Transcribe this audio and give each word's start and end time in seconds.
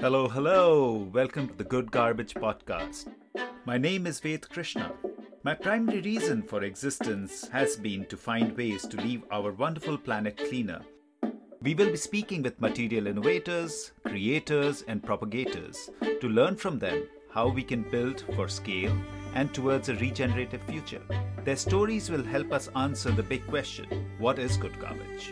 Hello, 0.00 0.28
hello. 0.28 1.10
Welcome 1.12 1.48
to 1.48 1.54
the 1.54 1.64
Good 1.64 1.90
Garbage 1.90 2.32
Podcast. 2.32 3.12
My 3.66 3.76
name 3.76 4.06
is 4.06 4.18
Ved 4.18 4.48
Krishna. 4.48 4.92
My 5.42 5.52
primary 5.52 6.00
reason 6.00 6.42
for 6.42 6.64
existence 6.64 7.46
has 7.48 7.76
been 7.76 8.06
to 8.06 8.16
find 8.16 8.56
ways 8.56 8.86
to 8.86 8.96
leave 8.96 9.24
our 9.30 9.52
wonderful 9.52 9.98
planet 9.98 10.38
cleaner. 10.38 10.80
We 11.60 11.74
will 11.74 11.90
be 11.90 11.98
speaking 11.98 12.42
with 12.42 12.62
material 12.62 13.08
innovators, 13.08 13.92
creators, 14.06 14.84
and 14.88 15.04
propagators 15.04 15.90
to 16.22 16.28
learn 16.30 16.56
from 16.56 16.78
them 16.78 17.02
how 17.30 17.48
we 17.48 17.62
can 17.62 17.82
build 17.82 18.24
for 18.34 18.48
scale 18.48 18.96
and 19.34 19.52
towards 19.52 19.90
a 19.90 19.96
regenerative 19.96 20.62
future. 20.62 21.02
Their 21.44 21.56
stories 21.56 22.08
will 22.08 22.24
help 22.24 22.52
us 22.52 22.70
answer 22.74 23.10
the 23.10 23.22
big 23.22 23.46
question 23.48 24.06
what 24.16 24.38
is 24.38 24.56
good 24.56 24.80
garbage? 24.80 25.30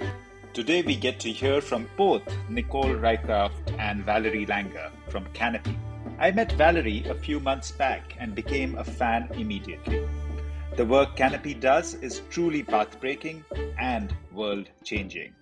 Today, 0.55 0.83
we 0.83 0.97
get 0.97 1.21
to 1.21 1.31
hear 1.31 1.61
from 1.61 1.89
both 1.97 2.23
Nicole 2.49 2.95
Rycroft 2.95 3.79
and 3.79 4.05
Valerie 4.05 4.47
Langer 4.47 4.91
from 5.09 5.27
Canopy. 5.33 5.79
I 6.19 6.31
met 6.33 6.53
Valerie 6.53 7.05
a 7.09 7.15
few 7.15 7.39
months 7.39 7.71
back 7.71 8.17
and 8.19 8.35
became 8.35 8.77
a 8.77 8.83
fan 8.83 9.29
immediately. 9.35 10.09
The 10.77 10.87
work 10.87 11.17
Canopy 11.17 11.55
does 11.55 11.95
is 11.95 12.23
truly 12.31 12.63
path 12.63 12.99
breaking 13.01 13.45
and 13.79 14.15
world 14.33 14.71
changing. 14.83 15.35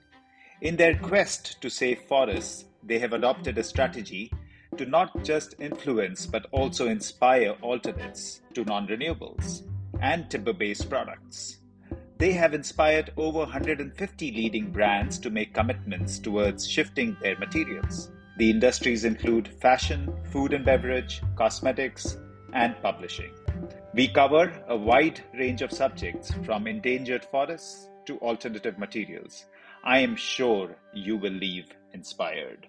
In 0.61 0.77
their 0.77 0.97
quest 0.97 1.63
to 1.63 1.71
save 1.71 2.01
forests, 2.03 2.65
they 2.83 2.99
have 2.99 3.13
adopted 3.13 3.57
a 3.59 3.65
strategy 3.65 4.33
to 4.77 4.85
not 4.87 5.25
just 5.25 5.55
influence 5.61 6.27
but 6.27 6.47
also 6.51 6.89
inspire 6.89 7.57
alternates 7.63 8.43
to 8.55 8.65
non 8.65 8.87
renewables 8.89 9.63
and 10.01 10.29
timber 10.31 10.53
based 10.53 10.91
products. 10.91 11.59
They 12.19 12.33
have 12.33 12.55
inspired 12.55 13.13
over 13.19 13.41
150 13.41 14.33
leading 14.33 14.71
brands 14.71 15.19
to 15.19 15.29
make 15.29 15.53
commitments 15.53 16.19
towards 16.19 16.67
shifting 16.67 17.15
their 17.21 17.39
materials. 17.39 18.11
The 18.39 18.51
industries 18.51 19.05
include 19.05 19.49
fashion, 19.49 20.15
food 20.33 20.55
and 20.55 20.65
beverage, 20.65 21.21
cosmetics, 21.37 22.17
and 22.55 22.75
publishing. 22.81 23.33
We 23.93 24.09
cover 24.09 24.51
a 24.67 24.77
wide 24.77 25.23
range 25.35 25.61
of 25.61 25.71
subjects 25.71 26.33
from 26.45 26.67
endangered 26.67 27.25
forests 27.27 27.91
to 28.07 28.19
alternative 28.21 28.79
materials. 28.79 29.45
I 29.85 29.99
am 29.99 30.17
sure 30.17 30.75
you 30.95 31.19
will 31.19 31.33
leave 31.33 31.67
inspired. 31.93 32.67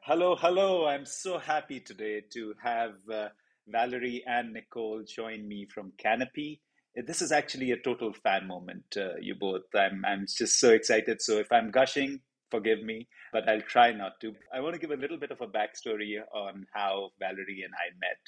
Hello, 0.00 0.34
hello. 0.34 0.86
I'm 0.86 1.04
so 1.04 1.38
happy 1.38 1.80
today 1.80 2.22
to 2.32 2.54
have 2.62 2.94
uh, 3.12 3.28
Valerie 3.68 4.24
and 4.26 4.54
Nicole 4.54 5.04
join 5.04 5.46
me 5.46 5.66
from 5.66 5.92
Canopy. 5.98 6.62
This 6.94 7.22
is 7.22 7.32
actually 7.32 7.70
a 7.70 7.78
total 7.78 8.12
fan 8.12 8.46
moment, 8.46 8.84
uh, 8.96 9.16
you 9.20 9.34
both. 9.34 9.62
I'm, 9.74 10.04
I'm 10.04 10.26
just 10.26 10.60
so 10.60 10.70
excited. 10.70 11.22
So 11.22 11.38
if 11.38 11.50
I'm 11.50 11.70
gushing, 11.70 12.20
forgive 12.50 12.82
me, 12.82 13.08
but 13.32 13.48
I'll 13.48 13.62
try 13.62 13.92
not 13.92 14.20
to. 14.20 14.34
I 14.54 14.60
want 14.60 14.74
to 14.74 14.80
give 14.80 14.90
a 14.90 15.00
little 15.00 15.18
bit 15.18 15.30
of 15.30 15.40
a 15.40 15.46
backstory 15.46 16.18
on 16.34 16.66
how 16.74 17.10
Valerie 17.18 17.64
and 17.64 17.72
I 17.74 17.96
met. 17.98 18.18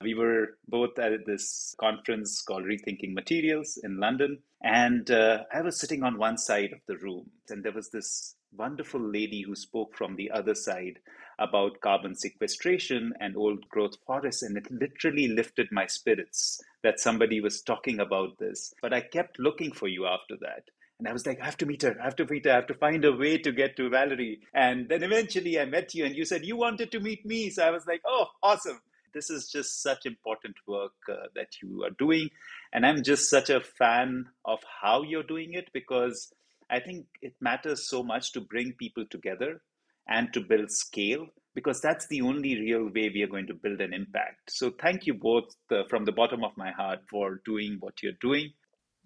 We 0.00 0.14
were 0.14 0.58
both 0.68 0.98
at 0.98 1.26
this 1.26 1.74
conference 1.80 2.40
called 2.42 2.64
Rethinking 2.64 3.14
Materials 3.14 3.78
in 3.82 3.98
London, 3.98 4.38
and 4.62 5.10
uh, 5.10 5.44
I 5.52 5.62
was 5.62 5.80
sitting 5.80 6.04
on 6.04 6.18
one 6.18 6.38
side 6.38 6.72
of 6.72 6.80
the 6.86 6.96
room, 6.98 7.30
and 7.48 7.64
there 7.64 7.72
was 7.72 7.90
this 7.90 8.36
wonderful 8.56 9.00
lady 9.00 9.42
who 9.42 9.56
spoke 9.56 9.96
from 9.96 10.14
the 10.14 10.30
other 10.30 10.54
side 10.54 10.98
about 11.38 11.80
carbon 11.80 12.14
sequestration 12.14 13.12
and 13.20 13.36
old 13.36 13.68
growth 13.68 13.96
forests, 14.06 14.42
and 14.42 14.56
it 14.56 14.70
literally 14.70 15.28
lifted 15.28 15.68
my 15.70 15.86
spirits 15.86 16.60
that 16.82 17.00
somebody 17.00 17.40
was 17.40 17.62
talking 17.62 18.00
about 18.00 18.38
this. 18.38 18.72
But 18.80 18.92
I 18.92 19.00
kept 19.00 19.38
looking 19.38 19.72
for 19.72 19.88
you 19.88 20.06
after 20.06 20.36
that. 20.40 20.64
And 20.98 21.08
I 21.08 21.12
was 21.12 21.26
like, 21.26 21.40
I 21.40 21.44
have 21.44 21.56
to 21.58 21.66
meet 21.66 21.82
her. 21.82 21.96
I 22.00 22.04
have 22.04 22.16
to 22.16 22.26
meet 22.26 22.44
her. 22.44 22.52
I 22.52 22.56
have 22.56 22.68
to 22.68 22.74
find 22.74 23.04
a 23.04 23.12
way 23.12 23.36
to 23.38 23.52
get 23.52 23.76
to 23.76 23.90
Valerie. 23.90 24.40
And 24.54 24.88
then 24.88 25.02
eventually 25.02 25.58
I 25.58 25.64
met 25.64 25.94
you 25.94 26.04
and 26.04 26.14
you 26.14 26.24
said 26.24 26.44
you 26.44 26.56
wanted 26.56 26.92
to 26.92 27.00
meet 27.00 27.26
me. 27.26 27.50
So 27.50 27.66
I 27.66 27.70
was 27.70 27.86
like, 27.86 28.00
oh, 28.06 28.26
awesome. 28.42 28.80
This 29.12 29.28
is 29.28 29.48
just 29.48 29.82
such 29.82 30.06
important 30.06 30.56
work 30.66 30.92
uh, 31.10 31.26
that 31.34 31.60
you 31.62 31.84
are 31.84 31.90
doing. 31.90 32.30
And 32.72 32.86
I'm 32.86 33.02
just 33.02 33.28
such 33.28 33.50
a 33.50 33.60
fan 33.60 34.26
of 34.44 34.60
how 34.82 35.02
you're 35.02 35.22
doing 35.22 35.54
it 35.54 35.68
because 35.72 36.32
I 36.70 36.80
think 36.80 37.06
it 37.22 37.34
matters 37.40 37.88
so 37.88 38.02
much 38.02 38.32
to 38.32 38.40
bring 38.40 38.72
people 38.72 39.04
together 39.08 39.60
and 40.08 40.32
to 40.32 40.40
build 40.40 40.70
scale 40.70 41.26
because 41.54 41.80
that's 41.80 42.06
the 42.08 42.20
only 42.20 42.58
real 42.60 42.84
way 42.86 43.10
we 43.14 43.22
are 43.22 43.28
going 43.28 43.46
to 43.46 43.54
build 43.54 43.80
an 43.80 43.94
impact. 43.94 44.50
So 44.50 44.72
thank 44.80 45.06
you 45.06 45.14
both 45.14 45.44
uh, 45.70 45.84
from 45.88 46.04
the 46.04 46.12
bottom 46.12 46.42
of 46.42 46.50
my 46.56 46.72
heart 46.72 47.00
for 47.08 47.40
doing 47.44 47.76
what 47.80 48.02
you're 48.02 48.12
doing. 48.20 48.52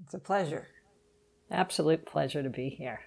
It's 0.04 0.14
a 0.14 0.18
pleasure. 0.18 0.68
Absolute 1.50 2.06
pleasure 2.06 2.42
to 2.42 2.50
be 2.50 2.68
here. 2.68 3.00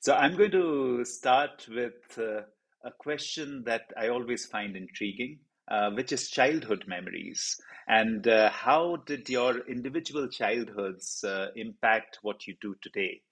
So 0.00 0.14
I'm 0.14 0.36
going 0.36 0.50
to 0.52 1.04
start 1.04 1.66
with 1.68 2.18
uh, 2.18 2.42
a 2.84 2.90
question 2.98 3.64
that 3.66 3.82
I 3.96 4.08
always 4.08 4.46
find 4.46 4.76
intriguing, 4.76 5.40
uh, 5.68 5.90
which 5.90 6.12
is 6.12 6.30
childhood 6.30 6.84
memories. 6.86 7.56
And 7.88 8.26
uh, 8.28 8.50
how 8.50 8.96
did 9.06 9.28
your 9.28 9.66
individual 9.68 10.28
childhoods 10.28 11.24
uh, 11.24 11.48
impact 11.56 12.18
what 12.22 12.46
you 12.46 12.54
do 12.60 12.74
today? 12.82 13.22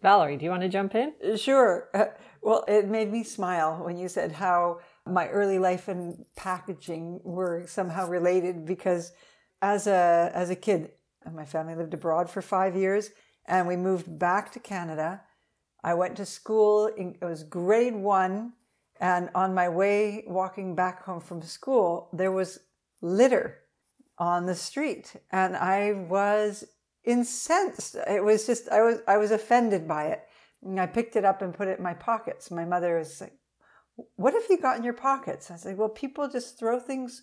Valerie, 0.00 0.36
do 0.36 0.44
you 0.44 0.50
want 0.50 0.62
to 0.62 0.68
jump 0.68 0.94
in? 0.94 1.12
Sure. 1.36 1.88
Uh, 1.92 2.06
well, 2.40 2.64
it 2.68 2.88
made 2.88 3.10
me 3.10 3.24
smile 3.24 3.82
when 3.82 3.98
you 3.98 4.08
said 4.08 4.32
how 4.32 4.78
my 5.04 5.28
early 5.28 5.58
life 5.58 5.88
and 5.88 6.24
packaging 6.36 7.20
were 7.24 7.64
somehow 7.66 8.08
related 8.08 8.64
because 8.64 9.12
as 9.60 9.86
a 9.86 10.30
as 10.34 10.50
a 10.50 10.56
kid, 10.56 10.92
my 11.32 11.44
family 11.44 11.74
lived 11.74 11.94
abroad 11.94 12.30
for 12.30 12.40
5 12.40 12.76
years 12.76 13.10
and 13.46 13.66
we 13.66 13.76
moved 13.76 14.18
back 14.18 14.52
to 14.52 14.60
Canada. 14.60 15.22
I 15.82 15.94
went 15.94 16.16
to 16.16 16.26
school 16.26 16.86
in, 16.86 17.16
it 17.20 17.24
was 17.24 17.42
grade 17.42 17.96
1 17.96 18.52
and 19.00 19.30
on 19.34 19.54
my 19.54 19.68
way 19.68 20.24
walking 20.26 20.74
back 20.74 21.04
home 21.04 21.20
from 21.20 21.42
school, 21.42 22.08
there 22.12 22.32
was 22.32 22.60
litter 23.00 23.58
on 24.16 24.46
the 24.46 24.54
street 24.54 25.14
and 25.32 25.56
I 25.56 25.92
was 25.92 26.64
incensed. 27.04 27.96
It 28.06 28.22
was 28.22 28.46
just 28.46 28.68
I 28.68 28.82
was 28.82 28.98
I 29.06 29.16
was 29.16 29.30
offended 29.30 29.86
by 29.88 30.06
it. 30.06 30.22
And 30.62 30.80
I 30.80 30.86
picked 30.86 31.14
it 31.16 31.24
up 31.24 31.40
and 31.40 31.54
put 31.54 31.68
it 31.68 31.78
in 31.78 31.84
my 31.84 31.94
pockets. 31.94 32.50
My 32.50 32.64
mother 32.64 32.98
was 32.98 33.20
like, 33.20 33.38
"What 34.16 34.34
have 34.34 34.46
you 34.50 34.58
got 34.58 34.76
in 34.76 34.82
your 34.82 34.92
pockets?" 34.92 35.50
I 35.50 35.56
said, 35.56 35.78
"Well, 35.78 35.88
people 35.88 36.28
just 36.28 36.58
throw 36.58 36.80
things 36.80 37.22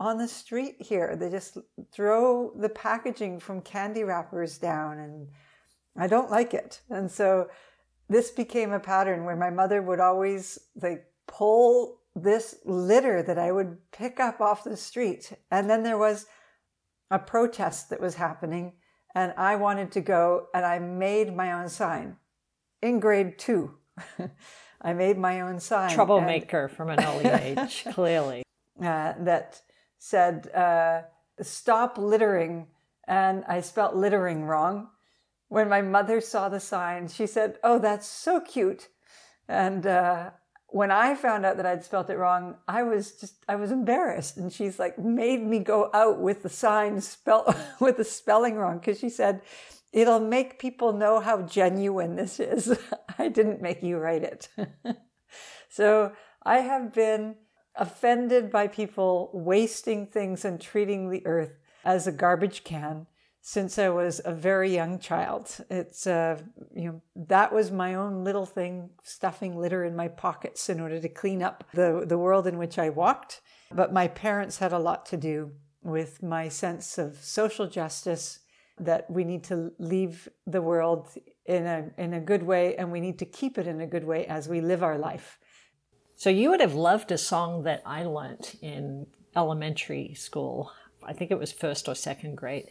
on 0.00 0.16
the 0.16 0.26
street 0.26 0.80
here. 0.80 1.14
They 1.14 1.28
just 1.28 1.58
throw 1.92 2.52
the 2.56 2.70
packaging 2.70 3.40
from 3.40 3.60
candy 3.60 4.04
wrappers 4.04 4.56
down, 4.58 4.98
and 4.98 5.28
I 5.96 6.06
don't 6.06 6.30
like 6.30 6.54
it." 6.54 6.80
And 6.88 7.10
so 7.10 7.50
this 8.08 8.30
became 8.30 8.72
a 8.72 8.80
pattern 8.80 9.24
where 9.24 9.36
my 9.36 9.50
mother 9.50 9.82
would 9.82 10.00
always 10.00 10.58
like 10.74 11.04
pull 11.26 12.00
this 12.14 12.56
litter 12.64 13.22
that 13.22 13.38
I 13.38 13.52
would 13.52 13.90
pick 13.90 14.18
up 14.18 14.40
off 14.40 14.64
the 14.64 14.78
street, 14.78 15.32
and 15.50 15.68
then 15.68 15.82
there 15.82 15.98
was 15.98 16.26
a 17.10 17.18
protest 17.18 17.90
that 17.90 18.00
was 18.00 18.14
happening 18.14 18.72
and 19.14 19.32
I 19.36 19.56
wanted 19.56 19.92
to 19.92 20.00
go 20.00 20.48
and 20.54 20.64
I 20.64 20.78
made 20.78 21.34
my 21.34 21.52
own 21.52 21.68
sign 21.68 22.16
in 22.80 23.00
grade 23.00 23.38
two. 23.38 23.74
I 24.82 24.92
made 24.92 25.16
my 25.18 25.40
own 25.40 25.60
sign. 25.60 25.90
Troublemaker 25.90 26.64
and, 26.64 26.72
from 26.72 26.90
an 26.90 27.02
early 27.02 27.26
age, 27.30 27.84
clearly. 27.92 28.42
Uh, 28.80 29.14
that 29.18 29.60
said, 29.98 30.50
uh, 30.54 31.02
stop 31.40 31.98
littering. 31.98 32.66
And 33.06 33.44
I 33.46 33.60
spelt 33.60 33.94
littering 33.94 34.44
wrong. 34.44 34.88
When 35.48 35.68
my 35.68 35.82
mother 35.82 36.20
saw 36.20 36.48
the 36.48 36.60
sign, 36.60 37.08
she 37.08 37.26
said, 37.26 37.58
Oh, 37.62 37.78
that's 37.78 38.06
so 38.06 38.40
cute. 38.40 38.88
And 39.48 39.86
uh, 39.86 40.30
when 40.72 40.90
I 40.90 41.14
found 41.14 41.44
out 41.44 41.58
that 41.58 41.66
I'd 41.66 41.84
spelt 41.84 42.10
it 42.10 42.16
wrong, 42.16 42.56
I 42.66 42.82
was 42.82 43.12
just, 43.12 43.44
I 43.48 43.56
was 43.56 43.70
embarrassed. 43.70 44.38
And 44.38 44.52
she's 44.52 44.78
like, 44.78 44.98
made 44.98 45.42
me 45.42 45.58
go 45.58 45.90
out 45.92 46.18
with 46.18 46.42
the 46.42 46.48
sign 46.48 47.00
spell, 47.00 47.54
with 47.80 47.98
the 47.98 48.04
spelling 48.04 48.56
wrong. 48.56 48.80
Cause 48.80 48.98
she 48.98 49.10
said, 49.10 49.42
it'll 49.92 50.20
make 50.20 50.58
people 50.58 50.92
know 50.92 51.20
how 51.20 51.42
genuine 51.42 52.16
this 52.16 52.40
is. 52.40 52.76
I 53.18 53.28
didn't 53.28 53.60
make 53.60 53.82
you 53.82 53.98
write 53.98 54.22
it. 54.22 54.48
so 55.68 56.12
I 56.42 56.58
have 56.58 56.94
been 56.94 57.36
offended 57.76 58.50
by 58.50 58.66
people 58.66 59.30
wasting 59.32 60.06
things 60.06 60.44
and 60.44 60.60
treating 60.60 61.10
the 61.10 61.24
earth 61.26 61.52
as 61.84 62.06
a 62.06 62.12
garbage 62.12 62.64
can 62.64 63.06
since 63.44 63.76
I 63.76 63.88
was 63.88 64.20
a 64.24 64.32
very 64.32 64.72
young 64.72 65.00
child. 65.00 65.58
It's 65.68 66.06
uh, 66.06 66.38
you 66.74 66.84
know 66.84 67.02
that 67.16 67.52
was 67.52 67.70
my 67.70 67.94
own 67.94 68.24
little 68.24 68.46
thing, 68.46 68.90
stuffing 69.02 69.58
litter 69.58 69.84
in 69.84 69.96
my 69.96 70.08
pockets 70.08 70.70
in 70.70 70.80
order 70.80 71.00
to 71.00 71.08
clean 71.08 71.42
up 71.42 71.64
the 71.74 72.04
the 72.06 72.16
world 72.16 72.46
in 72.46 72.56
which 72.56 72.78
I 72.78 72.88
walked. 72.88 73.42
But 73.72 73.92
my 73.92 74.06
parents 74.06 74.58
had 74.58 74.72
a 74.72 74.78
lot 74.78 75.04
to 75.06 75.16
do 75.16 75.50
with 75.82 76.22
my 76.22 76.48
sense 76.48 76.98
of 76.98 77.16
social 77.16 77.66
justice 77.66 78.38
that 78.78 79.10
we 79.10 79.24
need 79.24 79.42
to 79.44 79.72
leave 79.78 80.28
the 80.46 80.62
world 80.62 81.08
in 81.44 81.66
a 81.66 81.90
in 81.98 82.14
a 82.14 82.20
good 82.20 82.44
way 82.44 82.76
and 82.76 82.92
we 82.92 83.00
need 83.00 83.18
to 83.18 83.26
keep 83.26 83.58
it 83.58 83.66
in 83.66 83.80
a 83.80 83.86
good 83.88 84.04
way 84.04 84.24
as 84.26 84.48
we 84.48 84.60
live 84.60 84.84
our 84.84 84.98
life. 84.98 85.38
So 86.14 86.30
you 86.30 86.50
would 86.50 86.60
have 86.60 86.74
loved 86.74 87.10
a 87.10 87.18
song 87.18 87.64
that 87.64 87.82
I 87.84 88.04
learnt 88.04 88.54
in 88.62 89.08
elementary 89.34 90.14
school. 90.14 90.70
I 91.02 91.12
think 91.12 91.32
it 91.32 91.38
was 91.38 91.50
first 91.50 91.88
or 91.88 91.96
second 91.96 92.36
grade 92.36 92.70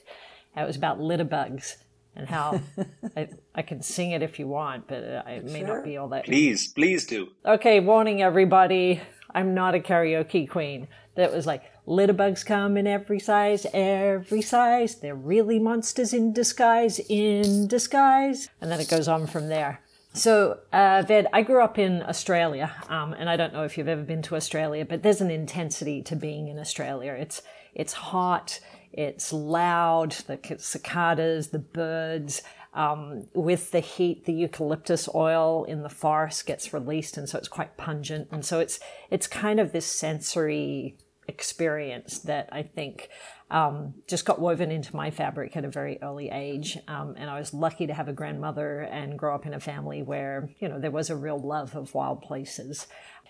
it 0.55 0.65
was 0.65 0.75
about 0.75 0.99
litter 0.99 1.23
bugs. 1.23 1.77
and 2.15 2.27
how 2.27 2.61
I, 3.15 3.29
I, 3.55 3.61
can 3.61 3.81
sing 3.81 4.11
it 4.11 4.21
if 4.21 4.37
you 4.37 4.47
want, 4.47 4.87
but 4.87 5.03
uh, 5.03 5.23
it 5.27 5.45
may 5.45 5.59
sure. 5.59 5.77
not 5.77 5.85
be 5.85 5.95
all 5.95 6.09
that. 6.09 6.25
Please, 6.25 6.67
please 6.67 7.05
do. 7.05 7.29
Okay, 7.45 7.79
warning 7.79 8.21
everybody. 8.21 9.01
I'm 9.33 9.53
not 9.53 9.75
a 9.75 9.79
karaoke 9.79 10.49
queen. 10.49 10.89
That 11.15 11.33
was 11.33 11.45
like 11.45 11.63
litterbugs 11.87 12.45
come 12.45 12.77
in 12.77 12.87
every 12.87 13.19
size, 13.19 13.65
every 13.73 14.41
size. 14.41 14.95
They're 14.95 15.15
really 15.15 15.59
monsters 15.59 16.13
in 16.13 16.33
disguise, 16.33 16.99
in 16.99 17.67
disguise, 17.67 18.49
and 18.59 18.71
then 18.71 18.79
it 18.79 18.89
goes 18.89 19.07
on 19.07 19.27
from 19.27 19.49
there. 19.49 19.81
So, 20.13 20.59
uh, 20.73 21.03
Ved, 21.07 21.27
I 21.31 21.41
grew 21.41 21.63
up 21.63 21.79
in 21.79 22.03
Australia, 22.03 22.73
um, 22.89 23.13
and 23.13 23.29
I 23.29 23.37
don't 23.37 23.53
know 23.53 23.63
if 23.63 23.77
you've 23.77 23.87
ever 23.87 24.03
been 24.03 24.21
to 24.23 24.35
Australia, 24.35 24.85
but 24.85 25.03
there's 25.03 25.21
an 25.21 25.31
intensity 25.31 26.01
to 26.03 26.15
being 26.17 26.47
in 26.47 26.59
Australia. 26.59 27.13
It's 27.13 27.41
it's 27.73 27.93
hot, 27.93 28.59
it's 28.93 29.31
loud, 29.33 30.11
the 30.27 30.39
cicadas, 30.57 31.49
the 31.49 31.59
birds. 31.59 32.41
Um, 32.73 33.27
with 33.33 33.71
the 33.71 33.81
heat, 33.81 34.23
the 34.23 34.31
eucalyptus 34.33 35.09
oil 35.13 35.65
in 35.65 35.83
the 35.83 35.89
forest 35.89 36.45
gets 36.45 36.73
released, 36.73 37.17
and 37.17 37.27
so 37.27 37.37
it's 37.37 37.49
quite 37.49 37.75
pungent. 37.75 38.29
And 38.31 38.45
so 38.45 38.59
it's 38.59 38.79
it's 39.09 39.27
kind 39.27 39.59
of 39.59 39.73
this 39.73 39.85
sensory 39.85 40.95
experience 41.27 42.19
that 42.19 42.49
I 42.51 42.63
think 42.63 43.09
um, 43.49 43.93
just 44.07 44.25
got 44.25 44.39
woven 44.39 44.71
into 44.71 44.95
my 44.95 45.11
fabric 45.11 45.57
at 45.57 45.65
a 45.65 45.69
very 45.69 45.99
early 46.01 46.29
age. 46.29 46.77
Um, 46.87 47.15
and 47.17 47.29
I 47.29 47.37
was 47.37 47.53
lucky 47.53 47.87
to 47.87 47.93
have 47.93 48.07
a 48.07 48.13
grandmother 48.13 48.81
and 48.81 49.19
grow 49.19 49.35
up 49.35 49.45
in 49.45 49.53
a 49.53 49.59
family 49.59 50.01
where, 50.01 50.49
you 50.59 50.69
know, 50.69 50.79
there 50.79 50.91
was 50.91 51.09
a 51.09 51.15
real 51.15 51.39
love 51.39 51.75
of 51.75 51.93
wild 51.93 52.21
places. 52.21 52.87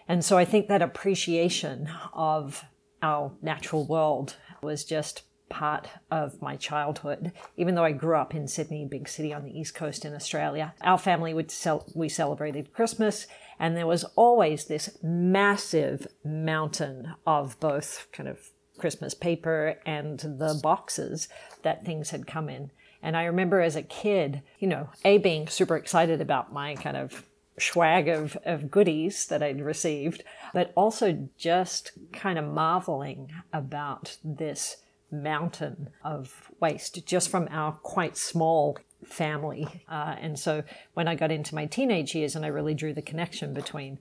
And 0.08 0.24
so 0.24 0.38
I 0.38 0.46
think 0.46 0.68
that 0.68 0.82
appreciation 0.82 1.90
of 2.14 2.64
our 3.02 3.32
natural 3.42 3.86
world 3.86 4.36
was 4.62 4.84
just 4.84 5.24
part 5.52 5.88
of 6.10 6.42
my 6.42 6.56
childhood. 6.56 7.32
Even 7.58 7.76
though 7.76 7.84
I 7.84 7.92
grew 7.92 8.16
up 8.16 8.34
in 8.34 8.48
Sydney, 8.48 8.88
big 8.90 9.08
city 9.08 9.32
on 9.34 9.44
the 9.44 9.60
east 9.60 9.76
coast 9.76 10.06
in 10.06 10.16
Australia, 10.16 10.74
our 10.82 10.98
family 10.98 11.34
would 11.34 11.52
cel- 11.52 11.86
we 11.94 12.10
celebrated 12.10 12.74
Christmas, 12.74 13.28
and 13.60 13.78
there 13.78 13.86
was 13.86 14.06
always 14.16 14.66
this 14.66 14.98
massive 15.04 16.08
mountain 16.24 17.14
of 17.28 17.60
both 17.60 18.08
kind 18.12 18.28
of 18.30 18.40
Christmas 18.78 19.14
paper 19.14 19.78
and 19.86 20.20
the 20.20 20.60
boxes 20.64 21.28
that 21.62 21.86
things 21.86 22.10
had 22.10 22.26
come 22.26 22.50
in. 22.50 22.72
And 23.04 23.18
I 23.18 23.26
remember 23.26 23.62
as 23.62 23.76
a 23.76 23.84
kid, 23.84 24.42
you 24.60 24.68
know, 24.68 24.90
A, 25.04 25.18
being 25.18 25.48
super 25.48 25.76
excited 25.76 26.22
about 26.22 26.54
my 26.54 26.76
kind 26.76 26.98
of 26.98 27.26
swag 27.60 28.08
of, 28.08 28.38
of 28.46 28.72
goodies 28.72 29.28
that 29.28 29.44
I'd 29.44 29.62
received, 29.62 30.24
but 30.54 30.72
also 30.76 31.30
just 31.38 31.92
kind 32.14 32.40
of 32.40 32.46
marveling 32.46 33.32
about 33.54 34.18
this 34.24 34.78
mountain 35.12 35.90
of 36.04 36.52
waste 36.60 37.06
just 37.06 37.30
from 37.30 37.48
our 37.52 37.74
quite 37.74 38.18
small 38.18 38.78
family. 39.06 39.68
Uh, 39.90 40.16
and 40.20 40.38
so 40.38 40.64
when 40.94 41.08
I 41.08 41.16
got 41.16 41.32
into 41.32 41.56
my 41.56 41.66
teenage 41.66 42.16
years 42.16 42.36
and 42.36 42.46
I 42.46 42.50
really 42.50 42.74
drew 42.74 42.94
the 42.94 43.02
connection 43.02 43.54
between 43.54 44.00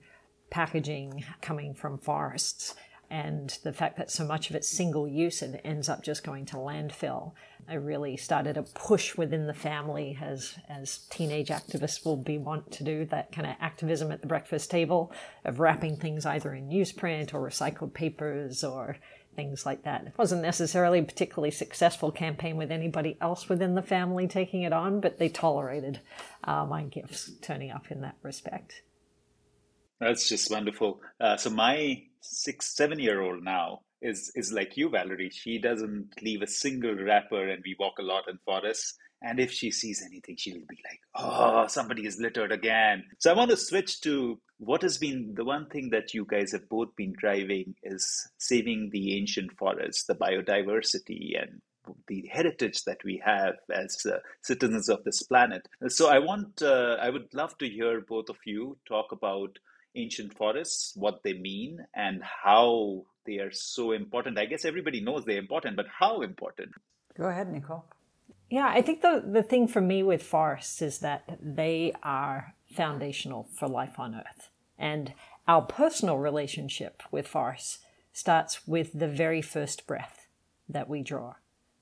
packaging 0.51 1.25
coming 1.41 1.75
from 1.75 1.99
forests 1.99 2.75
and 3.11 3.59
the 3.65 3.73
fact 3.73 3.97
that 3.97 4.11
so 4.11 4.25
much 4.25 4.49
of 4.49 4.57
it's 4.57 4.69
single 4.69 5.09
use 5.09 5.43
and 5.43 5.61
ends 5.65 5.89
up 5.89 6.03
just 6.03 6.23
going 6.23 6.47
to 6.47 6.57
landfill. 6.57 7.33
I 7.69 7.75
really 7.75 8.17
started 8.17 8.57
a 8.57 8.63
push 8.63 9.17
within 9.17 9.49
the 9.49 9.55
family 9.55 10.17
as 10.21 10.55
as 10.69 10.99
teenage 11.11 11.49
activists 11.49 12.05
will 12.05 12.17
be 12.17 12.39
want 12.39 12.71
to 12.73 12.85
do 12.85 13.05
that 13.07 13.33
kind 13.33 13.49
of 13.49 13.57
activism 13.61 14.13
at 14.13 14.21
the 14.21 14.29
breakfast 14.29 14.71
table 14.71 15.13
of 15.45 15.59
wrapping 15.59 15.97
things 15.97 16.25
either 16.25 16.55
in 16.55 16.69
newsprint 16.69 17.35
or 17.35 17.41
recycled 17.41 17.95
papers 17.95 18.63
or 18.63 18.97
things 19.37 19.65
like 19.65 19.85
that. 19.85 20.07
It 20.07 20.13
wasn't 20.19 20.43
necessarily 20.43 20.99
a 20.99 21.05
particularly 21.05 21.51
successful 21.51 22.11
campaign 22.11 22.57
with 22.57 22.71
anybody 22.71 23.17
else 23.21 23.49
within 23.49 23.75
the 23.75 23.83
family 23.83 24.27
taking 24.27 24.63
it 24.63 24.73
on, 24.73 25.01
but 25.01 25.19
they 25.19 25.29
tolerated 25.29 26.01
uh, 26.45 26.65
my 26.65 26.85
gifts 26.85 27.31
turning 27.41 27.71
up 27.71 27.91
in 27.91 28.01
that 28.03 28.17
respect. 28.23 28.83
That's 30.01 30.29
just 30.29 30.51
wonderful. 30.51 31.01
Uh, 31.21 31.37
so 31.37 31.51
my 31.51 32.03
six, 32.21 32.75
seven 32.75 32.99
year 32.99 33.21
old 33.21 33.43
now 33.45 33.81
is 34.03 34.33
is 34.35 34.53
like 34.53 34.77
you, 34.77 34.89
Valerie. 34.89 35.31
She 35.31 35.59
doesn't 35.59 36.23
leave 36.23 36.43
a 36.43 36.47
single 36.47 36.95
wrapper, 36.95 37.49
and 37.49 37.63
we 37.65 37.77
walk 37.79 37.99
a 37.99 38.03
lot 38.03 38.29
in 38.29 38.39
forests. 38.45 38.95
And 39.23 39.39
if 39.39 39.53
she 39.53 39.71
sees 39.71 40.03
anything, 40.03 40.37
she'll 40.39 40.55
be 40.55 40.79
like, 40.85 41.01
"Oh, 41.15 41.67
somebody 41.67 42.07
is 42.07 42.19
littered 42.19 42.53
again." 42.53 43.05
So 43.19 43.31
I 43.31 43.37
want 43.37 43.51
to 43.51 43.57
switch 43.59 44.01
to 44.03 44.41
what 44.61 44.83
has 44.83 44.99
been 44.99 45.35
the 45.35 45.45
one 45.45 45.67
thing 45.67 45.89
that 45.91 46.13
you 46.13 46.27
guys 46.27 46.53
have 46.53 46.69
both 46.69 46.95
been 46.95 47.15
driving 47.17 47.75
is 47.83 48.29
saving 48.39 48.91
the 48.93 49.17
ancient 49.19 49.51
forests, 49.57 50.05
the 50.05 50.15
biodiversity, 50.15 51.41
and 51.41 51.63
the 52.07 52.29
heritage 52.31 52.85
that 52.85 53.03
we 53.03 53.21
have 53.25 53.55
as 53.75 54.05
uh, 54.07 54.19
citizens 54.43 54.91
of 54.91 55.03
this 55.05 55.23
planet. 55.23 55.67
So 55.89 56.09
I 56.09 56.19
want, 56.19 56.63
uh, 56.63 56.99
I 57.01 57.09
would 57.09 57.33
love 57.33 57.57
to 57.59 57.69
hear 57.69 58.03
both 58.03 58.29
of 58.29 58.37
you 58.45 58.77
talk 58.87 59.13
about 59.13 59.59
ancient 59.97 60.37
forests, 60.37 60.93
what 60.95 61.23
they 61.25 61.33
mean, 61.33 61.79
and 61.95 62.23
how 62.23 63.07
they 63.25 63.39
are 63.39 63.51
so 63.51 63.93
important. 63.93 64.39
I 64.39 64.45
guess 64.45 64.67
everybody 64.67 65.01
knows 65.01 65.25
they're 65.25 65.39
important, 65.39 65.77
but 65.77 65.87
how 65.99 66.21
important? 66.21 66.71
Go 67.17 67.25
ahead, 67.25 67.51
Nicole. 67.51 67.87
Yeah, 68.51 68.69
I 68.69 68.83
think 68.83 69.01
the, 69.01 69.25
the 69.27 69.43
thing 69.43 69.69
for 69.69 69.81
me 69.81 70.03
with 70.03 70.23
forests 70.23 70.83
is 70.83 70.99
that 70.99 71.39
they 71.41 71.93
are 72.03 72.55
foundational 72.75 73.49
for 73.59 73.69
life 73.69 73.99
on 73.99 74.15
Earth. 74.15 74.50
And 74.81 75.15
our 75.47 75.63
personal 75.63 76.19
relationship 76.19 77.05
with 77.13 77.29
forests 77.29 77.79
starts 78.13 78.67
with 78.67 78.99
the 78.99 79.07
very 79.07 79.41
first 79.41 79.87
breath 79.87 80.27
that 80.69 80.89
we 80.89 81.03
draw. 81.03 81.35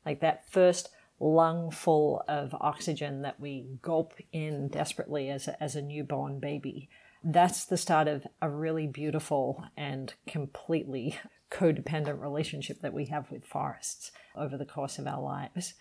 Like 0.04 0.20
that 0.20 0.50
first 0.50 0.90
lung 1.18 1.70
full 1.70 2.22
of 2.28 2.54
oxygen 2.60 3.22
that 3.22 3.40
we 3.40 3.66
gulp 3.80 4.12
in 4.32 4.68
desperately 4.68 5.30
as 5.30 5.48
a, 5.48 5.62
as 5.62 5.74
a 5.74 5.82
newborn 5.82 6.38
baby 6.38 6.90
that's 7.24 7.64
the 7.64 7.76
start 7.76 8.08
of 8.08 8.26
a 8.40 8.48
really 8.48 8.86
beautiful 8.86 9.64
and 9.76 10.14
completely 10.26 11.18
codependent 11.50 12.20
relationship 12.20 12.80
that 12.80 12.92
we 12.92 13.06
have 13.06 13.30
with 13.30 13.44
forests 13.44 14.12
over 14.36 14.56
the 14.56 14.66
course 14.66 14.98
of 14.98 15.06
our 15.06 15.20
lives. 15.20 15.74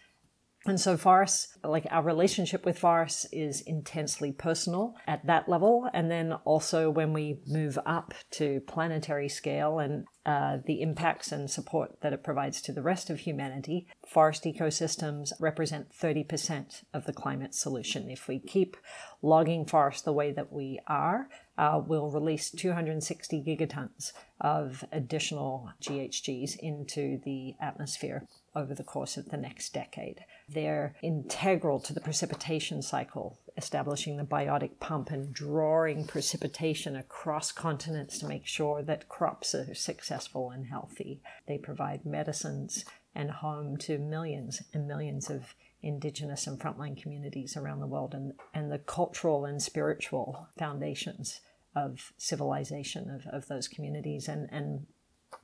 And 0.66 0.80
so, 0.80 0.98
forests, 0.98 1.58
like 1.64 1.88
our 1.92 2.04
relationship 2.04 2.66
with 2.66 2.80
forests, 2.80 3.26
is 3.32 3.62
intensely 3.62 4.32
personal 4.32 4.96
at 5.08 5.26
that 5.26 5.48
level. 5.48 5.90
And 5.94 6.12
then 6.12 6.34
also, 6.34 6.90
when 6.90 7.14
we 7.14 7.40
move 7.48 7.80
up 7.86 8.14
to 8.32 8.60
planetary 8.62 9.30
scale 9.30 9.80
and 9.80 10.06
uh, 10.26 10.58
the 10.66 10.82
impacts 10.82 11.32
and 11.32 11.50
support 11.50 12.02
that 12.02 12.12
it 12.12 12.24
provides 12.24 12.62
to 12.64 12.74
the 12.74 12.82
rest 12.82 13.10
of 13.10 13.20
humanity, 13.20 13.88
forest 14.06 14.44
ecosystems 14.44 15.32
represent 15.40 15.90
30% 15.94 16.84
of 16.94 17.06
the 17.06 17.14
climate 17.14 17.56
solution. 17.56 18.10
If 18.10 18.28
we 18.28 18.40
keep 18.40 18.76
logging 19.22 19.66
forests 19.66 20.02
the 20.02 20.12
way 20.12 20.34
that 20.34 20.52
we 20.52 20.80
are, 20.86 21.30
uh, 21.58 21.82
we'll 21.86 22.12
release 22.12 22.52
260 22.52 23.42
gigatons 23.42 24.12
of 24.42 24.84
additional 24.92 25.72
GHGs 25.82 26.58
into 26.60 27.20
the 27.24 27.56
atmosphere 27.62 28.28
over 28.58 28.74
the 28.74 28.84
course 28.84 29.18
of 29.18 29.30
the 29.30 29.38
next 29.38 29.74
decade. 29.74 30.26
They're 30.50 30.96
integral 31.04 31.80
to 31.82 31.94
the 31.94 32.02
precipitation 32.02 32.82
cycle, 32.82 33.38
establishing 33.56 34.18
the 34.18 34.24
biotic 34.24 34.80
pump 34.80 35.12
and 35.12 35.32
drawing 35.32 36.06
precipitation 36.06 36.96
across 36.96 37.52
continents 37.52 38.18
to 38.20 38.28
make 38.28 38.48
sure 38.48 38.82
that 38.82 39.08
crops 39.08 39.54
are 39.54 39.76
successful 39.76 40.50
and 40.50 40.66
healthy. 40.66 41.22
They 41.48 41.58
provide 41.60 42.06
medicines 42.06 42.84
and 43.14 43.30
home 43.30 43.78
to 43.78 43.98
millions 44.00 44.64
and 44.74 44.88
millions 44.88 45.30
of 45.30 45.54
indigenous 45.84 46.48
and 46.48 46.60
frontline 46.60 47.00
communities 47.00 47.56
around 47.56 47.80
the 47.80 47.88
world 47.88 48.14
and, 48.14 48.34
and 48.54 48.72
the 48.72 48.80
cultural 48.80 49.46
and 49.46 49.62
spiritual 49.62 50.48
foundations 50.58 51.42
of 51.76 52.12
civilization 52.18 53.10
of, 53.10 53.28
of 53.28 53.48
those 53.48 53.68
communities 53.68 54.28
and, 54.28 54.50
and 54.52 54.88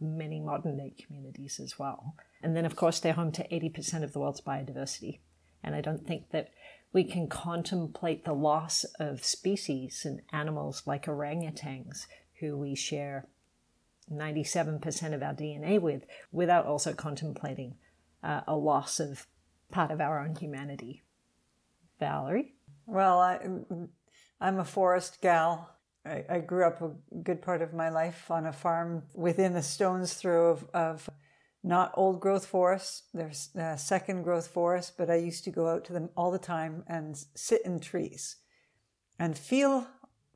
many 0.04 0.40
modern 0.40 0.78
day 0.78 0.94
communities 1.06 1.60
as 1.60 1.80
well. 1.80 2.16
And 2.42 2.56
then, 2.56 2.66
of 2.66 2.76
course, 2.76 3.00
they're 3.00 3.14
home 3.14 3.32
to 3.34 3.48
80% 3.48 4.04
of 4.04 4.14
the 4.14 4.20
world's 4.20 4.42
biodiversity. 4.42 5.20
And 5.64 5.74
I 5.76 5.82
don't 5.82 6.06
think 6.06 6.32
that 6.32 6.50
we 6.92 7.04
can 7.04 7.28
contemplate 7.28 8.26
the 8.26 8.34
loss 8.34 8.84
of 9.00 9.24
species 9.24 10.04
and 10.06 10.22
animals 10.32 10.84
like 10.86 11.06
orangutans, 11.06 12.06
who 12.40 12.58
we 12.58 12.76
share 12.76 13.28
97% 14.12 15.14
of 15.14 15.24
our 15.24 15.34
DNA 15.34 15.80
with, 15.80 16.04
without 16.32 16.66
also 16.66 16.94
contemplating 16.94 17.76
uh, 18.22 18.42
a 18.48 18.56
loss 18.56 19.00
of 19.00 19.26
part 19.72 19.92
of 19.92 20.02
our 20.02 20.20
own 20.20 20.36
humanity. 20.36 21.04
Valerie? 22.00 22.54
Well, 22.86 23.20
I, 23.20 23.40
I'm 24.40 24.60
a 24.60 24.66
forest 24.66 25.20
gal. 25.22 25.73
I, 26.06 26.26
I, 26.30 26.40
grew 26.40 26.66
up 26.66 26.82
a 26.82 26.92
good 27.24 27.42
part 27.42 27.62
of 27.62 27.74
my 27.74 27.90
life 27.90 28.30
on 28.30 28.46
a 28.46 28.54
farm 28.54 29.04
within 29.14 29.56
a 29.56 29.64
stone's 29.64 30.14
throw 30.14 30.52
of, 30.52 30.66
of 30.74 31.10
not 31.64 31.94
old 31.96 32.20
growth 32.20 32.46
forests. 32.46 33.04
There's 33.14 33.50
uh, 33.56 33.78
second 33.78 34.24
growth 34.24 34.48
forests, 34.48 34.92
but 34.96 35.10
I 35.10 35.16
used 35.16 35.46
to 35.46 35.52
go 35.52 35.70
out 35.70 35.86
to 35.86 35.94
them 35.94 36.10
all 36.18 36.32
the 36.32 36.40
time 36.40 36.84
and 36.88 37.18
sit 37.36 37.62
in 37.66 37.80
trees 37.80 38.38
and 39.18 39.38
feel, 39.38 39.88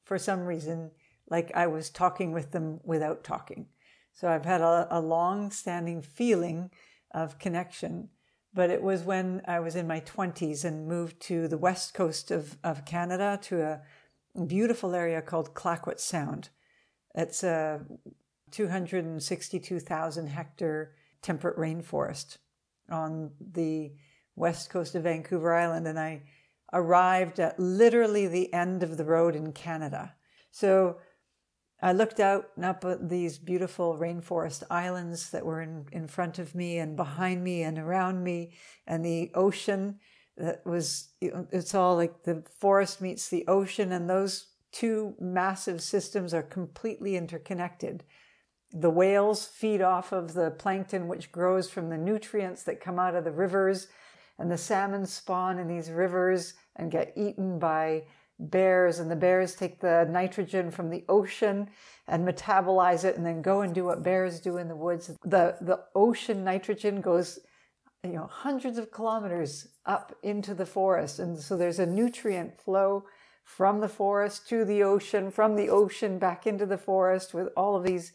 for 0.06 0.18
some 0.18 0.46
reason, 0.46 0.92
like 1.30 1.52
I 1.54 1.68
was 1.68 1.90
talking 1.90 2.32
with 2.32 2.52
them 2.52 2.80
without 2.84 3.24
talking. 3.24 3.68
So 4.14 4.30
I've 4.30 4.46
had 4.46 4.62
a, 4.62 4.88
a 4.90 5.02
long 5.02 5.52
standing 5.52 6.02
feeling 6.02 6.72
of 7.12 7.40
connection 7.40 8.10
But 8.54 8.72
it 8.72 8.82
was 8.82 9.04
when 9.04 9.42
I 9.48 9.60
was 9.60 9.76
in 9.76 9.88
my 9.88 10.00
20s 10.00 10.66
and 10.66 10.88
moved 10.88 11.20
to 11.24 11.48
the 11.48 11.58
west 11.58 11.94
coast 11.94 12.32
of, 12.32 12.58
of 12.64 12.86
Canada 12.86 13.38
to 13.44 13.62
a 13.62 13.82
beautiful 14.46 14.94
area 14.94 15.22
called 15.22 15.54
Clayoquot 15.54 16.00
Sound. 16.00 16.50
It's 17.16 17.44
a 17.44 17.82
262,000 18.52 20.28
hectare 20.28 20.94
temperate 21.22 21.58
rainforest 21.58 22.38
on 22.90 23.32
the 23.40 23.94
west 24.36 24.70
coast 24.70 24.96
of 24.96 25.04
Vancouver 25.04 25.54
Island. 25.54 25.88
And 25.88 26.00
I 26.00 26.24
arrived 26.74 27.40
at 27.40 27.60
literally 27.60 28.28
the 28.28 28.54
end 28.54 28.84
of 28.84 28.98
the 28.98 29.06
road 29.06 29.36
in 29.36 29.52
Canada. 29.52 30.14
So 30.52 30.98
I 31.82 31.94
looked 31.94 32.20
out 32.20 32.50
and 32.56 32.66
up 32.66 32.84
at 32.86 33.10
these 33.10 33.38
beautiful 33.38 33.98
rainforest 33.98 34.64
islands 34.70 35.30
that 35.30 35.46
were 35.46 35.62
in, 35.62 35.86
in 35.92 36.08
front 36.08 36.40
of 36.40 36.56
me 36.56 36.80
and 36.80 36.96
behind 36.96 37.44
me 37.44 37.62
and 37.62 37.78
around 37.78 38.24
me, 38.24 38.54
and 38.88 39.06
the 39.06 39.30
ocean 39.36 40.00
that 40.38 40.66
was, 40.66 41.10
it's 41.22 41.76
all 41.76 41.96
like 41.96 42.24
the 42.24 42.44
forest 42.60 43.02
meets 43.02 43.30
the 43.30 43.46
ocean, 43.48 43.92
and 43.92 44.10
those 44.10 44.48
two 44.72 45.16
massive 45.20 45.82
systems 45.82 46.34
are 46.34 46.44
completely 46.44 47.16
interconnected. 47.16 48.04
The 48.74 48.90
whales 48.90 49.46
feed 49.46 49.82
off 49.82 50.12
of 50.12 50.34
the 50.34 50.52
plankton, 50.52 51.08
which 51.08 51.32
grows 51.32 51.70
from 51.70 51.90
the 51.90 51.98
nutrients 51.98 52.64
that 52.64 52.82
come 52.82 53.00
out 53.00 53.16
of 53.16 53.24
the 53.24 53.32
rivers, 53.32 53.88
and 54.38 54.52
the 54.52 54.58
salmon 54.58 55.06
spawn 55.06 55.58
in 55.58 55.68
these 55.68 55.90
rivers 55.90 56.54
and 56.76 56.92
get 56.92 57.14
eaten 57.16 57.58
by 57.58 58.04
bears 58.40 59.00
and 59.00 59.10
the 59.10 59.16
bears 59.16 59.56
take 59.56 59.80
the 59.80 60.08
nitrogen 60.12 60.70
from 60.70 60.90
the 60.90 61.04
ocean 61.10 61.68
and 62.08 62.28
metabolize 62.28 63.04
it 63.04 63.18
and 63.18 63.26
then 63.26 63.42
go 63.42 63.62
and 63.62 63.74
do 63.74 63.84
what 63.84 64.04
bears 64.04 64.40
do 64.40 64.58
in 64.58 64.68
the 64.68 64.76
woods 64.76 65.08
the 65.26 65.56
the 65.62 65.80
ocean 65.96 66.44
nitrogen 66.44 67.02
goes 67.02 67.40
you 68.04 68.14
know 68.14 68.30
hundreds 68.32 68.78
of 68.78 68.92
kilometers 68.92 69.68
up 69.86 70.16
into 70.24 70.54
the 70.54 70.66
forest. 70.66 71.20
And 71.20 71.40
so 71.40 71.58
there's 71.58 71.80
a 71.80 71.86
nutrient 71.86 72.60
flow 72.60 73.06
from 73.44 73.80
the 73.80 73.90
forest 73.90 74.48
to 74.50 74.66
the 74.66 74.84
ocean 74.84 75.32
from 75.32 75.56
the 75.56 75.70
ocean 75.70 76.20
back 76.20 76.46
into 76.46 76.66
the 76.66 76.78
forest 76.78 77.34
with 77.34 77.48
all 77.56 77.76
of 77.76 77.84
these 77.84 78.14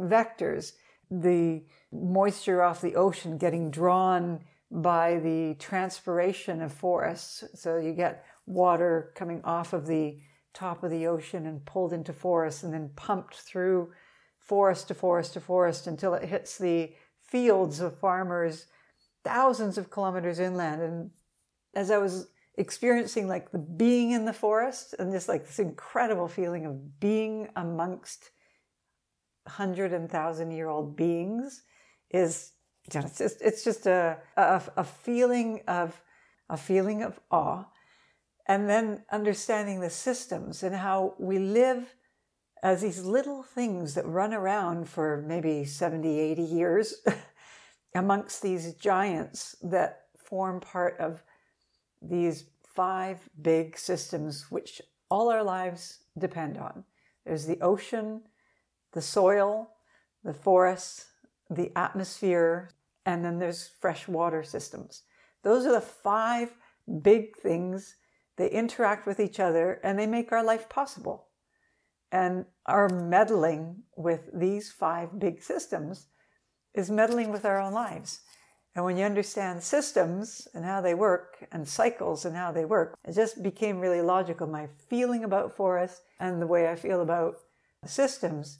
vectors. 0.00 0.72
The 1.10 1.64
moisture 1.92 2.62
off 2.62 2.80
the 2.80 2.96
ocean 2.96 3.38
getting 3.38 3.70
drawn 3.70 4.40
by 4.70 5.18
the 5.20 5.54
transpiration 5.58 6.60
of 6.60 6.72
forests. 6.72 7.44
So 7.54 7.78
you 7.78 7.92
get 7.92 8.24
water 8.46 9.12
coming 9.14 9.40
off 9.44 9.72
of 9.72 9.86
the 9.86 10.18
top 10.52 10.82
of 10.82 10.90
the 10.90 11.06
ocean 11.06 11.46
and 11.46 11.64
pulled 11.64 11.92
into 11.92 12.12
forests 12.12 12.62
and 12.62 12.72
then 12.72 12.90
pumped 12.96 13.36
through 13.36 13.92
forest 14.38 14.88
to 14.88 14.94
forest 14.94 15.32
to 15.34 15.40
forest 15.40 15.86
until 15.86 16.14
it 16.14 16.28
hits 16.28 16.58
the 16.58 16.94
fields 17.26 17.80
of 17.80 17.98
farmers 17.98 18.66
thousands 19.24 19.78
of 19.78 19.90
kilometers 19.90 20.38
inland. 20.38 20.82
And 20.82 21.10
as 21.74 21.90
I 21.90 21.98
was 21.98 22.28
experiencing 22.56 23.26
like 23.26 23.50
the 23.50 23.58
being 23.58 24.12
in 24.12 24.24
the 24.24 24.32
forest 24.32 24.94
and 24.98 25.12
just 25.12 25.28
like 25.28 25.46
this 25.46 25.58
incredible 25.58 26.28
feeling 26.28 26.66
of 26.66 27.00
being 27.00 27.48
amongst 27.56 28.30
hundred 29.46 29.92
and 29.92 30.10
thousand 30.10 30.52
year 30.52 30.68
old 30.68 30.96
beings 30.96 31.62
is 32.10 32.52
it's 32.84 33.18
just, 33.18 33.42
it's 33.42 33.64
just 33.64 33.86
a, 33.86 34.18
a, 34.36 34.62
a 34.76 34.84
feeling 34.84 35.62
of 35.66 36.00
a 36.48 36.56
feeling 36.56 37.02
of 37.02 37.18
awe 37.30 37.64
and 38.46 38.68
then 38.68 39.02
understanding 39.10 39.80
the 39.80 39.90
systems 39.90 40.62
and 40.62 40.74
how 40.74 41.14
we 41.18 41.38
live 41.38 41.94
as 42.62 42.82
these 42.82 43.02
little 43.02 43.42
things 43.42 43.94
that 43.94 44.06
run 44.06 44.32
around 44.32 44.88
for 44.88 45.22
maybe 45.26 45.64
70, 45.64 46.18
80 46.18 46.42
years 46.42 46.94
amongst 47.94 48.42
these 48.42 48.74
giants 48.74 49.56
that 49.62 50.02
form 50.16 50.60
part 50.60 50.98
of 50.98 51.22
these 52.02 52.44
five 52.66 53.18
big 53.40 53.78
systems 53.78 54.46
which 54.50 54.82
all 55.10 55.30
our 55.30 55.42
lives 55.44 56.00
depend 56.18 56.58
on. 56.58 56.84
There's 57.24 57.46
the 57.46 57.60
ocean, 57.60 58.22
the 58.92 59.00
soil, 59.00 59.70
the 60.24 60.34
forests, 60.34 61.06
the 61.50 61.70
atmosphere, 61.76 62.70
and 63.06 63.24
then 63.24 63.38
there's 63.38 63.70
freshwater 63.80 64.42
systems. 64.42 65.02
Those 65.42 65.66
are 65.66 65.72
the 65.72 65.80
five 65.80 66.56
big 67.02 67.36
things 67.36 67.96
they 68.36 68.50
interact 68.50 69.06
with 69.06 69.20
each 69.20 69.38
other 69.38 69.80
and 69.84 69.98
they 69.98 70.06
make 70.06 70.32
our 70.32 70.42
life 70.42 70.68
possible. 70.68 71.28
And 72.10 72.46
our 72.66 72.88
meddling 72.88 73.82
with 73.96 74.30
these 74.32 74.70
five 74.72 75.18
big 75.18 75.42
systems 75.42 76.08
is 76.74 76.90
meddling 76.90 77.30
with 77.30 77.44
our 77.44 77.60
own 77.60 77.72
lives. 77.72 78.20
And 78.74 78.84
when 78.84 78.96
you 78.96 79.04
understand 79.04 79.62
systems 79.62 80.48
and 80.52 80.64
how 80.64 80.80
they 80.80 80.94
work 80.94 81.46
and 81.52 81.66
cycles 81.66 82.24
and 82.24 82.36
how 82.36 82.50
they 82.50 82.64
work, 82.64 82.98
it 83.06 83.14
just 83.14 83.42
became 83.42 83.78
really 83.78 84.00
logical. 84.00 84.48
My 84.48 84.68
feeling 84.88 85.22
about 85.22 85.56
forests 85.56 86.02
and 86.18 86.42
the 86.42 86.46
way 86.46 86.68
I 86.68 86.74
feel 86.74 87.00
about 87.00 87.36
systems 87.86 88.58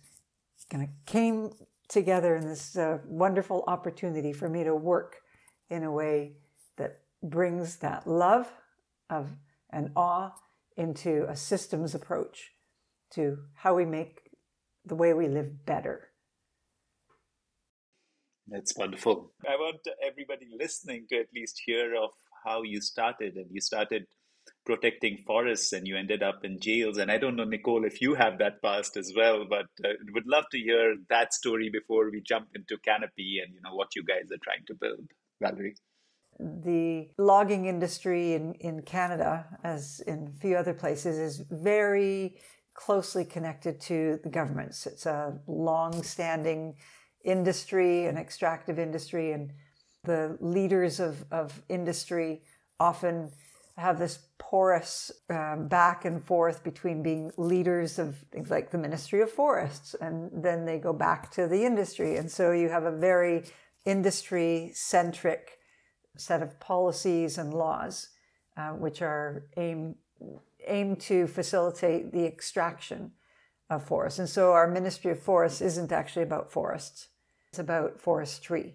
kind 0.71 0.85
of 0.85 0.91
came 1.07 1.51
together 1.89 2.37
in 2.37 2.47
this 2.47 2.77
uh, 2.77 2.99
wonderful 3.07 3.65
opportunity 3.67 4.33
for 4.33 4.49
me 4.49 4.63
to 4.65 4.75
work 4.75 5.17
in 5.69 5.83
a 5.83 5.91
way 5.91 6.37
that 6.77 7.01
brings 7.23 7.77
that 7.77 8.07
love 8.07 8.47
of 9.11 9.31
and 9.71 9.91
awe 9.97 10.33
into 10.77 11.27
a 11.29 11.37
systems 11.37 11.95
approach 11.95 12.51
to 13.11 13.39
how 13.55 13.75
we 13.75 13.85
make 13.85 14.31
the 14.85 14.95
way 14.95 15.13
we 15.13 15.29
live 15.29 15.67
better. 15.67 16.09
That's 18.49 18.77
wonderful. 18.77 19.33
I 19.49 19.57
want 19.57 19.81
everybody 20.07 20.47
listening 20.59 21.07
to 21.11 21.17
at 21.17 21.29
least 21.35 21.63
hear 21.65 21.95
of 21.95 22.11
how 22.45 22.63
you 22.63 22.81
started. 22.81 23.37
And 23.37 23.47
you 23.51 23.61
started 23.61 24.05
protecting 24.67 25.25
forests 25.27 25.73
and 25.73 25.87
you 25.87 25.97
ended 25.97 26.23
up 26.23 26.45
in 26.45 26.61
jails. 26.61 26.99
And 26.99 27.11
I 27.11 27.19
don't 27.19 27.37
know, 27.37 27.45
Nicole, 27.45 27.85
if 27.85 28.01
you 28.01 28.15
have 28.15 28.39
that 28.39 28.63
past 28.63 28.97
as 28.97 29.13
well, 29.17 29.47
but 29.49 29.67
uh, 29.85 29.95
would 30.13 30.27
love 30.27 30.45
to 30.53 30.59
hear 30.59 30.97
that 31.09 31.33
story 31.33 31.71
before 31.71 32.11
we 32.11 32.21
jump 32.21 32.49
into 32.55 32.77
Canopy 32.85 33.41
and 33.45 33.55
you 33.55 33.61
know 33.63 33.75
what 33.75 33.97
you 33.97 34.05
guys 34.05 34.31
are 34.31 34.43
trying 34.43 34.65
to 34.67 34.75
build. 34.75 35.09
Valerie 35.41 35.75
the 36.39 37.11
logging 37.19 37.67
industry 37.67 38.35
in, 38.35 38.55
in 38.55 38.83
Canada, 38.83 39.47
as 39.63 40.01
in 40.07 40.33
a 40.35 40.41
few 40.41 40.57
other 40.57 40.75
places, 40.75 41.19
is 41.19 41.45
very 41.51 42.37
closely 42.75 43.25
connected 43.25 43.81
to 43.81 44.19
the 44.23 44.29
governments. 44.29 44.87
It's 44.87 45.07
a 45.07 45.39
long 45.47 46.03
standing 46.03 46.75
industry, 47.25 48.07
and 48.07 48.19
extractive 48.19 48.79
industry, 48.79 49.33
and 49.33 49.53
the 50.05 50.37
leaders 50.41 51.01
of, 51.01 51.25
of 51.31 51.63
industry 51.69 52.43
often 52.79 53.31
have 53.77 53.99
this 53.99 54.19
porous 54.39 55.11
um, 55.31 55.67
back 55.67 56.05
and 56.05 56.23
forth 56.23 56.63
between 56.63 57.03
being 57.03 57.33
leaders 57.37 57.99
of 57.99 58.17
things 58.31 58.51
like 58.51 58.71
the 58.71 58.79
Ministry 58.79 59.21
of 59.21 59.31
Forests, 59.31 59.95
and 60.01 60.31
then 60.33 60.65
they 60.65 60.79
go 60.79 60.93
back 60.93 61.31
to 61.33 61.49
the 61.49 61.65
industry. 61.65 62.17
And 62.17 62.31
so 62.31 62.53
you 62.53 62.69
have 62.69 62.85
a 62.85 62.97
very 62.97 63.45
industry 63.85 64.71
centric 64.75 65.59
set 66.17 66.43
of 66.43 66.61
policies 66.61 67.39
and 67.39 67.53
laws 67.53 68.11
uh, 68.57 68.71
which 68.71 69.03
are 69.03 69.47
aim 69.57 69.97
aim 70.67 70.97
to 70.97 71.27
facilitate 71.27 72.13
the 72.13 72.25
extraction 72.25 73.13
of 73.69 73.85
forests. 73.85 74.19
And 74.19 74.29
so 74.29 74.53
our 74.53 74.67
Ministry 74.67 75.11
of 75.11 75.19
Forests 75.19 75.61
isn't 75.61 75.93
actually 75.93 76.23
about 76.23 76.51
forests. 76.51 77.09
It's 77.55 77.61
about 77.61 78.01
forestry 78.01 78.75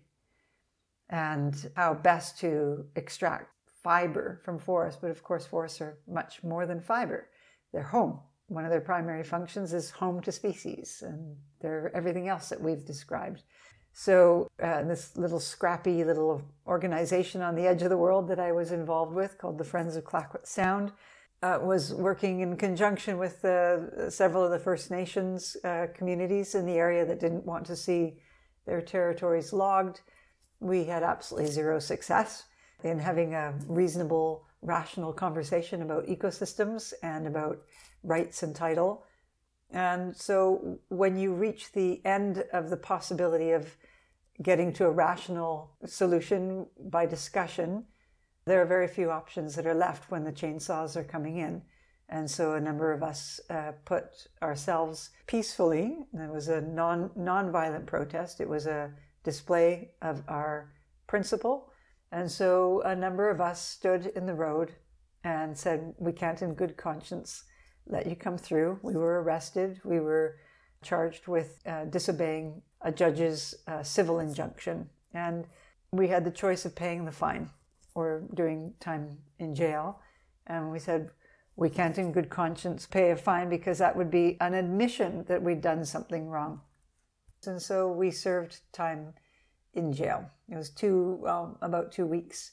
and 1.09 1.53
how 1.75 1.95
best 1.95 2.39
to 2.39 2.85
extract 2.95 3.51
fiber 3.83 4.39
from 4.45 4.57
forests. 4.57 4.97
But 5.01 5.11
of 5.11 5.21
course, 5.21 5.45
forests 5.45 5.81
are 5.81 5.97
much 6.07 6.41
more 6.45 6.65
than 6.65 6.79
fiber. 6.79 7.27
They're 7.73 7.83
home. 7.83 8.21
One 8.47 8.63
of 8.63 8.71
their 8.71 8.79
primary 8.79 9.25
functions 9.25 9.73
is 9.73 9.91
home 9.91 10.21
to 10.21 10.31
species, 10.31 11.03
and 11.05 11.35
they're 11.59 11.91
everything 11.93 12.29
else 12.29 12.47
that 12.47 12.61
we've 12.61 12.85
described. 12.85 13.43
So, 13.91 14.47
uh, 14.63 14.83
this 14.83 15.17
little 15.17 15.41
scrappy 15.41 16.05
little 16.05 16.41
organization 16.65 17.41
on 17.41 17.55
the 17.55 17.67
edge 17.67 17.81
of 17.81 17.89
the 17.89 17.97
world 17.97 18.29
that 18.29 18.39
I 18.39 18.53
was 18.53 18.71
involved 18.71 19.13
with, 19.13 19.37
called 19.37 19.57
the 19.57 19.65
Friends 19.65 19.97
of 19.97 20.05
Clayoquot 20.05 20.47
Sound, 20.47 20.93
uh, 21.43 21.59
was 21.61 21.93
working 21.93 22.39
in 22.39 22.55
conjunction 22.55 23.17
with 23.17 23.43
uh, 23.43 24.09
several 24.09 24.45
of 24.45 24.51
the 24.51 24.59
First 24.59 24.89
Nations 24.89 25.57
uh, 25.65 25.87
communities 25.93 26.55
in 26.55 26.65
the 26.65 26.77
area 26.77 27.05
that 27.05 27.19
didn't 27.19 27.45
want 27.45 27.65
to 27.65 27.75
see 27.75 28.21
their 28.69 28.81
territories 28.81 29.51
logged. 29.51 30.01
We 30.59 30.85
had 30.85 31.03
absolutely 31.03 31.51
zero 31.51 31.79
success 31.79 32.43
in 32.83 32.99
having 32.99 33.33
a 33.33 33.55
reasonable, 33.67 34.45
rational 34.61 35.11
conversation 35.11 35.81
about 35.81 36.05
ecosystems 36.05 36.93
and 37.01 37.27
about 37.27 37.59
rights 38.03 38.43
and 38.43 38.55
title. 38.55 39.03
And 39.71 40.15
so 40.15 40.79
when 40.89 41.17
you 41.17 41.33
reach 41.33 41.71
the 41.71 42.03
end 42.05 42.43
of 42.53 42.69
the 42.69 42.77
possibility 42.77 43.51
of 43.51 43.75
getting 44.41 44.71
to 44.73 44.85
a 44.85 44.91
rational 44.91 45.75
solution 45.85 46.65
by 46.79 47.05
discussion, 47.05 47.85
there 48.45 48.61
are 48.61 48.65
very 48.65 48.87
few 48.87 49.11
options 49.11 49.55
that 49.55 49.67
are 49.67 49.73
left 49.73 50.09
when 50.09 50.23
the 50.23 50.31
chainsaws 50.31 50.95
are 50.95 51.03
coming 51.03 51.37
in. 51.37 51.61
And 52.09 52.29
so 52.29 52.53
a 52.53 52.59
number 52.59 52.91
of 52.91 53.03
us 53.03 53.39
uh, 53.49 53.73
put 53.85 54.27
ourselves 54.41 55.11
peacefully. 55.27 55.97
It 56.13 56.31
was 56.31 56.47
a 56.47 56.61
non 56.61 57.11
non-violent 57.15 57.85
protest. 57.85 58.41
It 58.41 58.49
was 58.49 58.65
a 58.65 58.91
display 59.23 59.91
of 60.01 60.23
our 60.27 60.71
principle 61.07 61.71
And 62.11 62.31
so 62.31 62.81
a 62.81 62.95
number 62.95 63.29
of 63.29 63.41
us 63.41 63.61
stood 63.61 64.07
in 64.15 64.25
the 64.25 64.33
road 64.33 64.71
and 65.23 65.57
said, 65.57 65.93
We 65.99 66.11
can't, 66.11 66.41
in 66.41 66.53
good 66.53 66.77
conscience, 66.77 67.43
let 67.87 68.07
you 68.07 68.15
come 68.15 68.37
through. 68.37 68.79
We 68.81 68.95
were 68.95 69.21
arrested. 69.21 69.79
We 69.83 69.99
were 69.99 70.37
charged 70.81 71.27
with 71.27 71.59
uh, 71.65 71.85
disobeying 71.85 72.61
a 72.81 72.91
judge's 72.91 73.55
uh, 73.67 73.83
civil 73.83 74.19
injunction. 74.19 74.89
And 75.13 75.47
we 75.91 76.07
had 76.07 76.23
the 76.23 76.31
choice 76.31 76.65
of 76.65 76.75
paying 76.75 77.05
the 77.05 77.11
fine 77.11 77.49
or 77.95 78.23
doing 78.33 78.73
time 78.79 79.17
in 79.39 79.53
jail. 79.53 79.99
And 80.47 80.71
we 80.71 80.79
said, 80.79 81.11
we 81.59 81.69
can't, 81.69 81.97
in 81.97 82.13
good 82.13 82.29
conscience, 82.29 82.85
pay 82.85 83.11
a 83.11 83.17
fine 83.17 83.49
because 83.49 83.79
that 83.79 83.95
would 83.97 84.09
be 84.09 84.37
an 84.39 84.53
admission 84.53 85.25
that 85.27 85.43
we'd 85.43 85.61
done 85.61 85.83
something 85.83 86.29
wrong. 86.29 86.61
And 87.45 87.61
so 87.61 87.91
we 87.91 88.11
served 88.11 88.61
time 88.71 89.13
in 89.73 89.91
jail. 89.91 90.29
It 90.49 90.55
was 90.55 90.69
two, 90.69 91.21
about 91.61 91.91
two 91.91 92.05
weeks. 92.05 92.51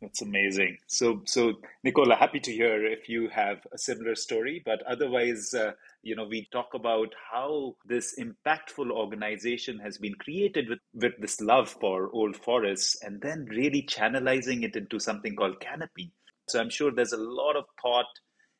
That's 0.00 0.22
amazing. 0.22 0.78
So, 0.86 1.22
so 1.26 1.54
Nicola, 1.82 2.16
happy 2.16 2.40
to 2.40 2.52
hear 2.52 2.84
if 2.86 3.08
you 3.08 3.28
have 3.28 3.58
a 3.72 3.78
similar 3.78 4.14
story. 4.14 4.62
But 4.64 4.82
otherwise, 4.86 5.52
uh, 5.54 5.72
you 6.02 6.16
know, 6.16 6.26
we 6.26 6.48
talk 6.50 6.74
about 6.74 7.14
how 7.30 7.76
this 7.86 8.18
impactful 8.18 8.90
organization 8.90 9.78
has 9.80 9.98
been 9.98 10.14
created 10.14 10.68
with, 10.68 10.80
with 10.94 11.12
this 11.20 11.40
love 11.40 11.68
for 11.68 12.10
old 12.12 12.36
forests, 12.36 13.02
and 13.02 13.20
then 13.20 13.46
really 13.50 13.82
channelizing 13.82 14.62
it 14.64 14.76
into 14.76 14.98
something 14.98 15.36
called 15.36 15.60
Canopy. 15.60 16.12
So, 16.48 16.60
I'm 16.60 16.70
sure 16.70 16.90
there's 16.90 17.12
a 17.12 17.18
lot 17.18 17.56
of 17.56 17.64
thought, 17.82 18.06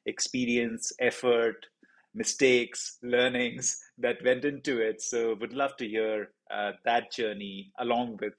experience, 0.06 0.92
effort, 1.00 1.66
mistakes, 2.14 2.98
learnings 3.02 3.78
that 3.98 4.24
went 4.24 4.44
into 4.44 4.80
it. 4.80 5.02
So, 5.02 5.36
would 5.40 5.52
love 5.52 5.76
to 5.78 5.88
hear 5.88 6.30
uh, 6.52 6.72
that 6.84 7.12
journey 7.12 7.72
along 7.78 8.18
with 8.20 8.34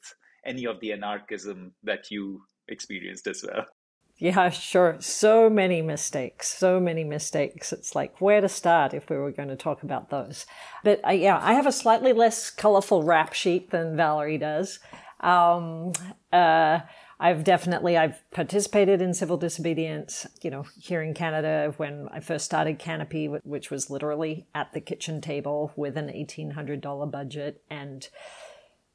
any 0.45 0.65
of 0.65 0.79
the 0.79 0.93
anarchism 0.93 1.73
that 1.83 2.11
you 2.11 2.41
experienced 2.67 3.27
as 3.27 3.43
well. 3.45 3.65
Yeah, 4.17 4.49
sure. 4.49 4.95
So 5.01 5.49
many 5.49 5.81
mistakes, 5.81 6.47
so 6.47 6.79
many 6.79 7.03
mistakes. 7.03 7.73
It's 7.73 7.95
like 7.95 8.21
where 8.21 8.39
to 8.39 8.47
start 8.47 8.93
if 8.93 9.09
we 9.09 9.17
were 9.17 9.31
going 9.31 9.49
to 9.49 9.57
talk 9.57 9.83
about 9.83 10.09
those. 10.09 10.45
But 10.85 11.05
uh, 11.05 11.11
yeah, 11.11 11.37
I 11.41 11.53
have 11.53 11.67
a 11.67 11.71
slightly 11.71 12.13
less 12.13 12.49
colorful 12.49 13.03
rap 13.03 13.33
sheet 13.33 13.71
than 13.71 13.97
Valerie 13.97 14.37
does. 14.37 14.79
Um, 15.19 15.91
uh, 16.31 16.79
I've 17.19 17.43
definitely 17.43 17.97
I've 17.97 18.21
participated 18.31 19.01
in 19.01 19.13
civil 19.13 19.37
disobedience. 19.37 20.27
You 20.41 20.51
know, 20.51 20.65
here 20.79 21.01
in 21.01 21.13
Canada, 21.13 21.73
when 21.77 22.09
I 22.11 22.19
first 22.19 22.45
started 22.45 22.79
Canopy, 22.79 23.27
which 23.27 23.71
was 23.71 23.89
literally 23.89 24.47
at 24.53 24.73
the 24.73 24.81
kitchen 24.81 25.21
table 25.21 25.71
with 25.75 25.97
an 25.97 26.09
eighteen 26.09 26.51
hundred 26.51 26.81
dollar 26.81 27.05
budget 27.05 27.61
and 27.69 28.07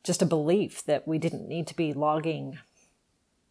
just 0.04 0.22
a 0.22 0.26
belief 0.26 0.84
that 0.84 1.06
we 1.06 1.18
didn't 1.18 1.48
need 1.48 1.66
to 1.66 1.76
be 1.76 1.92
logging 1.92 2.58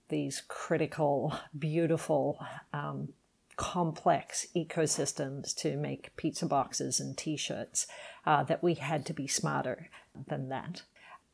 these 0.10 0.42
critical, 0.48 1.36
beautiful, 1.58 2.40
um, 2.74 3.10
complex 3.56 4.48
ecosystems 4.56 5.54
to 5.56 5.78
make 5.78 6.16
pizza 6.16 6.46
boxes 6.46 7.00
and 7.00 7.18
t 7.18 7.38
shirts, 7.38 7.86
uh, 8.26 8.44
that 8.44 8.64
we 8.64 8.76
had 8.76 9.06
to 9.06 9.14
be 9.14 9.28
smarter 9.28 9.90
than 10.28 10.50
that. 10.50 10.84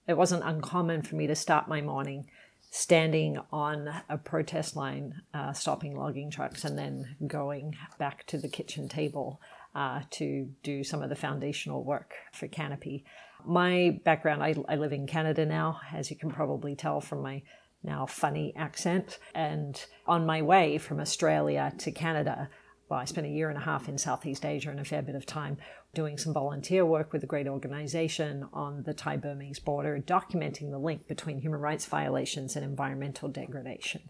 It 0.07 0.17
wasn't 0.17 0.43
uncommon 0.43 1.03
for 1.03 1.15
me 1.15 1.27
to 1.27 1.35
start 1.35 1.67
my 1.67 1.81
morning 1.81 2.29
standing 2.69 3.39
on 3.51 3.89
a 4.09 4.17
protest 4.17 4.75
line, 4.75 5.21
uh, 5.33 5.53
stopping 5.53 5.97
logging 5.97 6.29
trucks, 6.29 6.63
and 6.63 6.77
then 6.77 7.15
going 7.25 7.75
back 7.97 8.25
to 8.27 8.37
the 8.37 8.49
kitchen 8.49 8.89
table 8.89 9.41
uh, 9.75 10.01
to 10.09 10.49
do 10.63 10.83
some 10.83 11.01
of 11.01 11.09
the 11.09 11.15
foundational 11.15 11.83
work 11.83 12.13
for 12.33 12.47
Canopy. 12.47 13.05
My 13.45 13.99
background, 14.03 14.43
I, 14.43 14.55
I 14.67 14.75
live 14.75 14.93
in 14.93 15.07
Canada 15.07 15.45
now, 15.45 15.79
as 15.93 16.09
you 16.09 16.17
can 16.17 16.31
probably 16.31 16.75
tell 16.75 17.01
from 17.01 17.21
my 17.21 17.43
now 17.83 18.05
funny 18.05 18.53
accent. 18.55 19.19
And 19.33 19.83
on 20.07 20.25
my 20.25 20.41
way 20.41 20.77
from 20.77 20.99
Australia 20.99 21.73
to 21.79 21.91
Canada, 21.91 22.49
well, 22.89 22.99
I 22.99 23.05
spent 23.05 23.27
a 23.27 23.29
year 23.29 23.49
and 23.49 23.57
a 23.57 23.61
half 23.61 23.89
in 23.89 23.97
Southeast 23.97 24.45
Asia 24.45 24.69
and 24.69 24.79
a 24.79 24.85
fair 24.85 25.01
bit 25.01 25.15
of 25.15 25.25
time 25.25 25.57
doing 25.95 26.17
some 26.17 26.33
volunteer 26.33 26.85
work 26.85 27.11
with 27.11 27.23
a 27.23 27.27
great 27.27 27.47
organization 27.47 28.47
on 28.53 28.83
the 28.83 28.93
Thai 28.93 29.17
Burmese 29.17 29.59
border, 29.59 29.99
documenting 29.99 30.69
the 30.69 30.77
link 30.77 31.07
between 31.07 31.39
human 31.39 31.59
rights 31.59 31.85
violations 31.85 32.55
and 32.55 32.63
environmental 32.63 33.29
degradation, 33.29 34.01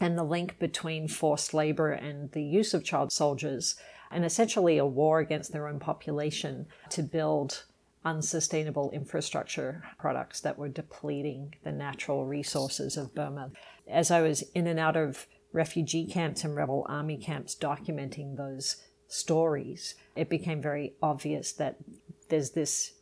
and 0.00 0.18
the 0.18 0.24
link 0.24 0.58
between 0.58 1.08
forced 1.08 1.54
labor 1.54 1.90
and 1.90 2.32
the 2.32 2.42
use 2.42 2.74
of 2.74 2.84
child 2.84 3.12
soldiers, 3.12 3.76
and 4.10 4.24
essentially 4.24 4.76
a 4.76 4.84
war 4.84 5.20
against 5.20 5.52
their 5.52 5.68
own 5.68 5.78
population 5.78 6.66
to 6.90 7.02
build 7.02 7.64
unsustainable 8.04 8.90
infrastructure 8.90 9.82
products 9.98 10.40
that 10.40 10.58
were 10.58 10.68
depleting 10.68 11.54
the 11.64 11.72
natural 11.72 12.26
resources 12.26 12.96
of 12.96 13.14
Burma. 13.14 13.50
As 13.88 14.10
I 14.10 14.20
was 14.20 14.42
in 14.54 14.66
and 14.66 14.78
out 14.78 14.96
of 14.96 15.26
refugee 15.52 16.06
camps 16.06 16.44
and 16.44 16.54
rebel 16.54 16.86
army 16.88 17.16
camps 17.16 17.56
documenting 17.58 18.36
those 18.36 18.76
stories, 19.08 19.94
it 20.14 20.28
became 20.28 20.62
very 20.62 20.94
obvious 21.02 21.52
that 21.52 21.76
there's 22.28 22.50
this 22.50 22.92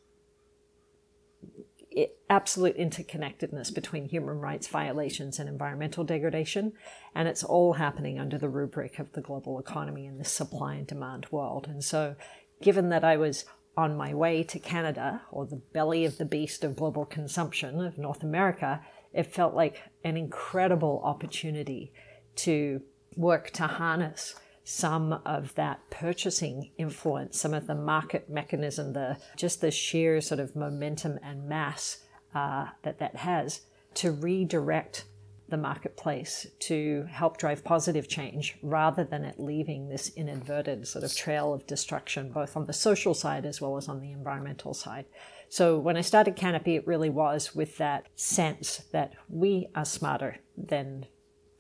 absolute 2.28 2.76
interconnectedness 2.76 3.72
between 3.72 4.06
human 4.06 4.38
rights 4.38 4.66
violations 4.66 5.38
and 5.38 5.48
environmental 5.48 6.04
degradation. 6.04 6.72
And 7.14 7.28
it's 7.28 7.44
all 7.44 7.74
happening 7.74 8.18
under 8.18 8.36
the 8.36 8.48
rubric 8.48 8.98
of 8.98 9.12
the 9.12 9.20
global 9.20 9.58
economy 9.58 10.06
in 10.06 10.18
this 10.18 10.30
supply 10.30 10.74
and 10.74 10.86
demand 10.86 11.26
world. 11.30 11.66
And 11.68 11.82
so, 11.82 12.16
given 12.60 12.88
that 12.90 13.04
I 13.04 13.16
was 13.16 13.44
on 13.76 13.96
my 13.96 14.14
way 14.14 14.42
to 14.42 14.58
Canada, 14.58 15.22
or 15.30 15.46
the 15.46 15.56
belly 15.56 16.06
of 16.06 16.16
the 16.16 16.24
beast 16.24 16.64
of 16.64 16.76
global 16.76 17.04
consumption 17.04 17.80
of 17.82 17.98
North 17.98 18.22
America, 18.22 18.80
it 19.12 19.34
felt 19.34 19.54
like 19.54 19.82
an 20.02 20.16
incredible 20.16 21.02
opportunity 21.04 21.92
to 22.36 22.80
work 23.16 23.50
to 23.50 23.66
harness 23.66 24.34
some 24.68 25.12
of 25.24 25.54
that 25.54 25.78
purchasing 25.90 26.72
influence, 26.76 27.40
some 27.40 27.54
of 27.54 27.68
the 27.68 27.74
market 27.74 28.28
mechanism, 28.28 28.94
the 28.94 29.16
just 29.36 29.60
the 29.60 29.70
sheer 29.70 30.20
sort 30.20 30.40
of 30.40 30.56
momentum 30.56 31.20
and 31.22 31.48
mass 31.48 31.98
uh, 32.34 32.66
that 32.82 32.98
that 32.98 33.14
has 33.14 33.60
to 33.94 34.10
redirect 34.10 35.04
the 35.48 35.56
marketplace 35.56 36.48
to 36.58 37.06
help 37.08 37.38
drive 37.38 37.62
positive 37.62 38.08
change 38.08 38.58
rather 38.60 39.04
than 39.04 39.24
it 39.24 39.38
leaving 39.38 39.88
this 39.88 40.10
inadvertent 40.16 40.88
sort 40.88 41.04
of 41.04 41.14
trail 41.14 41.54
of 41.54 41.64
destruction, 41.68 42.32
both 42.32 42.56
on 42.56 42.64
the 42.64 42.72
social 42.72 43.14
side 43.14 43.46
as 43.46 43.60
well 43.60 43.76
as 43.76 43.88
on 43.88 44.00
the 44.00 44.10
environmental 44.10 44.74
side. 44.74 45.04
So 45.48 45.78
when 45.78 45.96
I 45.96 46.00
started 46.00 46.34
Canopy, 46.34 46.74
it 46.74 46.88
really 46.88 47.08
was 47.08 47.54
with 47.54 47.76
that 47.78 48.08
sense 48.16 48.78
that 48.90 49.12
we 49.28 49.68
are 49.76 49.84
smarter 49.84 50.38
than 50.56 51.06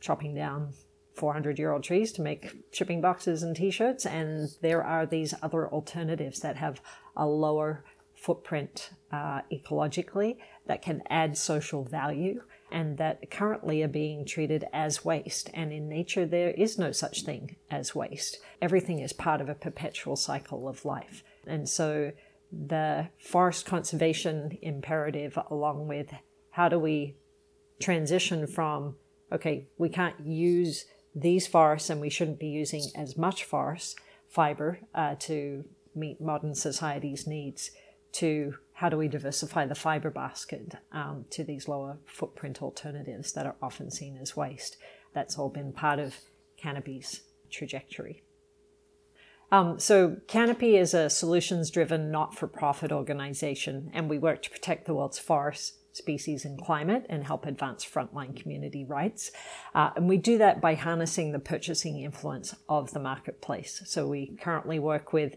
chopping 0.00 0.34
down 0.34 0.72
400 1.16 1.58
year 1.58 1.72
old 1.72 1.82
trees 1.82 2.12
to 2.12 2.22
make 2.22 2.52
shipping 2.72 3.00
boxes 3.00 3.42
and 3.42 3.56
t 3.56 3.70
shirts. 3.70 4.06
And 4.06 4.50
there 4.60 4.84
are 4.84 5.06
these 5.06 5.34
other 5.42 5.68
alternatives 5.68 6.40
that 6.40 6.56
have 6.56 6.80
a 7.16 7.26
lower 7.26 7.84
footprint 8.14 8.90
uh, 9.12 9.40
ecologically 9.52 10.36
that 10.66 10.82
can 10.82 11.02
add 11.08 11.36
social 11.36 11.84
value 11.84 12.42
and 12.72 12.98
that 12.98 13.30
currently 13.30 13.82
are 13.82 13.88
being 13.88 14.24
treated 14.24 14.64
as 14.72 15.04
waste. 15.04 15.50
And 15.54 15.72
in 15.72 15.88
nature, 15.88 16.26
there 16.26 16.50
is 16.50 16.78
no 16.78 16.92
such 16.92 17.22
thing 17.22 17.56
as 17.70 17.94
waste. 17.94 18.38
Everything 18.60 18.98
is 18.98 19.12
part 19.12 19.40
of 19.40 19.48
a 19.48 19.54
perpetual 19.54 20.16
cycle 20.16 20.68
of 20.68 20.84
life. 20.84 21.22
And 21.46 21.68
so 21.68 22.12
the 22.52 23.08
forest 23.18 23.66
conservation 23.66 24.58
imperative, 24.62 25.38
along 25.50 25.88
with 25.88 26.12
how 26.50 26.68
do 26.68 26.78
we 26.78 27.16
transition 27.80 28.46
from, 28.46 28.96
okay, 29.30 29.68
we 29.78 29.88
can't 29.88 30.18
use 30.20 30.86
these 31.16 31.46
forests 31.46 31.88
and 31.88 32.00
we 32.00 32.10
shouldn't 32.10 32.38
be 32.38 32.46
using 32.46 32.84
as 32.94 33.16
much 33.16 33.42
forest 33.42 33.98
fiber 34.28 34.78
uh, 34.94 35.14
to 35.18 35.64
meet 35.94 36.20
modern 36.20 36.54
society's 36.54 37.26
needs 37.26 37.70
to 38.12 38.54
how 38.74 38.90
do 38.90 38.98
we 38.98 39.08
diversify 39.08 39.64
the 39.64 39.74
fiber 39.74 40.10
basket 40.10 40.74
um, 40.92 41.24
to 41.30 41.42
these 41.42 41.66
lower 41.66 41.96
footprint 42.04 42.62
alternatives 42.62 43.32
that 43.32 43.46
are 43.46 43.56
often 43.62 43.90
seen 43.90 44.18
as 44.20 44.36
waste. 44.36 44.76
That's 45.14 45.38
all 45.38 45.48
been 45.48 45.72
part 45.72 45.98
of 45.98 46.14
Canopy's 46.58 47.22
trajectory. 47.50 48.22
Um, 49.50 49.78
so, 49.78 50.16
Canopy 50.26 50.76
is 50.76 50.92
a 50.92 51.08
solutions 51.08 51.70
driven, 51.70 52.10
not 52.10 52.34
for 52.34 52.48
profit 52.48 52.90
organization, 52.90 53.90
and 53.94 54.10
we 54.10 54.18
work 54.18 54.42
to 54.42 54.50
protect 54.50 54.86
the 54.86 54.94
world's 54.94 55.20
forests, 55.20 55.74
species, 55.96 56.44
and 56.44 56.60
climate 56.60 57.06
and 57.08 57.24
help 57.24 57.46
advance 57.46 57.84
frontline 57.84 58.36
community 58.36 58.84
rights. 58.84 59.30
Uh, 59.74 59.90
and 59.96 60.08
we 60.08 60.16
do 60.16 60.38
that 60.38 60.60
by 60.60 60.74
harnessing 60.74 61.32
the 61.32 61.38
purchasing 61.38 62.00
influence 62.02 62.54
of 62.68 62.92
the 62.92 63.00
marketplace. 63.00 63.82
So, 63.86 64.06
we 64.06 64.36
currently 64.40 64.78
work 64.78 65.12
with 65.12 65.36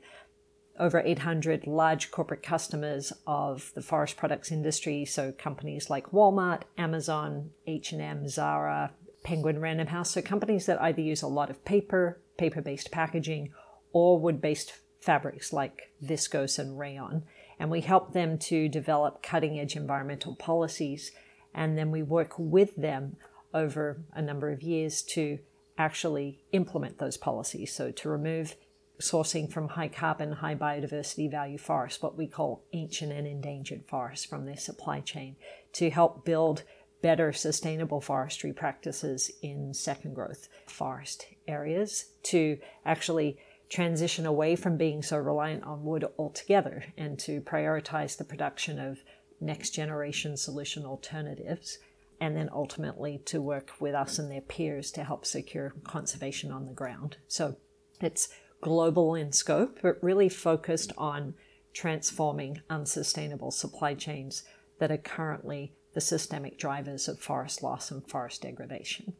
over 0.79 1.01
800 1.05 1.67
large 1.67 2.09
corporate 2.09 2.41
customers 2.41 3.11
of 3.27 3.71
the 3.75 3.81
forest 3.81 4.15
products 4.15 4.51
industry, 4.51 5.05
so 5.05 5.31
companies 5.31 5.89
like 5.89 6.11
Walmart, 6.11 6.61
Amazon, 6.77 7.51
H&M, 7.67 8.27
Zara, 8.29 8.91
Penguin 9.23 9.59
Random 9.59 9.87
House, 9.87 10.11
so 10.11 10.21
companies 10.21 10.65
that 10.65 10.81
either 10.81 11.01
use 11.01 11.21
a 11.21 11.27
lot 11.27 11.49
of 11.49 11.65
paper, 11.65 12.21
paper-based 12.37 12.91
packaging, 12.91 13.51
or 13.91 14.19
wood-based 14.19 14.73
fabrics 15.01 15.51
like 15.51 15.91
viscose 16.03 16.57
and 16.57 16.79
rayon. 16.79 17.23
And 17.59 17.69
we 17.69 17.81
help 17.81 18.13
them 18.13 18.37
to 18.39 18.69
develop 18.69 19.21
cutting-edge 19.21 19.75
environmental 19.75 20.35
policies 20.35 21.11
And 21.53 21.77
then 21.77 21.91
we 21.91 22.03
work 22.03 22.33
with 22.37 22.75
them 22.75 23.17
over 23.53 24.01
a 24.13 24.21
number 24.21 24.51
of 24.51 24.61
years 24.61 25.01
to 25.01 25.39
actually 25.77 26.43
implement 26.51 26.97
those 26.97 27.17
policies. 27.17 27.73
So 27.73 27.91
to 27.91 28.09
remove 28.09 28.55
sourcing 29.01 29.51
from 29.51 29.69
high 29.69 29.87
carbon, 29.87 30.33
high 30.33 30.55
biodiversity 30.55 31.31
value 31.31 31.57
forests, 31.57 32.01
what 32.01 32.17
we 32.17 32.27
call 32.27 32.63
ancient 32.73 33.13
and 33.13 33.25
endangered 33.25 33.85
forests 33.85 34.25
from 34.25 34.45
their 34.45 34.57
supply 34.57 34.99
chain, 34.99 35.37
to 35.73 35.89
help 35.89 36.25
build 36.25 36.63
better 37.01 37.31
sustainable 37.31 38.01
forestry 38.01 38.51
practices 38.51 39.31
in 39.41 39.73
second 39.73 40.13
growth 40.13 40.49
forest 40.67 41.27
areas, 41.47 42.11
to 42.23 42.59
actually 42.85 43.37
transition 43.69 44.25
away 44.25 44.55
from 44.55 44.77
being 44.77 45.01
so 45.01 45.17
reliant 45.17 45.63
on 45.63 45.83
wood 45.83 46.05
altogether 46.17 46.85
and 46.97 47.19
to 47.19 47.39
prioritize 47.41 48.17
the 48.17 48.23
production 48.23 48.79
of 48.79 49.03
next 49.39 49.69
generation 49.71 50.35
solution 50.35 50.85
alternatives 50.85 51.77
and 52.19 52.35
then 52.35 52.49
ultimately 52.51 53.21
to 53.25 53.41
work 53.41 53.71
with 53.79 53.95
us 53.95 54.19
and 54.19 54.31
their 54.31 54.41
peers 54.41 54.91
to 54.91 55.03
help 55.03 55.25
secure 55.25 55.73
conservation 55.83 56.51
on 56.51 56.65
the 56.65 56.73
ground. 56.73 57.17
So 57.27 57.55
it's 58.01 58.29
global 58.61 59.15
in 59.15 59.31
scope, 59.31 59.79
but 59.81 60.03
really 60.03 60.29
focused 60.29 60.91
on 60.97 61.35
transforming 61.73 62.61
unsustainable 62.69 63.51
supply 63.51 63.93
chains 63.93 64.43
that 64.79 64.91
are 64.91 64.97
currently 64.97 65.73
the 65.93 66.01
systemic 66.01 66.57
drivers 66.57 67.07
of 67.07 67.19
forest 67.19 67.63
loss 67.63 67.91
and 67.91 68.07
forest 68.09 68.41
degradation. 68.41 69.13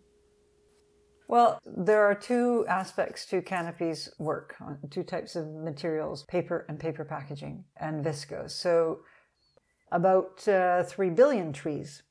Well, 1.30 1.62
there 1.64 2.06
are 2.06 2.16
two 2.16 2.66
aspects 2.68 3.28
to 3.28 3.44
Canopy's 3.44 4.10
work, 4.18 4.56
two 4.90 5.04
types 5.04 5.36
of 5.36 5.48
materials 5.48 6.24
paper 6.24 6.66
and 6.68 6.80
paper 6.80 7.06
packaging, 7.06 7.66
and 7.78 8.04
viscose. 8.04 8.50
So, 8.50 9.02
about 9.92 10.48
uh, 10.48 10.82
3 10.82 11.12
billion 11.12 11.54
trees 11.54 12.02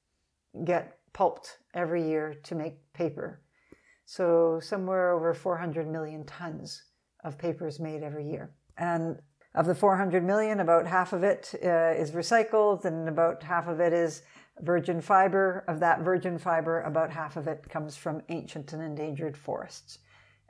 get 0.64 0.98
pulped 1.12 1.58
every 1.74 2.08
year 2.08 2.32
to 2.44 2.54
make 2.54 2.92
paper. 2.92 3.40
So, 4.06 4.60
somewhere 4.62 5.10
over 5.10 5.34
400 5.34 5.88
million 5.90 6.22
tons 6.24 6.84
of 7.24 7.38
paper 7.38 7.66
is 7.66 7.80
made 7.80 8.04
every 8.04 8.30
year. 8.30 8.52
And 8.76 9.18
of 9.52 9.66
the 9.66 9.74
400 9.74 10.22
million, 10.22 10.60
about 10.60 10.86
half 10.86 11.12
of 11.12 11.24
it 11.24 11.56
uh, 11.64 11.92
is 11.98 12.12
recycled, 12.12 12.84
and 12.84 13.08
about 13.08 13.42
half 13.42 13.66
of 13.66 13.80
it 13.80 13.92
is 13.92 14.22
virgin 14.62 15.00
fiber. 15.00 15.64
Of 15.68 15.80
that 15.80 16.00
virgin 16.00 16.38
fiber, 16.38 16.82
about 16.82 17.10
half 17.10 17.36
of 17.36 17.46
it 17.46 17.68
comes 17.68 17.96
from 17.96 18.22
ancient 18.28 18.72
and 18.72 18.82
endangered 18.82 19.36
forests. 19.36 19.98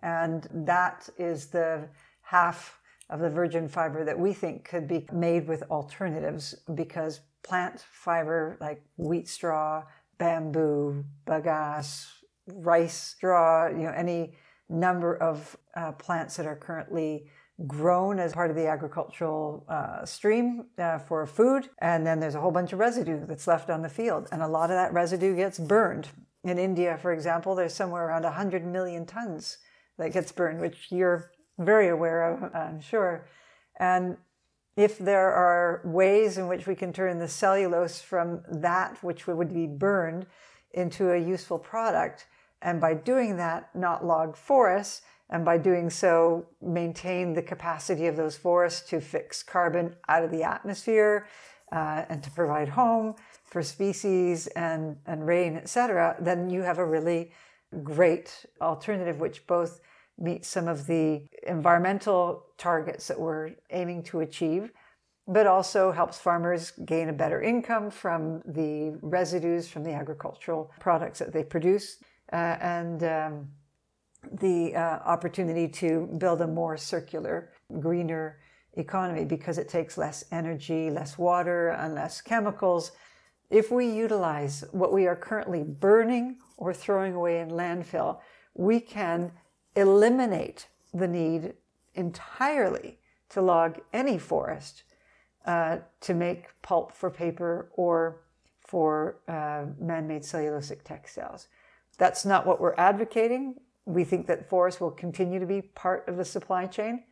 And 0.02 0.46
that 0.52 1.08
is 1.18 1.46
the 1.46 1.88
half 2.22 2.80
of 3.10 3.20
the 3.20 3.30
virgin 3.30 3.68
fiber 3.68 4.04
that 4.04 4.18
we 4.18 4.32
think 4.32 4.64
could 4.64 4.86
be 4.86 5.06
made 5.12 5.48
with 5.48 5.62
alternatives 5.70 6.54
because 6.74 7.20
plant 7.42 7.80
fiber 7.80 8.56
like 8.60 8.82
wheat 8.96 9.28
straw, 9.28 9.82
bamboo, 10.18 11.04
bagasse, 11.26 12.06
rice 12.46 13.14
straw, 13.16 13.68
you 13.68 13.84
know, 13.84 13.92
any 13.96 14.34
number 14.68 15.16
of 15.16 15.56
uh, 15.74 15.92
plants 15.92 16.36
that 16.36 16.46
are 16.46 16.56
currently 16.56 17.26
grown 17.66 18.18
as 18.18 18.32
part 18.32 18.50
of 18.50 18.56
the 18.56 18.68
agricultural 18.68 19.64
uh, 19.68 20.04
stream 20.04 20.66
uh, 20.78 20.98
for 20.98 21.26
food. 21.26 21.68
And 21.80 22.06
then 22.06 22.20
there's 22.20 22.34
a 22.34 22.40
whole 22.40 22.52
bunch 22.52 22.72
of 22.72 22.78
residue 22.78 23.26
that's 23.26 23.46
left 23.46 23.68
on 23.68 23.82
the 23.82 23.88
field. 23.88 24.28
And 24.30 24.42
a 24.42 24.48
lot 24.48 24.70
of 24.70 24.76
that 24.76 24.92
residue 24.92 25.34
gets 25.34 25.58
burned. 25.58 26.08
In 26.44 26.58
India, 26.58 26.96
for 27.02 27.12
example, 27.12 27.54
there's 27.54 27.74
somewhere 27.74 28.06
around 28.06 28.22
100 28.22 28.64
million 28.64 29.04
tons 29.06 29.58
that 29.98 30.12
gets 30.12 30.30
burned, 30.30 30.60
which 30.60 30.86
you're 30.90 31.32
very 31.58 31.88
aware 31.88 32.32
of, 32.32 32.54
I'm 32.54 32.80
sure. 32.80 33.26
And 33.80 34.16
if 34.76 34.96
there 34.96 35.32
are 35.32 35.82
ways 35.84 36.38
in 36.38 36.46
which 36.46 36.68
we 36.68 36.76
can 36.76 36.92
turn 36.92 37.18
the 37.18 37.26
cellulose 37.26 38.00
from 38.00 38.44
that 38.48 39.02
which 39.02 39.26
would 39.26 39.52
be 39.52 39.66
burned 39.66 40.26
into 40.70 41.10
a 41.10 41.18
useful 41.18 41.58
product, 41.58 42.26
and 42.62 42.80
by 42.80 42.94
doing 42.94 43.36
that, 43.36 43.70
not 43.74 44.04
log 44.04 44.36
forests, 44.36 45.02
and 45.30 45.44
by 45.44 45.58
doing 45.58 45.90
so, 45.90 46.46
maintain 46.62 47.34
the 47.34 47.42
capacity 47.42 48.06
of 48.06 48.16
those 48.16 48.36
forests 48.36 48.88
to 48.88 49.00
fix 49.00 49.42
carbon 49.42 49.94
out 50.08 50.24
of 50.24 50.30
the 50.30 50.42
atmosphere 50.42 51.26
uh, 51.72 52.04
and 52.08 52.22
to 52.22 52.30
provide 52.30 52.68
home 52.68 53.14
for 53.44 53.62
species 53.62 54.46
and, 54.48 54.96
and 55.06 55.26
rain, 55.26 55.56
etc., 55.56 56.16
then 56.20 56.48
you 56.48 56.62
have 56.62 56.78
a 56.78 56.84
really 56.84 57.30
great 57.82 58.46
alternative 58.60 59.20
which 59.20 59.46
both 59.46 59.80
meets 60.18 60.48
some 60.48 60.66
of 60.66 60.86
the 60.86 61.26
environmental 61.46 62.46
targets 62.56 63.06
that 63.08 63.18
we're 63.18 63.52
aiming 63.70 64.02
to 64.02 64.20
achieve, 64.20 64.72
but 65.26 65.46
also 65.46 65.92
helps 65.92 66.18
farmers 66.18 66.72
gain 66.84 67.08
a 67.08 67.12
better 67.12 67.42
income 67.42 67.90
from 67.90 68.42
the 68.46 68.98
residues 69.02 69.68
from 69.68 69.84
the 69.84 69.92
agricultural 69.92 70.72
products 70.80 71.18
that 71.18 71.32
they 71.32 71.44
produce. 71.44 71.98
Uh, 72.32 72.56
and 72.60 73.02
um, 73.04 73.48
the 74.40 74.74
uh, 74.74 74.98
opportunity 75.04 75.68
to 75.68 76.08
build 76.18 76.40
a 76.40 76.46
more 76.46 76.76
circular, 76.76 77.50
greener 77.80 78.38
economy 78.76 79.24
because 79.24 79.58
it 79.58 79.68
takes 79.68 79.98
less 79.98 80.24
energy, 80.30 80.90
less 80.90 81.18
water, 81.18 81.70
and 81.70 81.94
less 81.94 82.20
chemicals. 82.20 82.92
If 83.50 83.70
we 83.70 83.90
utilize 83.90 84.64
what 84.72 84.92
we 84.92 85.06
are 85.06 85.16
currently 85.16 85.62
burning 85.62 86.36
or 86.56 86.74
throwing 86.74 87.14
away 87.14 87.40
in 87.40 87.50
landfill, 87.50 88.20
we 88.54 88.80
can 88.80 89.32
eliminate 89.74 90.68
the 90.92 91.08
need 91.08 91.54
entirely 91.94 92.98
to 93.30 93.40
log 93.40 93.80
any 93.92 94.18
forest 94.18 94.84
uh, 95.46 95.78
to 96.00 96.14
make 96.14 96.46
pulp 96.62 96.92
for 96.92 97.10
paper 97.10 97.70
or 97.74 98.20
for 98.66 99.20
uh, 99.28 99.64
man 99.80 100.06
made 100.06 100.22
cellulosic 100.22 100.82
textiles. 100.82 101.48
That's 101.98 102.24
not 102.24 102.46
what 102.46 102.60
we're 102.60 102.74
advocating. 102.78 103.56
We 103.84 104.04
think 104.04 104.26
that 104.26 104.48
forests 104.48 104.80
will 104.80 104.90
continue 104.90 105.40
to 105.40 105.46
be 105.46 105.62
part 105.62 106.08
of 106.08 106.16
the 106.16 106.24
supply 106.24 106.66
chain, 106.66 107.04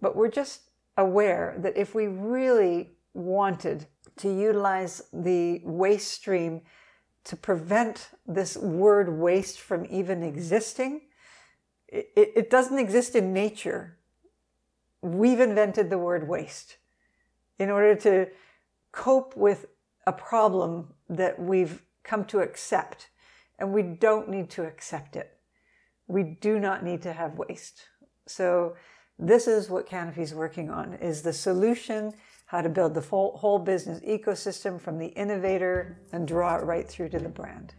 but 0.00 0.16
we're 0.16 0.28
just 0.28 0.62
aware 0.96 1.56
that 1.58 1.76
if 1.76 1.94
we 1.94 2.06
really 2.06 2.90
wanted 3.14 3.86
to 4.16 4.28
utilize 4.28 5.02
the 5.12 5.60
waste 5.64 6.12
stream 6.12 6.62
to 7.24 7.36
prevent 7.36 8.10
this 8.26 8.56
word 8.56 9.08
waste 9.08 9.60
from 9.60 9.86
even 9.90 10.22
existing, 10.22 11.02
it, 11.88 12.10
it 12.16 12.50
doesn't 12.50 12.78
exist 12.78 13.14
in 13.16 13.32
nature. 13.32 13.98
We've 15.02 15.40
invented 15.40 15.90
the 15.90 15.98
word 15.98 16.28
waste 16.28 16.76
in 17.58 17.70
order 17.70 17.94
to 17.94 18.28
cope 18.92 19.36
with 19.36 19.66
a 20.06 20.12
problem 20.12 20.94
that 21.08 21.40
we've 21.40 21.82
come 22.02 22.24
to 22.26 22.40
accept, 22.40 23.08
and 23.60 23.72
we 23.72 23.82
don't 23.82 24.28
need 24.28 24.50
to 24.50 24.64
accept 24.64 25.14
it 25.14 25.40
we 26.10 26.36
do 26.40 26.58
not 26.58 26.84
need 26.84 27.02
to 27.02 27.12
have 27.12 27.38
waste. 27.38 27.86
So 28.26 28.74
this 29.18 29.46
is 29.46 29.70
what 29.70 29.86
Canopy 29.86 30.22
is 30.22 30.34
working 30.34 30.68
on 30.68 30.94
is 30.94 31.22
the 31.22 31.32
solution 31.32 32.12
how 32.46 32.60
to 32.60 32.68
build 32.68 32.94
the 32.94 33.00
whole 33.00 33.60
business 33.60 34.00
ecosystem 34.00 34.80
from 34.80 34.98
the 34.98 35.06
innovator 35.06 36.00
and 36.12 36.26
draw 36.26 36.56
it 36.56 36.64
right 36.64 36.88
through 36.88 37.10
to 37.10 37.18
the 37.20 37.28
brand. 37.28 37.74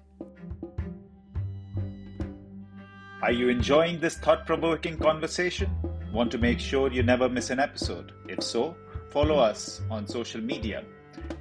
Are 3.22 3.34
you 3.34 3.50
enjoying 3.50 4.00
this 4.00 4.16
thought 4.18 4.46
provoking 4.46 4.98
conversation? 4.98 5.70
Want 6.14 6.32
to 6.32 6.38
make 6.38 6.60
sure 6.60 6.92
you 6.92 7.04
never 7.04 7.28
miss 7.28 7.50
an 7.50 7.60
episode? 7.60 8.14
If 8.30 8.42
so, 8.44 8.78
follow 9.10 9.38
us 9.38 9.82
on 9.92 10.08
social 10.08 10.40
media. 10.40 10.86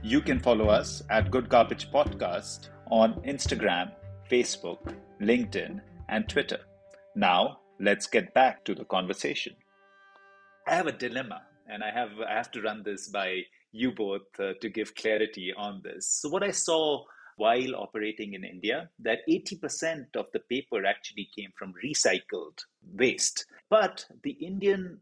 You 0.03 0.21
can 0.21 0.41
follow 0.41 0.67
us 0.67 1.05
at 1.09 1.31
Good 1.31 1.49
Garbage 1.49 1.91
Podcast 1.93 2.71
on 2.91 3.15
Instagram, 3.23 3.93
Facebook, 4.31 4.95
LinkedIn, 5.21 5.81
and 6.09 6.29
Twitter. 6.29 6.61
Now, 7.17 7.59
let's 7.81 8.07
get 8.07 8.33
back 8.33 8.65
to 8.65 8.75
the 8.75 8.85
conversation. 8.85 9.57
I 10.69 10.77
have 10.77 10.87
a 10.87 10.93
dilemma, 10.93 11.43
and 11.69 11.83
I 11.83 11.91
have 11.91 12.11
I 12.21 12.35
have 12.35 12.53
to 12.53 12.63
run 12.63 12.83
this 12.85 13.09
by 13.09 13.43
you 13.73 13.91
both 13.91 14.29
uh, 14.39 14.53
to 14.61 14.69
give 14.69 14.95
clarity 14.95 15.53
on 15.57 15.81
this. 15.83 16.07
So, 16.09 16.29
what 16.29 16.45
I 16.45 16.53
saw 16.53 17.05
while 17.37 17.75
operating 17.75 18.35
in 18.35 18.45
India, 18.45 18.91
that 18.99 19.21
80% 19.29 20.15
of 20.15 20.27
the 20.33 20.41
paper 20.41 20.85
actually 20.85 21.29
came 21.35 21.51
from 21.57 21.75
recycled 21.83 22.59
waste, 22.95 23.47
but 23.69 24.05
the 24.23 24.33
Indian 24.33 25.01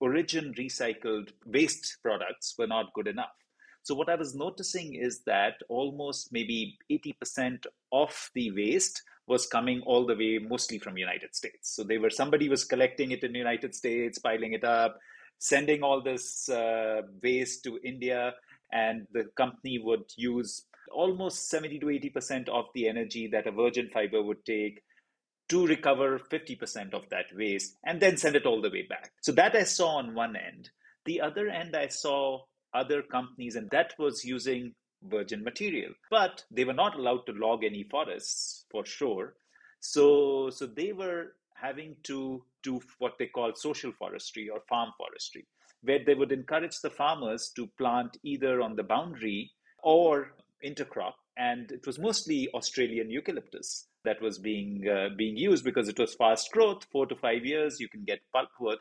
origin 0.00 0.52
recycled 0.58 1.30
waste 1.46 1.98
products 2.02 2.54
were 2.58 2.66
not 2.66 2.92
good 2.92 3.06
enough. 3.06 3.36
So, 3.86 3.94
what 3.94 4.08
I 4.08 4.16
was 4.16 4.34
noticing 4.34 4.94
is 4.94 5.20
that 5.26 5.62
almost 5.68 6.32
maybe 6.32 6.76
80% 6.90 7.66
of 7.92 8.30
the 8.34 8.50
waste 8.50 9.00
was 9.28 9.46
coming 9.46 9.80
all 9.86 10.04
the 10.04 10.16
way 10.16 10.40
mostly 10.40 10.80
from 10.80 10.98
United 10.98 11.36
States. 11.36 11.70
So 11.76 11.84
they 11.84 11.96
were 11.96 12.10
somebody 12.10 12.48
was 12.48 12.64
collecting 12.64 13.12
it 13.12 13.22
in 13.22 13.32
the 13.32 13.38
United 13.38 13.76
States, 13.76 14.18
piling 14.18 14.54
it 14.54 14.64
up, 14.64 14.98
sending 15.38 15.84
all 15.84 16.02
this 16.02 16.48
uh, 16.48 17.02
waste 17.22 17.62
to 17.62 17.78
India, 17.84 18.34
and 18.72 19.06
the 19.12 19.26
company 19.36 19.78
would 19.78 20.10
use 20.16 20.64
almost 20.92 21.48
70 21.48 21.78
to 21.78 21.90
80 21.90 22.10
percent 22.10 22.48
of 22.48 22.64
the 22.74 22.88
energy 22.88 23.28
that 23.28 23.46
a 23.46 23.52
virgin 23.52 23.88
fiber 23.94 24.20
would 24.20 24.44
take 24.44 24.82
to 25.48 25.64
recover 25.64 26.18
50% 26.18 26.92
of 26.92 27.08
that 27.10 27.26
waste 27.36 27.76
and 27.84 28.02
then 28.02 28.16
send 28.16 28.34
it 28.34 28.46
all 28.46 28.60
the 28.60 28.70
way 28.70 28.82
back. 28.82 29.12
So 29.20 29.30
that 29.30 29.54
I 29.54 29.62
saw 29.62 29.98
on 29.98 30.16
one 30.16 30.34
end. 30.34 30.70
The 31.04 31.20
other 31.20 31.48
end, 31.48 31.76
I 31.76 31.86
saw 31.86 32.40
other 32.74 33.02
companies, 33.02 33.56
and 33.56 33.68
that 33.70 33.94
was 33.98 34.24
using 34.24 34.74
virgin 35.02 35.42
material. 35.42 35.92
But 36.10 36.44
they 36.50 36.64
were 36.64 36.72
not 36.72 36.96
allowed 36.96 37.26
to 37.26 37.32
log 37.32 37.64
any 37.64 37.84
forests 37.84 38.64
for 38.70 38.84
sure. 38.84 39.34
So, 39.80 40.50
so 40.50 40.66
they 40.66 40.92
were 40.92 41.34
having 41.54 41.96
to 42.04 42.42
do 42.62 42.80
what 42.98 43.14
they 43.18 43.26
call 43.26 43.52
social 43.54 43.92
forestry 43.92 44.48
or 44.48 44.60
farm 44.68 44.90
forestry, 44.98 45.46
where 45.82 46.00
they 46.04 46.14
would 46.14 46.32
encourage 46.32 46.80
the 46.80 46.90
farmers 46.90 47.50
to 47.56 47.68
plant 47.78 48.16
either 48.22 48.60
on 48.60 48.76
the 48.76 48.82
boundary 48.82 49.50
or 49.82 50.32
intercrop. 50.64 51.12
And 51.38 51.70
it 51.70 51.86
was 51.86 51.98
mostly 51.98 52.48
Australian 52.54 53.10
eucalyptus 53.10 53.88
that 54.04 54.22
was 54.22 54.38
being 54.38 54.88
uh, 54.88 55.10
being 55.16 55.36
used 55.36 55.64
because 55.64 55.88
it 55.88 55.98
was 55.98 56.14
fast 56.14 56.50
growth, 56.52 56.86
four 56.90 57.06
to 57.06 57.16
five 57.16 57.44
years, 57.44 57.78
you 57.78 57.88
can 57.88 58.04
get 58.04 58.20
pulpwood. 58.34 58.78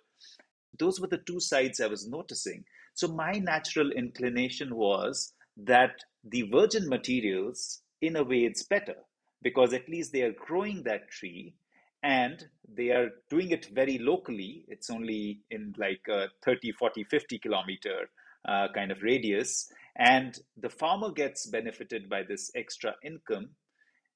Those 0.80 1.00
were 1.00 1.08
the 1.08 1.18
two 1.18 1.40
sides 1.40 1.82
I 1.82 1.88
was 1.88 2.08
noticing. 2.08 2.64
So 2.96 3.10
my 3.10 3.34
natural 3.34 3.92
inclination 3.92 4.76
was 4.76 5.34
that 5.58 5.96
the 6.24 6.44
virgin 6.44 6.90
materials, 6.90 7.82
in 8.02 8.16
a 8.16 8.24
way, 8.24 8.40
it's 8.40 8.64
better 8.64 8.96
because 9.42 9.74
at 9.74 9.88
least 9.88 10.12
they 10.12 10.22
are 10.24 10.32
growing 10.32 10.84
that 10.84 11.12
tree 11.12 11.54
and 12.02 12.46
they 12.68 12.90
are 12.90 13.10
doing 13.30 13.52
it 13.52 13.68
very 13.74 13.98
locally. 13.98 14.64
It's 14.70 14.90
only 14.90 15.42
in 15.52 15.76
like 15.78 16.08
a 16.10 16.28
30, 16.44 16.72
40, 16.72 17.04
50 17.04 17.40
kilometer 17.40 18.10
uh, 18.48 18.68
kind 18.74 18.92
of 18.92 19.02
radius. 19.02 19.70
And 19.98 20.38
the 20.56 20.70
farmer 20.70 21.12
gets 21.12 21.48
benefited 21.48 22.10
by 22.10 22.24
this 22.24 22.50
extra 22.56 22.96
income. 23.04 23.50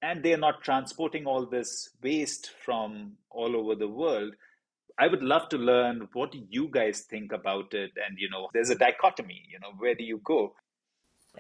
And 0.02 0.24
they're 0.24 0.38
not 0.38 0.64
transporting 0.64 1.26
all 1.26 1.46
this 1.46 1.90
waste 2.02 2.52
from 2.64 3.14
all 3.30 3.58
over 3.58 3.76
the 3.76 3.90
world. 3.90 4.36
I 5.00 5.08
would 5.08 5.24
love 5.24 5.48
to 5.50 5.58
learn 5.58 6.10
what 6.12 6.34
do 6.34 6.44
you 6.50 6.68
guys 6.68 7.02
think 7.02 7.32
about 7.32 7.74
it? 7.74 7.92
And, 8.06 8.18
you 8.18 8.30
know, 8.30 8.50
there's 8.54 8.70
a 8.70 8.76
dichotomy, 8.76 9.44
you 9.50 9.58
know, 9.60 9.72
where 9.78 9.96
do 9.96 10.04
you 10.04 10.20
go? 10.24 10.54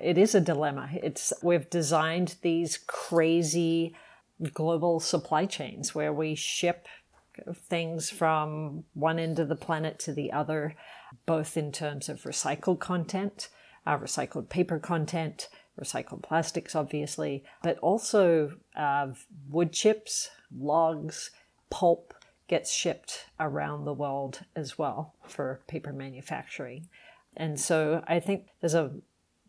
It 0.01 0.17
is 0.17 0.33
a 0.33 0.39
dilemma. 0.39 0.89
It's 0.93 1.33
we've 1.43 1.69
designed 1.69 2.35
these 2.41 2.77
crazy 2.87 3.95
global 4.53 5.01
supply 5.01 5.45
chains 5.45 5.93
where 5.93 6.13
we 6.13 6.35
ship 6.35 6.87
things 7.53 8.09
from 8.09 8.85
one 8.93 9.19
end 9.19 9.39
of 9.39 9.49
the 9.49 9.55
planet 9.55 9.99
to 9.99 10.13
the 10.13 10.31
other, 10.31 10.75
both 11.25 11.57
in 11.57 11.71
terms 11.73 12.07
of 12.07 12.21
recycled 12.23 12.79
content, 12.79 13.49
uh, 13.85 13.97
recycled 13.97 14.47
paper 14.49 14.79
content, 14.79 15.49
recycled 15.79 16.23
plastics, 16.23 16.75
obviously, 16.75 17.43
but 17.61 17.77
also 17.79 18.53
uh, 18.77 19.07
wood 19.49 19.73
chips, 19.73 20.29
logs, 20.57 21.31
pulp 21.69 22.13
gets 22.49 22.73
shipped 22.73 23.27
around 23.39 23.85
the 23.85 23.93
world 23.93 24.41
as 24.55 24.77
well 24.77 25.13
for 25.25 25.61
paper 25.67 25.93
manufacturing. 25.93 26.89
And 27.37 27.59
so 27.59 28.03
I 28.07 28.19
think 28.19 28.47
there's 28.59 28.73
a 28.73 28.95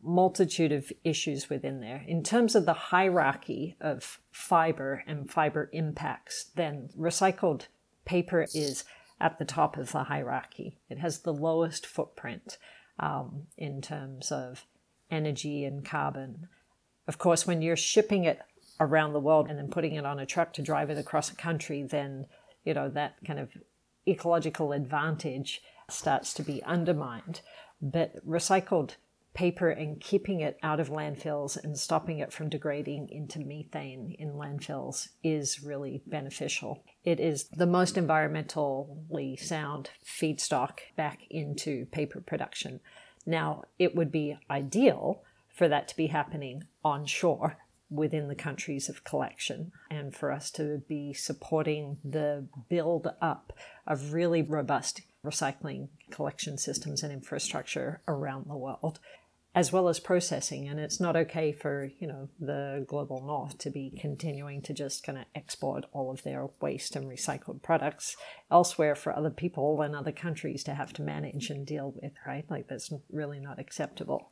multitude 0.02 0.70
of 0.70 0.92
issues 1.02 1.50
within 1.50 1.80
there. 1.80 2.04
In 2.06 2.22
terms 2.22 2.54
of 2.54 2.66
the 2.66 2.72
hierarchy 2.74 3.76
of 3.80 4.20
fiber 4.30 5.02
and 5.06 5.30
fiber 5.30 5.68
impacts, 5.72 6.50
then 6.54 6.90
recycled 6.96 7.66
paper 8.04 8.46
is 8.54 8.84
at 9.20 9.38
the 9.38 9.44
top 9.44 9.76
of 9.76 9.92
the 9.92 10.04
hierarchy. 10.04 10.78
It 10.88 10.98
has 10.98 11.20
the 11.20 11.32
lowest 11.32 11.86
footprint 11.86 12.58
um, 12.98 13.46
in 13.56 13.80
terms 13.80 14.30
of 14.30 14.66
energy 15.10 15.64
and 15.64 15.84
carbon. 15.84 16.48
Of 17.08 17.18
course, 17.18 17.46
when 17.46 17.62
you're 17.62 17.76
shipping 17.76 18.24
it 18.24 18.40
around 18.78 19.12
the 19.12 19.20
world 19.20 19.48
and 19.48 19.58
then 19.58 19.68
putting 19.68 19.94
it 19.94 20.06
on 20.06 20.18
a 20.18 20.26
truck 20.26 20.52
to 20.54 20.62
drive 20.62 20.88
it 20.88 20.98
across 20.98 21.30
a 21.30 21.36
country, 21.36 21.82
then 21.82 22.26
you 22.64 22.74
know 22.74 22.88
that 22.88 23.16
kind 23.26 23.38
of 23.38 23.50
ecological 24.06 24.72
advantage 24.72 25.62
starts 25.88 26.32
to 26.34 26.42
be 26.42 26.62
undermined. 26.64 27.40
But 27.82 28.24
recycled 28.26 28.96
paper 29.32 29.70
and 29.70 30.00
keeping 30.00 30.40
it 30.40 30.58
out 30.62 30.80
of 30.80 30.88
landfills 30.88 31.62
and 31.62 31.78
stopping 31.78 32.18
it 32.18 32.32
from 32.32 32.48
degrading 32.48 33.08
into 33.10 33.38
methane 33.38 34.14
in 34.18 34.32
landfills 34.32 35.08
is 35.22 35.62
really 35.62 36.02
beneficial. 36.06 36.82
It 37.04 37.20
is 37.20 37.44
the 37.44 37.66
most 37.66 37.94
environmentally 37.94 39.38
sound 39.38 39.90
feedstock 40.04 40.78
back 40.96 41.20
into 41.30 41.86
paper 41.86 42.20
production. 42.20 42.80
Now, 43.24 43.64
it 43.78 43.94
would 43.94 44.10
be 44.10 44.36
ideal 44.50 45.22
for 45.54 45.68
that 45.68 45.88
to 45.88 45.96
be 45.96 46.08
happening 46.08 46.64
onshore 46.84 47.56
within 47.90 48.28
the 48.28 48.34
countries 48.34 48.88
of 48.88 49.04
collection 49.04 49.72
and 49.90 50.14
for 50.14 50.30
us 50.30 50.50
to 50.52 50.82
be 50.88 51.12
supporting 51.12 51.98
the 52.04 52.46
build 52.68 53.08
up 53.20 53.52
of 53.86 54.12
really 54.12 54.42
robust 54.42 55.02
recycling 55.24 55.88
collection 56.10 56.56
systems 56.56 57.02
and 57.02 57.12
infrastructure 57.12 58.00
around 58.08 58.46
the 58.48 58.56
world 58.56 59.00
as 59.54 59.72
well 59.72 59.88
as 59.88 59.98
processing. 59.98 60.68
And 60.68 60.78
it's 60.78 61.00
not 61.00 61.16
okay 61.16 61.52
for 61.52 61.90
you 61.98 62.06
know 62.06 62.28
the 62.38 62.84
global 62.86 63.22
north 63.22 63.58
to 63.58 63.70
be 63.70 63.92
continuing 64.00 64.62
to 64.62 64.72
just 64.72 65.02
kind 65.02 65.18
of 65.18 65.24
export 65.34 65.86
all 65.92 66.10
of 66.10 66.22
their 66.22 66.48
waste 66.60 66.96
and 66.96 67.06
recycled 67.06 67.62
products 67.62 68.16
elsewhere 68.50 68.94
for 68.94 69.14
other 69.14 69.30
people 69.30 69.82
and 69.82 69.94
other 69.94 70.12
countries 70.12 70.62
to 70.64 70.74
have 70.74 70.92
to 70.94 71.02
manage 71.02 71.50
and 71.50 71.66
deal 71.66 71.94
with 72.00 72.12
right? 72.26 72.44
Like 72.48 72.68
that's 72.68 72.92
really 73.12 73.40
not 73.40 73.58
acceptable. 73.58 74.30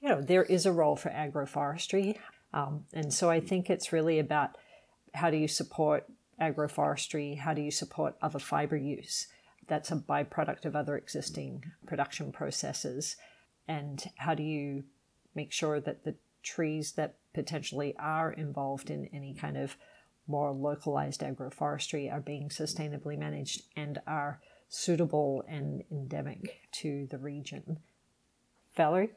You 0.00 0.08
know 0.08 0.22
there 0.22 0.44
is 0.44 0.66
a 0.66 0.72
role 0.72 0.96
for 0.96 1.10
agroforestry 1.10 2.16
um, 2.56 2.84
and 2.92 3.12
so 3.12 3.30
i 3.30 3.38
think 3.38 3.70
it's 3.70 3.92
really 3.92 4.18
about 4.18 4.50
how 5.14 5.30
do 5.30 5.36
you 5.36 5.48
support 5.48 6.06
agroforestry 6.40 7.38
how 7.38 7.54
do 7.54 7.62
you 7.62 7.70
support 7.70 8.16
other 8.20 8.38
fiber 8.38 8.76
use 8.76 9.28
that's 9.68 9.90
a 9.90 9.96
byproduct 9.96 10.64
of 10.64 10.74
other 10.74 10.96
existing 10.96 11.64
production 11.86 12.32
processes 12.32 13.16
and 13.68 14.10
how 14.16 14.34
do 14.34 14.42
you 14.42 14.84
make 15.34 15.52
sure 15.52 15.80
that 15.80 16.04
the 16.04 16.14
trees 16.42 16.92
that 16.92 17.16
potentially 17.34 17.94
are 17.98 18.32
involved 18.32 18.90
in 18.90 19.08
any 19.12 19.34
kind 19.34 19.56
of 19.56 19.76
more 20.26 20.52
localized 20.52 21.20
agroforestry 21.20 22.12
are 22.12 22.20
being 22.20 22.48
sustainably 22.48 23.18
managed 23.18 23.62
and 23.76 24.00
are 24.06 24.40
suitable 24.68 25.44
and 25.48 25.84
endemic 25.90 26.60
to 26.72 27.06
the 27.10 27.18
region. 27.18 27.78
Valerie? 28.76 29.10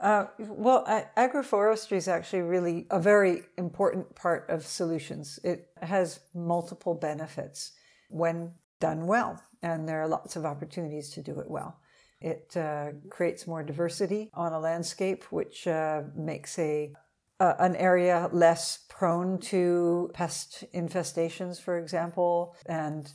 Uh, 0.00 0.26
well, 0.38 0.84
agroforestry 1.16 1.96
is 1.96 2.08
actually 2.08 2.42
really 2.42 2.86
a 2.90 3.00
very 3.00 3.42
important 3.56 4.14
part 4.14 4.44
of 4.50 4.66
solutions. 4.66 5.38
It 5.44 5.68
has 5.80 6.20
multiple 6.34 6.94
benefits 6.94 7.72
when 8.10 8.52
done 8.80 9.06
well, 9.06 9.40
and 9.62 9.88
there 9.88 10.02
are 10.02 10.08
lots 10.08 10.36
of 10.36 10.44
opportunities 10.44 11.10
to 11.10 11.22
do 11.22 11.38
it 11.40 11.48
well. 11.48 11.78
It 12.20 12.56
uh, 12.56 12.92
creates 13.10 13.46
more 13.46 13.62
diversity 13.62 14.30
on 14.34 14.52
a 14.52 14.58
landscape, 14.58 15.24
which 15.30 15.66
uh, 15.66 16.02
makes 16.16 16.58
a 16.58 16.92
uh, 17.40 17.54
an 17.58 17.74
area 17.76 18.28
less 18.32 18.84
prone 18.88 19.38
to 19.38 20.10
pest 20.14 20.64
infestations, 20.72 21.60
for 21.60 21.78
example, 21.78 22.54
and 22.66 23.12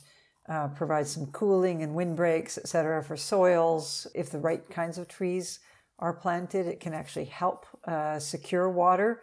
uh, 0.48 0.68
provides 0.68 1.10
some 1.10 1.26
cooling 1.26 1.82
and 1.82 1.94
windbreaks, 1.94 2.58
etc., 2.58 3.02
for 3.02 3.16
soils. 3.16 4.06
If 4.14 4.30
the 4.30 4.38
right 4.38 4.68
kinds 4.68 4.98
of 4.98 5.08
trees 5.08 5.60
are 6.00 6.12
planted, 6.12 6.66
it 6.66 6.80
can 6.80 6.92
actually 6.94 7.26
help 7.26 7.66
uh, 7.86 8.18
secure 8.18 8.68
water 8.68 9.22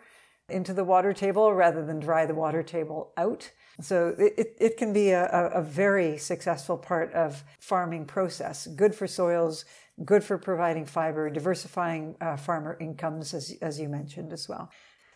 into 0.49 0.73
the 0.73 0.83
water 0.83 1.11
table 1.11 1.53
rather 1.53 1.85
than 1.85 1.99
dry 1.99 2.25
the 2.25 2.33
water 2.33 2.63
table 2.63 3.11
out. 3.17 3.51
So 3.81 4.15
it, 4.17 4.55
it 4.59 4.77
can 4.77 4.93
be 4.93 5.11
a, 5.11 5.27
a 5.53 5.61
very 5.61 6.17
successful 6.17 6.77
part 6.77 7.13
of 7.13 7.43
farming 7.59 8.05
process. 8.05 8.67
Good 8.67 8.95
for 8.95 9.07
soils, 9.07 9.65
good 10.05 10.23
for 10.23 10.37
providing 10.37 10.85
fiber, 10.85 11.29
diversifying 11.29 12.15
uh, 12.21 12.37
farmer 12.37 12.77
incomes, 12.79 13.33
as, 13.33 13.55
as 13.61 13.79
you 13.79 13.89
mentioned 13.89 14.31
as 14.33 14.47
well. 14.47 14.71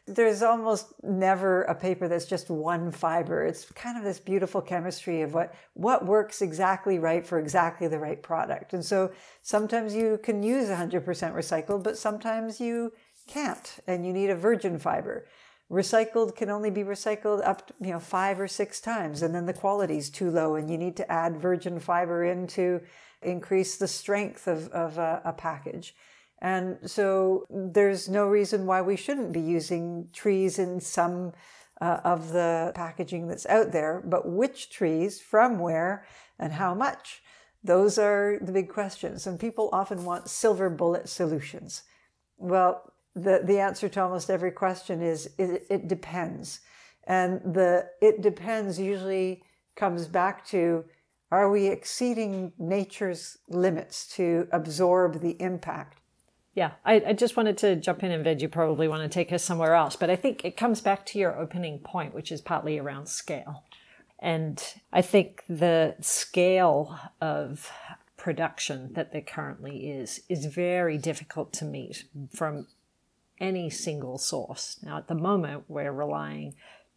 There's 0.07 0.41
almost 0.41 0.93
never 1.03 1.61
a 1.63 1.75
paper 1.75 2.07
that's 2.07 2.25
just 2.25 2.49
one 2.49 2.91
fiber. 2.91 3.45
It's 3.45 3.65
kind 3.71 3.97
of 3.97 4.03
this 4.03 4.19
beautiful 4.19 4.61
chemistry 4.61 5.21
of 5.21 5.33
what, 5.33 5.53
what 5.73 6.05
works 6.05 6.41
exactly 6.41 6.99
right 6.99 7.25
for 7.25 7.39
exactly 7.39 7.87
the 7.87 7.99
right 7.99 8.21
product. 8.21 8.73
And 8.73 8.83
so 8.83 9.11
sometimes 9.43 9.95
you 9.95 10.19
can 10.23 10.41
use 10.41 10.69
100% 10.69 11.03
recycled, 11.03 11.83
but 11.83 11.97
sometimes 11.97 12.59
you 12.59 12.91
can't, 13.27 13.79
and 13.87 14.05
you 14.05 14.11
need 14.11 14.31
a 14.31 14.35
virgin 14.35 14.79
fiber 14.79 15.27
recycled 15.71 16.35
can 16.35 16.49
only 16.49 16.69
be 16.69 16.83
recycled 16.83 17.45
up 17.47 17.71
you 17.79 17.91
know 17.91 17.99
five 17.99 18.39
or 18.41 18.47
six 18.47 18.81
times 18.81 19.21
and 19.21 19.33
then 19.33 19.45
the 19.45 19.53
quality 19.53 19.97
is 19.97 20.09
too 20.09 20.29
low 20.29 20.55
and 20.55 20.69
you 20.69 20.77
need 20.77 20.97
to 20.97 21.09
add 21.09 21.37
virgin 21.37 21.79
fiber 21.79 22.25
in 22.25 22.45
to 22.45 22.81
increase 23.21 23.77
the 23.77 23.87
strength 23.87 24.47
of, 24.47 24.67
of 24.69 24.97
a, 24.97 25.21
a 25.23 25.31
package 25.31 25.95
and 26.41 26.77
so 26.89 27.45
there's 27.49 28.09
no 28.09 28.27
reason 28.27 28.65
why 28.65 28.81
we 28.81 28.95
shouldn't 28.95 29.31
be 29.31 29.41
using 29.41 30.07
trees 30.13 30.57
in 30.59 30.79
some 30.79 31.33
uh, 31.79 31.99
of 32.03 32.31
the 32.31 32.71
packaging 32.75 33.27
that's 33.27 33.45
out 33.47 33.71
there 33.71 34.03
but 34.05 34.29
which 34.29 34.69
trees 34.69 35.19
from 35.19 35.59
where 35.59 36.05
and 36.39 36.53
how 36.53 36.73
much 36.73 37.21
those 37.63 37.97
are 37.97 38.37
the 38.41 38.51
big 38.51 38.69
questions 38.69 39.27
and 39.27 39.39
people 39.39 39.69
often 39.71 40.03
want 40.03 40.29
silver 40.29 40.69
bullet 40.69 41.07
solutions 41.07 41.83
well 42.37 42.91
the, 43.15 43.41
the 43.43 43.59
answer 43.59 43.89
to 43.89 44.01
almost 44.01 44.29
every 44.29 44.51
question 44.51 45.01
is 45.01 45.29
it, 45.37 45.65
it 45.69 45.87
depends. 45.87 46.61
And 47.05 47.41
the 47.41 47.89
it 48.01 48.21
depends 48.21 48.79
usually 48.79 49.43
comes 49.75 50.07
back 50.07 50.45
to 50.47 50.85
are 51.31 51.49
we 51.49 51.67
exceeding 51.67 52.51
nature's 52.59 53.37
limits 53.47 54.07
to 54.15 54.47
absorb 54.51 55.21
the 55.21 55.41
impact? 55.41 56.00
Yeah, 56.53 56.71
I, 56.83 57.01
I, 57.07 57.13
just 57.13 57.37
wanted 57.37 57.57
to 57.59 57.77
jump 57.77 58.03
in 58.03 58.11
and 58.11 58.25
Ved, 58.25 58.41
you 58.41 58.49
probably 58.49 58.89
want 58.89 59.03
to 59.03 59.13
take 59.13 59.31
us 59.31 59.41
somewhere 59.41 59.73
else. 59.73 59.95
But 59.95 60.09
I 60.09 60.17
think 60.17 60.43
it 60.43 60.57
comes 60.57 60.81
back 60.81 61.05
to 61.07 61.19
your 61.19 61.39
opening 61.39 61.79
point, 61.79 62.13
which 62.13 62.31
is 62.31 62.41
partly 62.41 62.77
around 62.77 63.07
scale. 63.07 63.63
And 64.19 64.61
I 64.91 65.01
think 65.01 65.43
the 65.47 65.95
scale 66.01 66.99
of 67.21 67.71
production 68.17 68.93
that 68.93 69.11
there 69.11 69.21
currently 69.21 69.89
is 69.89 70.21
is 70.29 70.45
very 70.45 70.97
difficult 70.97 71.51
to 71.53 71.65
meet 71.65 72.03
from 72.35 72.67
any 73.39 73.69
single 73.69 74.19
source. 74.19 74.77
Now, 74.83 74.97
at 74.97 75.07
the 75.07 75.15
moment, 75.15 75.63
we're 75.67 75.91
relying 75.91 76.53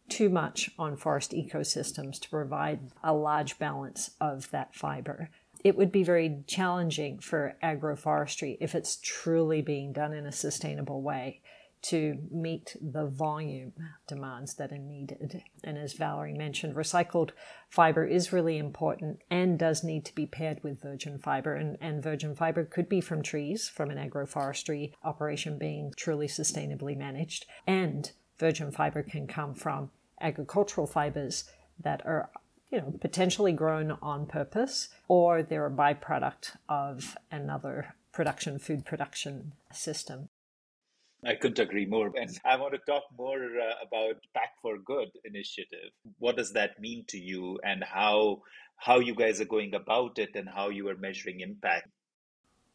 too 0.07 0.29
much 0.29 0.69
on 0.77 0.95
forest 0.95 1.31
ecosystems 1.31 2.19
to 2.19 2.29
provide 2.29 2.91
a 3.03 3.13
large 3.13 3.57
balance 3.57 4.11
of 4.21 4.51
that 4.51 4.75
fiber. 4.75 5.31
It 5.65 5.75
would 5.75 5.91
be 5.91 6.03
very 6.03 6.43
challenging 6.45 7.17
for 7.17 7.57
agroforestry 7.63 8.55
if 8.61 8.75
it's 8.75 8.99
truly 9.01 9.63
being 9.63 9.93
done 9.93 10.13
in 10.13 10.27
a 10.27 10.31
sustainable 10.31 11.01
way 11.01 11.41
to 11.81 12.19
meet 12.29 12.77
the 12.79 13.07
volume 13.07 13.73
demands 14.07 14.53
that 14.57 14.71
are 14.71 14.77
needed. 14.77 15.41
And 15.63 15.79
as 15.79 15.93
Valerie 15.93 16.33
mentioned, 16.33 16.75
recycled 16.75 17.31
fiber 17.67 18.05
is 18.05 18.31
really 18.31 18.59
important 18.59 19.23
and 19.31 19.57
does 19.57 19.83
need 19.83 20.05
to 20.05 20.13
be 20.13 20.27
paired 20.27 20.63
with 20.63 20.83
virgin 20.83 21.17
fiber. 21.17 21.55
And, 21.55 21.79
and 21.81 22.03
virgin 22.03 22.35
fiber 22.35 22.63
could 22.63 22.87
be 22.87 23.01
from 23.01 23.23
trees, 23.23 23.67
from 23.67 23.89
an 23.89 23.97
agroforestry 23.97 24.93
operation 25.03 25.57
being 25.57 25.93
truly 25.97 26.27
sustainably 26.27 26.95
managed. 26.95 27.47
And 27.65 28.11
virgin 28.37 28.69
fiber 28.71 29.01
can 29.01 29.25
come 29.25 29.55
from 29.55 29.89
agricultural 30.21 30.85
fibers 30.85 31.45
that 31.79 32.05
are 32.05 32.29
you 32.69 32.79
know 32.79 32.93
potentially 32.99 33.51
grown 33.51 33.97
on 34.01 34.25
purpose 34.25 34.89
or 35.07 35.43
they're 35.43 35.67
a 35.67 35.71
byproduct 35.71 36.57
of 36.67 37.17
another 37.31 37.95
production 38.11 38.59
food 38.59 38.85
production 38.85 39.53
system 39.71 40.29
I 41.25 41.33
couldn't 41.33 41.59
agree 41.59 41.85
more. 41.87 42.11
And 42.15 42.39
I 42.45 42.55
want 42.57 42.73
to 42.73 42.79
talk 42.85 43.03
more 43.17 43.37
uh, 43.37 43.85
about 43.87 44.21
Pack 44.35 44.51
for 44.61 44.77
Good 44.77 45.09
initiative. 45.23 45.89
What 46.19 46.37
does 46.37 46.53
that 46.53 46.79
mean 46.79 47.05
to 47.07 47.17
you, 47.17 47.59
and 47.63 47.83
how 47.83 48.43
how 48.77 48.99
you 48.99 49.15
guys 49.15 49.41
are 49.41 49.45
going 49.45 49.73
about 49.73 50.19
it, 50.19 50.35
and 50.35 50.47
how 50.47 50.69
you 50.69 50.87
are 50.89 50.95
measuring 50.95 51.39
impact? 51.39 51.87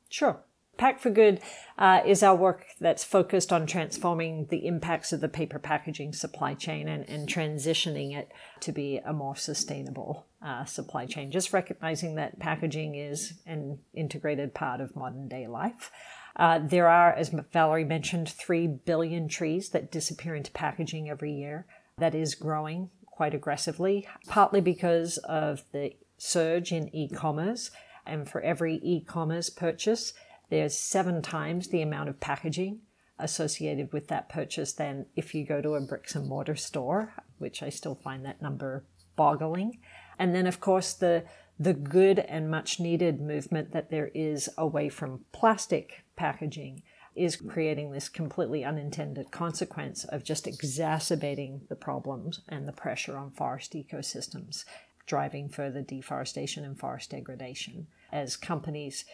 Sure. 0.08 0.42
Pack 0.76 0.98
for 0.98 1.10
Good 1.10 1.40
uh, 1.78 2.00
is 2.06 2.22
our 2.22 2.34
work 2.34 2.64
that's 2.80 3.04
focused 3.04 3.52
on 3.52 3.66
transforming 3.66 4.46
the 4.46 4.66
impacts 4.66 5.12
of 5.12 5.20
the 5.20 5.28
paper 5.28 5.58
packaging 5.58 6.14
supply 6.14 6.54
chain 6.54 6.88
and, 6.88 7.06
and 7.08 7.28
transitioning 7.28 8.16
it 8.16 8.32
to 8.60 8.72
be 8.72 8.98
a 9.04 9.12
more 9.12 9.36
sustainable 9.36 10.26
uh, 10.42 10.64
supply 10.64 11.04
chain. 11.04 11.30
Just 11.30 11.52
recognizing 11.52 12.14
that 12.14 12.38
packaging 12.38 12.94
is 12.94 13.34
an 13.46 13.78
integrated 13.92 14.54
part 14.54 14.80
of 14.80 14.96
modern 14.96 15.28
day 15.28 15.46
life. 15.46 15.90
Uh, 16.36 16.58
there 16.58 16.88
are, 16.88 17.12
as 17.12 17.34
Valerie 17.52 17.84
mentioned, 17.84 18.28
3 18.28 18.66
billion 18.66 19.28
trees 19.28 19.70
that 19.70 19.92
disappear 19.92 20.34
into 20.34 20.50
packaging 20.52 21.10
every 21.10 21.32
year. 21.32 21.66
That 21.98 22.14
is 22.14 22.34
growing 22.34 22.88
quite 23.04 23.34
aggressively, 23.34 24.08
partly 24.28 24.62
because 24.62 25.18
of 25.18 25.62
the 25.72 25.92
surge 26.16 26.72
in 26.72 26.88
e 26.94 27.08
commerce. 27.08 27.70
And 28.06 28.26
for 28.26 28.40
every 28.40 28.76
e 28.76 29.04
commerce 29.04 29.50
purchase, 29.50 30.14
there's 30.50 30.76
seven 30.76 31.22
times 31.22 31.68
the 31.68 31.82
amount 31.82 32.08
of 32.08 32.20
packaging 32.20 32.80
associated 33.18 33.92
with 33.92 34.08
that 34.08 34.28
purchase 34.28 34.72
than 34.72 35.06
if 35.16 35.34
you 35.34 35.44
go 35.44 35.60
to 35.60 35.74
a 35.74 35.80
bricks 35.80 36.14
and 36.14 36.28
mortar 36.28 36.56
store, 36.56 37.14
which 37.38 37.62
I 37.62 37.68
still 37.68 37.94
find 37.94 38.24
that 38.24 38.42
number 38.42 38.84
boggling. 39.16 39.78
And 40.18 40.34
then, 40.34 40.46
of 40.46 40.60
course, 40.60 40.92
the 40.92 41.24
the 41.58 41.74
good 41.74 42.18
and 42.20 42.50
much 42.50 42.80
needed 42.80 43.20
movement 43.20 43.72
that 43.72 43.90
there 43.90 44.10
is 44.14 44.48
away 44.56 44.88
from 44.88 45.26
plastic 45.30 46.04
packaging 46.16 46.82
is 47.14 47.36
creating 47.36 47.90
this 47.90 48.08
completely 48.08 48.64
unintended 48.64 49.30
consequence 49.30 50.04
of 50.04 50.24
just 50.24 50.46
exacerbating 50.46 51.60
the 51.68 51.76
problems 51.76 52.40
and 52.48 52.66
the 52.66 52.72
pressure 52.72 53.18
on 53.18 53.30
forest 53.32 53.74
ecosystems, 53.74 54.64
driving 55.04 55.50
further 55.50 55.82
deforestation 55.82 56.64
and 56.64 56.78
forest 56.78 57.10
degradation 57.10 57.86
as 58.10 58.36
companies 58.36 59.04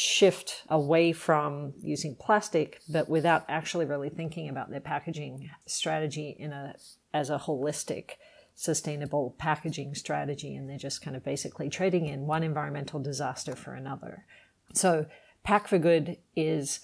shift 0.00 0.62
away 0.68 1.10
from 1.10 1.72
using 1.82 2.14
plastic 2.14 2.80
but 2.88 3.08
without 3.08 3.44
actually 3.48 3.84
really 3.84 4.08
thinking 4.08 4.48
about 4.48 4.70
their 4.70 4.78
packaging 4.78 5.50
strategy 5.66 6.36
in 6.38 6.52
a 6.52 6.72
as 7.12 7.30
a 7.30 7.38
holistic 7.38 8.10
sustainable 8.54 9.34
packaging 9.38 9.96
strategy 9.96 10.54
and 10.54 10.70
they're 10.70 10.78
just 10.78 11.02
kind 11.02 11.16
of 11.16 11.24
basically 11.24 11.68
trading 11.68 12.06
in 12.06 12.28
one 12.28 12.44
environmental 12.44 13.00
disaster 13.00 13.56
for 13.56 13.74
another. 13.74 14.24
So, 14.72 15.06
Pack 15.42 15.66
for 15.66 15.78
Good 15.78 16.18
is 16.36 16.78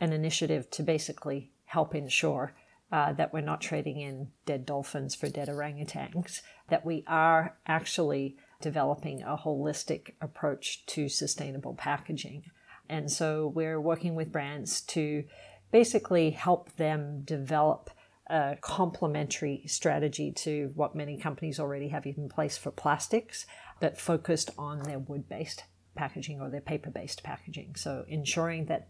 an 0.00 0.14
initiative 0.14 0.70
to 0.70 0.82
basically 0.82 1.50
help 1.66 1.94
ensure 1.94 2.54
uh, 2.90 3.12
that 3.12 3.34
we're 3.34 3.42
not 3.42 3.60
trading 3.60 4.00
in 4.00 4.28
dead 4.46 4.64
dolphins 4.64 5.14
for 5.14 5.28
dead 5.28 5.48
orangutans, 5.48 6.40
that 6.68 6.86
we 6.86 7.04
are 7.06 7.58
actually 7.66 8.38
developing 8.60 9.22
a 9.22 9.36
holistic 9.36 10.12
approach 10.20 10.86
to 10.86 11.08
sustainable 11.08 11.74
packaging. 11.74 12.44
And 12.88 13.10
so 13.10 13.52
we're 13.54 13.80
working 13.80 14.14
with 14.14 14.32
brands 14.32 14.80
to 14.82 15.24
basically 15.72 16.30
help 16.30 16.74
them 16.76 17.22
develop 17.24 17.90
a 18.28 18.56
complementary 18.60 19.62
strategy 19.66 20.32
to 20.32 20.72
what 20.74 20.94
many 20.94 21.16
companies 21.16 21.60
already 21.60 21.88
have 21.88 22.06
in 22.06 22.28
place 22.28 22.56
for 22.56 22.70
plastics, 22.70 23.46
but 23.80 24.00
focused 24.00 24.50
on 24.58 24.82
their 24.82 24.98
wood 24.98 25.28
based 25.28 25.64
packaging 25.94 26.40
or 26.40 26.50
their 26.50 26.60
paper 26.60 26.90
based 26.90 27.22
packaging. 27.22 27.74
So 27.76 28.04
ensuring 28.08 28.66
that 28.66 28.88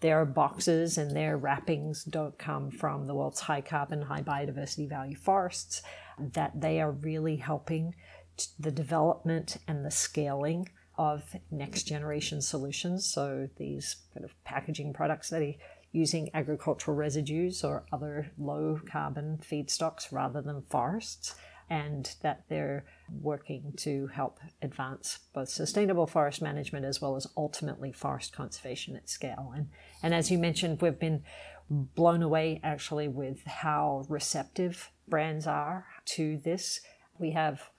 their 0.00 0.24
boxes 0.24 0.98
and 0.98 1.16
their 1.16 1.36
wrappings 1.36 2.02
don't 2.02 2.36
come 2.36 2.70
from 2.70 3.06
the 3.06 3.14
world's 3.14 3.40
high 3.40 3.60
carbon, 3.60 4.02
high 4.02 4.22
biodiversity 4.22 4.88
value 4.88 5.16
forests, 5.16 5.82
that 6.18 6.60
they 6.60 6.80
are 6.80 6.90
really 6.90 7.36
helping 7.36 7.94
the 8.58 8.70
development 8.70 9.56
and 9.66 9.84
the 9.84 9.90
scaling 9.90 10.68
of 10.98 11.22
next 11.50 11.84
generation 11.84 12.40
solutions. 12.40 13.06
So 13.06 13.48
these 13.56 13.96
kind 14.12 14.24
of 14.24 14.32
packaging 14.44 14.92
products 14.92 15.30
that 15.30 15.42
are 15.42 15.54
using 15.92 16.30
agricultural 16.34 16.96
residues 16.96 17.64
or 17.64 17.84
other 17.92 18.30
low 18.38 18.80
carbon 18.90 19.38
feedstocks 19.42 20.10
rather 20.10 20.40
than 20.40 20.62
forests, 20.62 21.34
and 21.68 22.14
that 22.22 22.44
they're 22.48 22.84
working 23.20 23.72
to 23.76 24.06
help 24.08 24.38
advance 24.60 25.20
both 25.32 25.48
sustainable 25.48 26.06
forest 26.06 26.42
management 26.42 26.84
as 26.84 27.00
well 27.00 27.16
as 27.16 27.26
ultimately 27.36 27.92
forest 27.92 28.32
conservation 28.34 28.96
at 28.96 29.08
scale. 29.08 29.52
And, 29.54 29.68
and 30.02 30.14
as 30.14 30.30
you 30.30 30.38
mentioned, 30.38 30.82
we've 30.82 30.98
been 30.98 31.22
blown 31.70 32.22
away 32.22 32.60
actually 32.62 33.08
with 33.08 33.44
how 33.46 34.04
receptive 34.08 34.90
brands 35.08 35.46
are 35.46 35.86
to 36.04 36.38
this. 36.44 36.80
We 37.18 37.30
have 37.30 37.70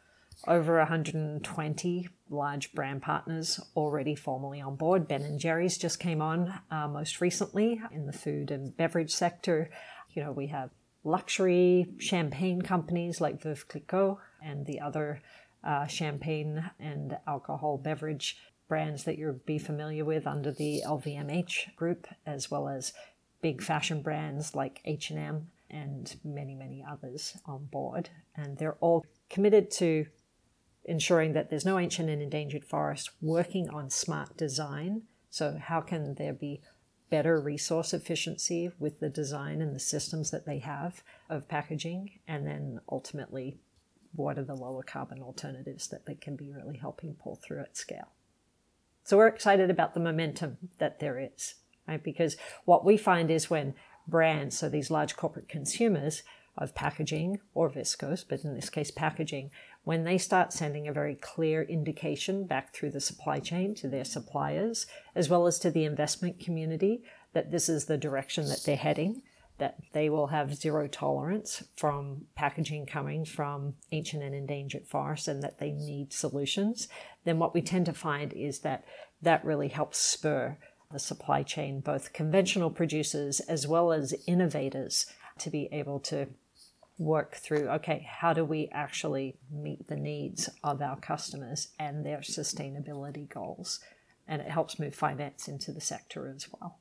over 0.48 0.78
120 0.78 2.10
large 2.30 2.74
brand 2.74 3.02
partners 3.02 3.60
already 3.76 4.16
formally 4.16 4.60
on 4.60 4.76
board. 4.76 5.08
Ben 5.08 5.22
and 5.22 5.40
Jerry's 5.40 5.78
just 5.78 6.00
came 6.00 6.22
on 6.22 6.54
uh, 6.72 6.88
most 6.88 7.22
recently 7.22 7.82
in 7.92 8.06
the 8.06 8.14
food 8.14 8.52
and 8.52 8.76
beverage 8.76 9.12
sector. 9.12 9.70
You 10.12 10.24
know, 10.24 10.32
we 10.32 10.48
have 10.48 10.72
luxury 11.04 11.88
champagne 12.00 12.62
companies 12.62 13.22
like 13.22 13.42
Veuve 13.42 13.68
Clicquot 13.68 14.18
and 14.44 14.66
the 14.66 14.80
other 14.80 15.22
uh, 15.64 15.88
champagne 15.88 16.70
and 16.80 17.18
alcohol 17.28 17.78
beverage 17.78 18.38
brands 18.68 19.04
that 19.04 19.18
you'll 19.18 19.40
be 19.46 19.58
familiar 19.58 20.06
with 20.06 20.26
under 20.26 20.52
the 20.52 20.82
LVMH 20.86 21.76
group, 21.76 22.08
as 22.26 22.50
well 22.50 22.68
as 22.68 22.94
big 23.42 23.62
fashion 23.62 24.02
brands 24.02 24.56
like 24.56 24.82
H&M 24.86 25.48
and 25.70 26.16
many, 26.24 26.56
many 26.56 26.84
others 26.90 27.38
on 27.46 27.66
board. 27.66 28.10
And 28.36 28.58
they're 28.58 28.78
all 28.80 29.06
committed 29.30 29.70
to 29.72 30.06
ensuring 30.86 31.34
that 31.34 31.50
there's 31.50 31.66
no 31.66 31.80
ancient 31.80 32.10
and 32.10 32.22
endangered 32.22 32.66
forest, 32.66 33.12
working 33.22 33.70
on 33.70 33.90
smart 33.90 34.36
design. 34.38 35.04
So, 35.30 35.58
how 35.62 35.82
can 35.82 36.16
there 36.16 36.34
be 36.34 36.62
better 37.10 37.40
resource 37.40 37.94
efficiency 37.94 38.72
with 38.80 39.00
the 39.00 39.10
design 39.10 39.62
and 39.62 39.76
the 39.76 39.80
systems 39.80 40.32
that 40.32 40.46
they 40.46 40.60
have 40.60 41.04
of 41.30 41.48
packaging? 41.48 42.20
And 42.28 42.46
then 42.46 42.80
ultimately, 42.92 43.58
what 44.16 44.38
are 44.38 44.44
the 44.44 44.56
lower 44.56 44.84
carbon 44.84 45.22
alternatives 45.22 45.88
that 45.88 46.06
they 46.06 46.16
can 46.16 46.36
be 46.36 46.52
really 46.52 46.78
helping 46.78 47.16
pull 47.16 47.36
through 47.36 47.62
at 47.62 47.78
scale? 47.78 48.10
So, 49.04 49.18
we're 49.18 49.28
excited 49.28 49.70
about 49.70 49.94
the 49.94 50.00
momentum 50.00 50.58
that 50.78 51.00
there 51.00 51.20
is, 51.20 51.56
right? 51.88 52.04
Because 52.04 52.36
what 52.66 52.86
we 52.86 52.98
find 52.98 53.32
is 53.32 53.50
when 53.50 53.74
brands, 54.08 54.58
so 54.58 54.70
these 54.70 54.92
large 54.92 55.16
corporate 55.16 55.48
consumers 55.48 56.24
of 56.58 56.76
packaging 56.76 57.40
or 57.54 57.70
viscose, 57.70 58.24
but 58.28 58.44
in 58.44 58.54
this 58.54 58.70
case, 58.70 58.92
packaging, 58.92 59.50
when 59.84 60.04
they 60.04 60.18
start 60.18 60.54
sending 60.54 60.88
a 60.88 60.94
very 60.94 61.16
clear 61.16 61.64
indication 61.64 62.46
back 62.46 62.74
through 62.74 62.92
the 62.92 63.02
supply 63.02 63.40
chain 63.40 63.76
to 63.76 63.88
their 63.88 64.06
suppliers, 64.06 64.86
as 65.14 65.30
well 65.30 65.46
as 65.46 65.60
to 65.60 65.70
the 65.70 65.84
investment 65.84 66.40
community, 66.40 67.04
that 67.34 67.52
this 67.52 67.68
is 67.68 67.86
the 67.86 67.98
direction 67.98 68.48
that 68.48 68.64
they're 68.66 68.76
heading, 68.76 69.22
that 69.58 69.78
they 69.92 70.10
will 70.10 70.28
have 70.28 70.56
zero 70.56 70.88
tolerance 70.88 71.64
from 71.76 72.26
packaging 72.36 72.86
coming 72.86 73.26
from 73.26 73.74
ancient 73.92 74.24
and 74.24 74.34
endangered 74.34 74.88
forests 74.88 75.28
and 75.28 75.44
that 75.44 75.60
they 75.60 75.72
need 75.72 76.14
solutions, 76.14 76.88
then 77.26 77.40
what 77.40 77.54
we 77.54 77.62
tend 77.62 77.86
to 77.86 77.94
find 77.94 78.34
is 78.34 78.60
that 78.60 78.86
that 79.22 79.44
really 79.46 79.68
helps 79.68 79.98
spur 79.98 80.58
the 80.92 81.00
supply 81.00 81.44
chain, 81.44 81.80
both 81.80 82.14
conventional 82.14 82.70
producers 82.70 83.40
as 83.42 83.68
well 83.68 83.92
as 83.92 84.16
innovators, 84.28 85.08
to 85.40 85.50
be 85.50 85.68
able 85.72 86.00
to 86.00 86.28
work 86.98 87.36
through 87.36 87.68
okay, 87.70 88.08
how 88.10 88.34
do 88.34 88.46
we 88.46 88.70
actually 88.72 89.36
meet 89.52 89.88
the 89.88 89.96
needs 89.96 90.50
of 90.64 90.82
our 90.82 90.98
customers 90.98 91.70
and 91.80 92.06
their 92.06 92.20
sustainability 92.20 93.28
goals? 93.28 93.80
And 94.28 94.42
it 94.42 94.50
helps 94.50 94.80
move 94.80 94.96
finance 94.96 95.48
into 95.48 95.72
the 95.72 95.82
sector 95.82 96.32
as 96.34 96.48
well. 96.52 96.80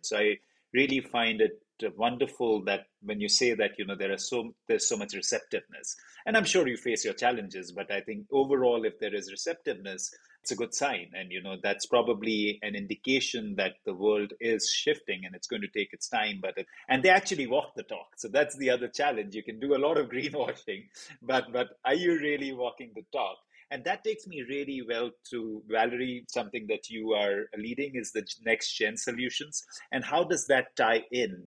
So 0.00 0.18
I 0.18 0.38
really 0.72 1.00
find 1.00 1.40
it 1.40 1.62
wonderful 1.96 2.64
that 2.64 2.86
when 3.02 3.20
you 3.20 3.28
say 3.28 3.52
that 3.54 3.72
you 3.78 3.84
know 3.84 3.94
there 3.94 4.12
are 4.12 4.18
so 4.18 4.54
there's 4.66 4.88
so 4.88 4.96
much 4.96 5.12
receptiveness 5.14 5.94
and 6.24 6.36
i'm 6.36 6.44
sure 6.44 6.66
you 6.66 6.76
face 6.76 7.04
your 7.04 7.12
challenges 7.12 7.70
but 7.70 7.90
i 7.90 8.00
think 8.00 8.26
overall 8.32 8.84
if 8.86 8.98
there 8.98 9.14
is 9.14 9.30
receptiveness 9.30 10.10
it's 10.46 10.52
a 10.52 10.56
good 10.56 10.74
sign. 10.74 11.10
And 11.12 11.32
you 11.32 11.42
know 11.42 11.56
that's 11.60 11.86
probably 11.86 12.60
an 12.62 12.76
indication 12.76 13.56
that 13.56 13.72
the 13.84 13.92
world 13.92 14.32
is 14.40 14.70
shifting 14.70 15.24
and 15.24 15.34
it's 15.34 15.48
going 15.48 15.62
to 15.62 15.78
take 15.78 15.92
its 15.92 16.08
time 16.08 16.38
but 16.40 16.56
it, 16.56 16.66
and 16.88 17.02
they 17.02 17.08
actually 17.08 17.48
walk 17.48 17.74
the 17.74 17.82
talk. 17.82 18.10
So 18.16 18.28
that's 18.28 18.56
the 18.56 18.70
other 18.70 18.86
challenge. 18.86 19.34
You 19.34 19.42
can 19.42 19.58
do 19.58 19.74
a 19.74 19.82
lot 19.86 19.98
of 19.98 20.08
greenwashing 20.14 20.84
but 21.20 21.52
but 21.52 21.68
are 21.84 21.94
you 21.94 22.12
really 22.20 22.52
walking 22.52 22.92
the 22.94 23.02
talk? 23.12 23.38
And 23.72 23.82
that 23.82 24.04
takes 24.04 24.28
me 24.28 24.44
really 24.48 24.82
well 24.88 25.10
to 25.30 25.62
valerie 25.68 26.24
something 26.28 26.68
that 26.68 26.88
you 26.88 27.14
are 27.14 27.46
leading 27.58 27.96
is 27.96 28.12
the 28.12 28.24
next 28.44 28.72
gen 28.74 28.96
solutions. 28.96 29.64
And 29.90 30.04
how 30.04 30.22
does 30.22 30.46
that 30.46 30.76
tie 30.76 31.02
in? 31.10 31.44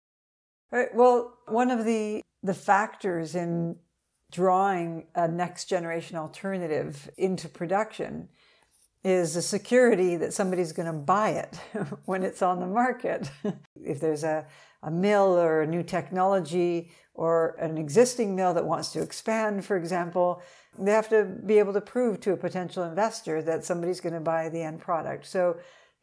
Right, 0.71 0.93
well 0.93 1.39
one 1.47 1.71
of 1.71 1.83
the 1.83 2.21
the 2.43 2.53
factors 2.53 3.33
in 3.33 3.77
drawing 4.31 5.07
a 5.15 5.27
next 5.27 5.65
generation 5.65 6.17
alternative 6.17 7.09
into 7.17 7.49
production 7.49 8.29
is 9.03 9.33
the 9.33 9.41
security 9.41 10.15
that 10.15 10.33
somebody's 10.33 10.71
going 10.71 10.85
to 10.85 10.97
buy 10.97 11.31
it 11.31 11.55
when 12.05 12.23
it's 12.23 12.41
on 12.41 12.59
the 12.59 12.67
market. 12.67 13.29
if 13.83 13.99
there's 13.99 14.23
a, 14.23 14.45
a 14.81 14.91
mill 14.91 15.37
or 15.37 15.61
a 15.61 15.67
new 15.67 15.83
technology 15.83 16.91
or 17.13 17.55
an 17.59 17.77
existing 17.77 18.35
mill 18.35 18.53
that 18.53 18.65
wants 18.65 18.91
to 18.91 19.01
expand, 19.01 19.65
for 19.65 19.77
example, 19.77 20.41
they 20.79 20.91
have 20.91 21.09
to 21.09 21.25
be 21.45 21.59
able 21.59 21.73
to 21.73 21.81
prove 21.81 22.19
to 22.21 22.31
a 22.31 22.37
potential 22.37 22.83
investor 22.83 23.41
that 23.41 23.65
somebody's 23.65 23.99
going 23.99 24.13
to 24.13 24.19
buy 24.19 24.49
the 24.49 24.61
end 24.61 24.79
product. 24.79 25.25
So 25.25 25.57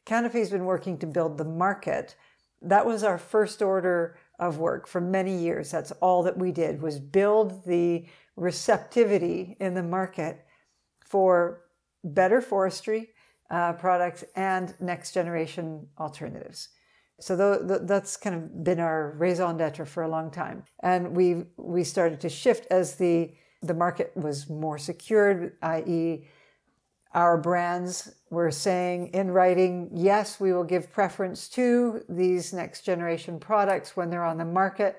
Canopy's 0.04 0.50
been 0.50 0.64
working 0.64 0.98
to 0.98 1.06
build 1.06 1.38
the 1.38 1.44
market. 1.44 2.14
That 2.62 2.86
was 2.86 3.02
our 3.02 3.18
first 3.18 3.62
order 3.62 4.16
of 4.38 4.58
work 4.58 4.86
for 4.86 5.00
many 5.00 5.36
years. 5.36 5.70
That's 5.70 5.90
all 5.92 6.22
that 6.24 6.38
we 6.38 6.52
did 6.52 6.80
was 6.80 6.98
build 6.98 7.64
the 7.64 8.06
receptivity 8.36 9.56
in 9.58 9.74
the 9.74 9.82
market 9.82 10.46
for 11.04 11.62
better 12.04 12.40
forestry 12.40 13.10
uh, 13.50 13.72
products 13.74 14.24
and 14.36 14.74
next 14.80 15.12
generation 15.12 15.86
alternatives. 15.98 16.68
So 17.20 17.36
th- 17.36 17.68
th- 17.68 17.80
that's 17.84 18.16
kind 18.16 18.36
of 18.36 18.64
been 18.64 18.80
our 18.80 19.14
raison 19.18 19.56
d'être 19.58 19.86
for 19.86 20.02
a 20.02 20.08
long 20.08 20.30
time, 20.30 20.64
and 20.82 21.14
we 21.14 21.44
we 21.56 21.84
started 21.84 22.20
to 22.20 22.28
shift 22.28 22.66
as 22.70 22.96
the 22.96 23.34
the 23.62 23.74
market 23.74 24.12
was 24.16 24.48
more 24.48 24.78
secured, 24.78 25.52
i.e., 25.62 26.26
our 27.12 27.36
brands 27.36 28.14
were 28.30 28.50
saying 28.50 29.08
in 29.08 29.32
writing, 29.32 29.90
yes, 29.92 30.38
we 30.38 30.52
will 30.52 30.64
give 30.64 30.92
preference 30.92 31.48
to 31.48 32.02
these 32.08 32.52
next 32.52 32.82
generation 32.82 33.40
products 33.40 33.96
when 33.96 34.10
they're 34.10 34.24
on 34.24 34.38
the 34.38 34.44
market. 34.44 34.96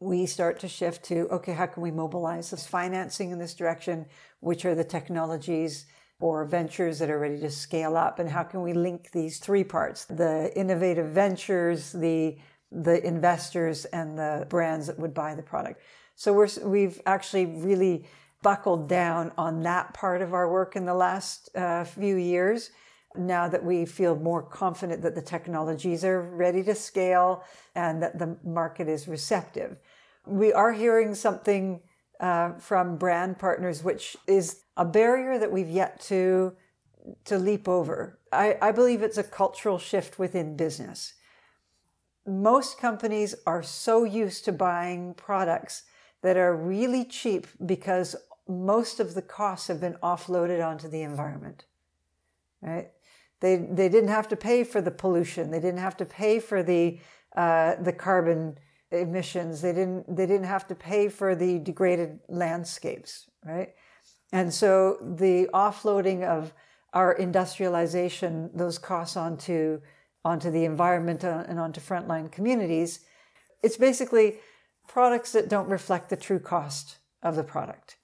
We 0.00 0.26
start 0.26 0.58
to 0.60 0.68
shift 0.68 1.04
to 1.04 1.28
okay, 1.28 1.52
how 1.52 1.66
can 1.66 1.82
we 1.82 1.90
mobilize 1.90 2.50
this 2.50 2.66
financing 2.66 3.30
in 3.30 3.38
this 3.38 3.54
direction? 3.54 4.06
Which 4.40 4.64
are 4.64 4.74
the 4.74 4.82
technologies? 4.82 5.86
Or 6.22 6.44
ventures 6.44 7.00
that 7.00 7.10
are 7.10 7.18
ready 7.18 7.38
to 7.40 7.50
scale 7.50 7.96
up? 7.96 8.20
And 8.20 8.30
how 8.30 8.44
can 8.44 8.62
we 8.62 8.72
link 8.72 9.10
these 9.10 9.38
three 9.38 9.64
parts 9.64 10.04
the 10.04 10.52
innovative 10.56 11.08
ventures 11.08 11.92
the 11.92 12.38
the 12.70 13.06
investors 13.06 13.84
and 13.86 14.16
the 14.16 14.46
brands 14.48 14.86
that 14.86 14.98
would 14.98 15.12
buy 15.12 15.34
the 15.34 15.42
product? 15.42 15.82
So 16.14 16.32
we're 16.32 16.48
we've 16.64 17.00
actually 17.06 17.46
really 17.46 18.06
buckled 18.40 18.88
down 18.88 19.32
on 19.36 19.62
that 19.62 19.94
part 19.94 20.22
of 20.22 20.32
our 20.32 20.50
work 20.50 20.76
in 20.76 20.84
the 20.84 20.94
last 20.94 21.54
uh, 21.56 21.84
few 21.84 22.16
years. 22.16 22.70
Now 23.16 23.48
that 23.48 23.64
we 23.64 23.84
feel 23.84 24.14
more 24.16 24.42
confident 24.42 25.02
that 25.02 25.14
the 25.16 25.22
technologies 25.22 26.04
are 26.04 26.22
ready 26.22 26.62
to 26.62 26.74
scale 26.74 27.42
and 27.74 28.00
that 28.02 28.18
the 28.18 28.38
market 28.44 28.88
is 28.88 29.08
receptive. 29.08 29.76
We 30.24 30.52
are 30.52 30.72
hearing 30.72 31.14
something 31.14 31.80
uh, 32.22 32.52
from 32.52 32.96
brand 32.96 33.38
partners, 33.38 33.82
which 33.82 34.16
is 34.26 34.62
a 34.76 34.84
barrier 34.84 35.38
that 35.38 35.50
we've 35.50 35.68
yet 35.68 36.00
to 36.00 36.54
to 37.24 37.36
leap 37.36 37.68
over. 37.68 38.20
I, 38.30 38.56
I 38.62 38.70
believe 38.70 39.02
it's 39.02 39.18
a 39.18 39.24
cultural 39.24 39.76
shift 39.76 40.20
within 40.20 40.56
business. 40.56 41.14
Most 42.24 42.78
companies 42.78 43.34
are 43.44 43.64
so 43.64 44.04
used 44.04 44.44
to 44.44 44.52
buying 44.52 45.14
products 45.14 45.82
that 46.22 46.36
are 46.36 46.56
really 46.56 47.04
cheap 47.04 47.48
because 47.66 48.14
most 48.46 49.00
of 49.00 49.14
the 49.14 49.22
costs 49.22 49.66
have 49.66 49.80
been 49.80 49.96
offloaded 50.00 50.64
onto 50.64 50.86
the 50.86 51.02
environment. 51.02 51.64
Right? 52.60 52.92
They 53.40 53.56
they 53.56 53.88
didn't 53.88 54.10
have 54.10 54.28
to 54.28 54.36
pay 54.36 54.62
for 54.62 54.80
the 54.80 54.92
pollution. 54.92 55.50
They 55.50 55.58
didn't 55.58 55.80
have 55.80 55.96
to 55.96 56.04
pay 56.04 56.38
for 56.38 56.62
the 56.62 57.00
uh, 57.34 57.74
the 57.82 57.92
carbon 57.92 58.58
emissions. 58.94 59.60
They 59.60 59.72
didn't 59.72 60.16
they 60.16 60.26
didn't 60.26 60.46
have 60.46 60.66
to 60.68 60.74
pay 60.74 61.08
for 61.08 61.34
the 61.34 61.58
degraded 61.58 62.20
landscapes, 62.28 63.28
right? 63.44 63.74
And 64.32 64.52
so 64.52 64.96
the 65.00 65.48
offloading 65.52 66.24
of 66.24 66.52
our 66.92 67.12
industrialization, 67.12 68.50
those 68.54 68.78
costs 68.78 69.16
onto 69.16 69.80
onto 70.24 70.50
the 70.50 70.64
environment 70.64 71.24
uh, 71.24 71.44
and 71.48 71.58
onto 71.58 71.80
frontline 71.80 72.30
communities, 72.30 73.00
it's 73.62 73.76
basically 73.76 74.38
products 74.86 75.32
that 75.32 75.48
don't 75.48 75.68
reflect 75.68 76.10
the 76.10 76.16
true 76.16 76.38
cost 76.38 76.98
of 77.22 77.36
the 77.36 77.44
product. 77.44 77.96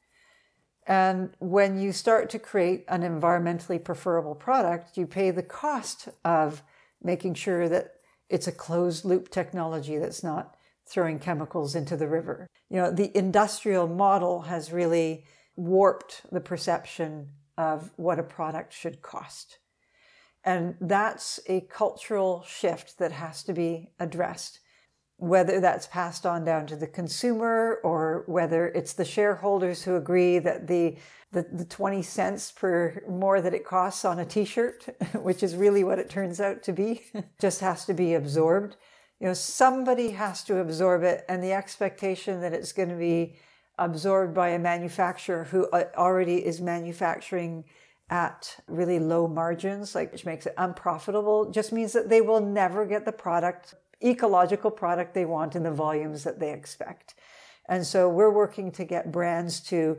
And 0.86 1.34
when 1.38 1.78
you 1.78 1.92
start 1.92 2.30
to 2.30 2.38
create 2.38 2.84
an 2.88 3.02
environmentally 3.02 3.82
preferable 3.82 4.34
product, 4.34 4.96
you 4.96 5.06
pay 5.06 5.30
the 5.30 5.42
cost 5.42 6.08
of 6.24 6.62
making 7.02 7.34
sure 7.34 7.68
that 7.68 7.96
it's 8.30 8.46
a 8.46 8.52
closed 8.52 9.04
loop 9.04 9.30
technology 9.30 9.98
that's 9.98 10.24
not 10.24 10.56
throwing 10.90 11.18
chemicals 11.18 11.74
into 11.74 11.96
the 11.96 12.08
river. 12.08 12.48
You 12.70 12.78
know, 12.78 12.90
the 12.90 13.16
industrial 13.16 13.86
model 13.86 14.42
has 14.42 14.72
really 14.72 15.24
warped 15.56 16.22
the 16.30 16.40
perception 16.40 17.30
of 17.56 17.90
what 17.96 18.18
a 18.18 18.22
product 18.22 18.72
should 18.72 19.02
cost. 19.02 19.58
And 20.44 20.76
that's 20.80 21.40
a 21.48 21.62
cultural 21.62 22.44
shift 22.46 22.98
that 22.98 23.12
has 23.12 23.42
to 23.42 23.52
be 23.52 23.90
addressed, 23.98 24.60
whether 25.16 25.60
that's 25.60 25.86
passed 25.86 26.24
on 26.24 26.44
down 26.44 26.66
to 26.68 26.76
the 26.76 26.86
consumer 26.86 27.80
or 27.82 28.22
whether 28.26 28.68
it's 28.68 28.92
the 28.92 29.04
shareholders 29.04 29.82
who 29.82 29.96
agree 29.96 30.38
that 30.38 30.68
the, 30.68 30.96
the, 31.32 31.44
the 31.52 31.64
20 31.64 32.02
cents 32.02 32.52
per 32.52 33.02
more 33.08 33.40
that 33.40 33.52
it 33.52 33.66
costs 33.66 34.04
on 34.04 34.20
a 34.20 34.24
t 34.24 34.44
shirt, 34.44 34.86
which 35.14 35.42
is 35.42 35.56
really 35.56 35.82
what 35.82 35.98
it 35.98 36.08
turns 36.08 36.40
out 36.40 36.62
to 36.62 36.72
be, 36.72 37.02
just 37.40 37.60
has 37.60 37.84
to 37.86 37.92
be 37.92 38.14
absorbed 38.14 38.76
you 39.20 39.26
know 39.26 39.34
somebody 39.34 40.10
has 40.10 40.44
to 40.44 40.58
absorb 40.58 41.02
it 41.02 41.24
and 41.28 41.42
the 41.42 41.52
expectation 41.52 42.40
that 42.40 42.52
it's 42.52 42.72
going 42.72 42.88
to 42.88 42.96
be 42.96 43.36
absorbed 43.78 44.34
by 44.34 44.48
a 44.48 44.58
manufacturer 44.58 45.44
who 45.44 45.68
uh, 45.70 45.84
already 45.96 46.44
is 46.44 46.60
manufacturing 46.60 47.64
at 48.10 48.56
really 48.66 48.98
low 48.98 49.28
margins 49.28 49.94
like 49.94 50.10
which 50.12 50.24
makes 50.24 50.46
it 50.46 50.54
unprofitable 50.56 51.50
just 51.50 51.72
means 51.72 51.92
that 51.92 52.08
they 52.08 52.20
will 52.20 52.40
never 52.40 52.86
get 52.86 53.04
the 53.04 53.12
product 53.12 53.74
ecological 54.02 54.70
product 54.70 55.14
they 55.14 55.24
want 55.24 55.56
in 55.56 55.62
the 55.62 55.70
volumes 55.70 56.24
that 56.24 56.38
they 56.38 56.52
expect. 56.52 57.14
And 57.68 57.86
so 57.86 58.08
we're 58.08 58.32
working 58.32 58.70
to 58.72 58.84
get 58.84 59.12
brands 59.12 59.60
to 59.62 59.98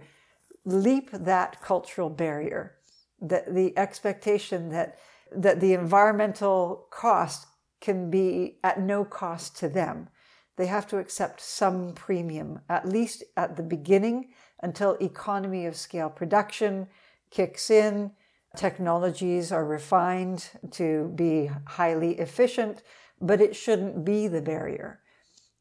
leap 0.65 1.09
that 1.11 1.61
cultural 1.61 2.09
barrier 2.09 2.75
that 3.21 3.53
the 3.53 3.77
expectation 3.77 4.69
that 4.69 4.97
that 5.35 5.59
the 5.59 5.73
environmental 5.73 6.87
cost 6.89 7.45
can 7.81 8.09
be 8.09 8.57
at 8.63 8.79
no 8.79 9.05
cost 9.05 9.57
to 9.57 9.69
them. 9.69 10.09
They 10.57 10.67
have 10.67 10.87
to 10.87 10.97
accept 10.97 11.39
some 11.39 11.93
premium, 11.93 12.59
at 12.67 12.87
least 12.87 13.23
at 13.37 13.55
the 13.55 13.63
beginning, 13.63 14.33
until 14.61 14.97
economy 14.99 15.65
of 15.65 15.75
scale 15.75 16.09
production 16.09 16.87
kicks 17.31 17.69
in, 17.69 18.11
technologies 18.57 19.51
are 19.51 19.65
refined 19.65 20.49
to 20.71 21.11
be 21.15 21.49
highly 21.65 22.19
efficient, 22.19 22.83
but 23.21 23.41
it 23.41 23.55
shouldn't 23.55 24.03
be 24.03 24.27
the 24.27 24.41
barrier. 24.41 24.99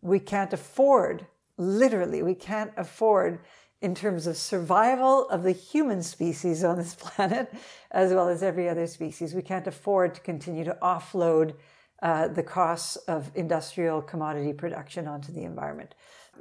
We 0.00 0.18
can't 0.18 0.52
afford, 0.52 1.26
literally, 1.56 2.22
we 2.22 2.34
can't 2.34 2.72
afford 2.76 3.40
in 3.80 3.94
terms 3.94 4.26
of 4.26 4.36
survival 4.36 5.28
of 5.28 5.44
the 5.44 5.52
human 5.52 6.02
species 6.02 6.64
on 6.64 6.78
this 6.78 6.94
planet, 6.98 7.52
as 7.90 8.12
well 8.12 8.28
as 8.28 8.42
every 8.42 8.68
other 8.68 8.86
species. 8.86 9.34
We 9.34 9.42
can't 9.42 9.66
afford 9.66 10.14
to 10.14 10.20
continue 10.20 10.64
to 10.64 10.76
offload 10.82 11.54
uh, 12.02 12.28
the 12.28 12.42
costs 12.42 12.96
of 12.96 13.30
industrial 13.34 14.00
commodity 14.00 14.52
production 14.52 15.08
onto 15.08 15.32
the 15.32 15.42
environment. 15.42 15.94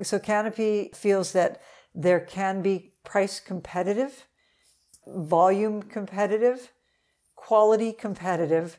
So 0.04 0.20
Canopy 0.20 0.92
feels 0.94 1.32
that 1.32 1.62
there 1.96 2.20
can 2.20 2.62
be 2.62 2.94
price 3.04 3.40
competitive, 3.40 4.28
volume 5.08 5.82
competitive, 5.82 6.72
quality 7.36 7.92
competitive 7.92 8.78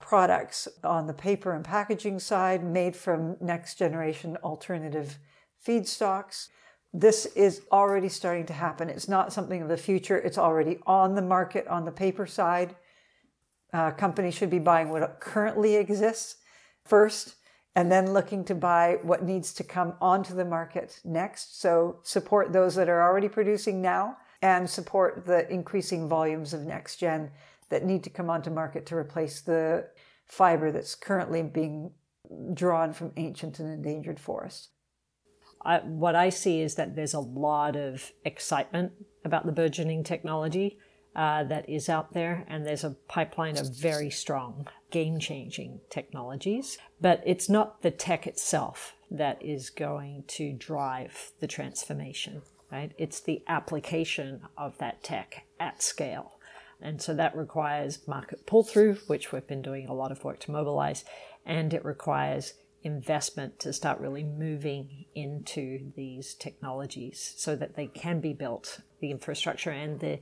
products 0.00 0.68
on 0.84 1.06
the 1.06 1.12
paper 1.12 1.52
and 1.52 1.64
packaging 1.64 2.18
side 2.18 2.62
made 2.64 2.94
from 2.94 3.36
next 3.40 3.76
generation 3.76 4.36
alternative 4.38 5.18
feedstocks. 5.66 6.48
This 6.92 7.26
is 7.34 7.62
already 7.72 8.08
starting 8.08 8.46
to 8.46 8.52
happen. 8.52 8.88
It's 8.88 9.08
not 9.08 9.32
something 9.32 9.60
of 9.60 9.68
the 9.68 9.76
future, 9.76 10.16
it's 10.16 10.38
already 10.38 10.78
on 10.86 11.14
the 11.14 11.22
market 11.22 11.66
on 11.66 11.84
the 11.84 11.92
paper 11.92 12.26
side. 12.26 12.76
Uh, 13.76 13.90
companies 13.90 14.32
should 14.32 14.48
be 14.48 14.58
buying 14.58 14.88
what 14.88 15.20
currently 15.20 15.76
exists 15.76 16.36
first 16.86 17.34
and 17.74 17.92
then 17.92 18.14
looking 18.14 18.42
to 18.42 18.54
buy 18.54 18.96
what 19.02 19.22
needs 19.22 19.52
to 19.52 19.62
come 19.62 19.92
onto 20.00 20.34
the 20.34 20.46
market 20.46 20.98
next. 21.04 21.60
So 21.60 21.98
support 22.02 22.54
those 22.54 22.74
that 22.76 22.88
are 22.88 23.02
already 23.02 23.28
producing 23.28 23.82
now 23.82 24.16
and 24.40 24.68
support 24.68 25.26
the 25.26 25.46
increasing 25.52 26.08
volumes 26.08 26.54
of 26.54 26.62
next 26.62 26.96
gen 26.96 27.30
that 27.68 27.84
need 27.84 28.02
to 28.04 28.08
come 28.08 28.30
onto 28.30 28.48
market 28.48 28.86
to 28.86 28.96
replace 28.96 29.42
the 29.42 29.86
fiber 30.24 30.72
that's 30.72 30.94
currently 30.94 31.42
being 31.42 31.90
drawn 32.54 32.94
from 32.94 33.12
ancient 33.18 33.58
and 33.58 33.70
endangered 33.70 34.18
forests. 34.18 34.70
I, 35.62 35.80
what 35.80 36.14
I 36.14 36.30
see 36.30 36.62
is 36.62 36.76
that 36.76 36.96
there's 36.96 37.12
a 37.12 37.20
lot 37.20 37.76
of 37.76 38.10
excitement 38.24 38.92
about 39.22 39.44
the 39.44 39.52
burgeoning 39.52 40.02
technology 40.02 40.78
uh, 41.16 41.42
that 41.44 41.66
is 41.66 41.88
out 41.88 42.12
there, 42.12 42.44
and 42.46 42.66
there's 42.66 42.84
a 42.84 42.94
pipeline 43.08 43.56
of 43.56 43.74
very 43.74 44.10
strong, 44.10 44.68
game 44.90 45.18
changing 45.18 45.80
technologies. 45.88 46.76
But 47.00 47.22
it's 47.24 47.48
not 47.48 47.80
the 47.80 47.90
tech 47.90 48.26
itself 48.26 48.94
that 49.10 49.42
is 49.42 49.70
going 49.70 50.24
to 50.28 50.52
drive 50.52 51.32
the 51.40 51.46
transformation, 51.46 52.42
right? 52.70 52.92
It's 52.98 53.18
the 53.20 53.42
application 53.48 54.42
of 54.58 54.76
that 54.76 55.02
tech 55.02 55.46
at 55.58 55.82
scale. 55.82 56.32
And 56.82 57.00
so 57.00 57.14
that 57.14 57.34
requires 57.34 58.06
market 58.06 58.44
pull 58.44 58.62
through, 58.62 58.96
which 59.06 59.32
we've 59.32 59.46
been 59.46 59.62
doing 59.62 59.88
a 59.88 59.94
lot 59.94 60.12
of 60.12 60.22
work 60.22 60.40
to 60.40 60.50
mobilize, 60.50 61.02
and 61.46 61.72
it 61.72 61.82
requires 61.82 62.52
investment 62.82 63.58
to 63.60 63.72
start 63.72 64.00
really 64.00 64.22
moving 64.22 65.06
into 65.14 65.92
these 65.96 66.34
technologies 66.34 67.32
so 67.38 67.56
that 67.56 67.74
they 67.74 67.86
can 67.86 68.20
be 68.20 68.34
built, 68.34 68.80
the 69.00 69.10
infrastructure 69.10 69.70
and 69.70 70.00
the 70.00 70.20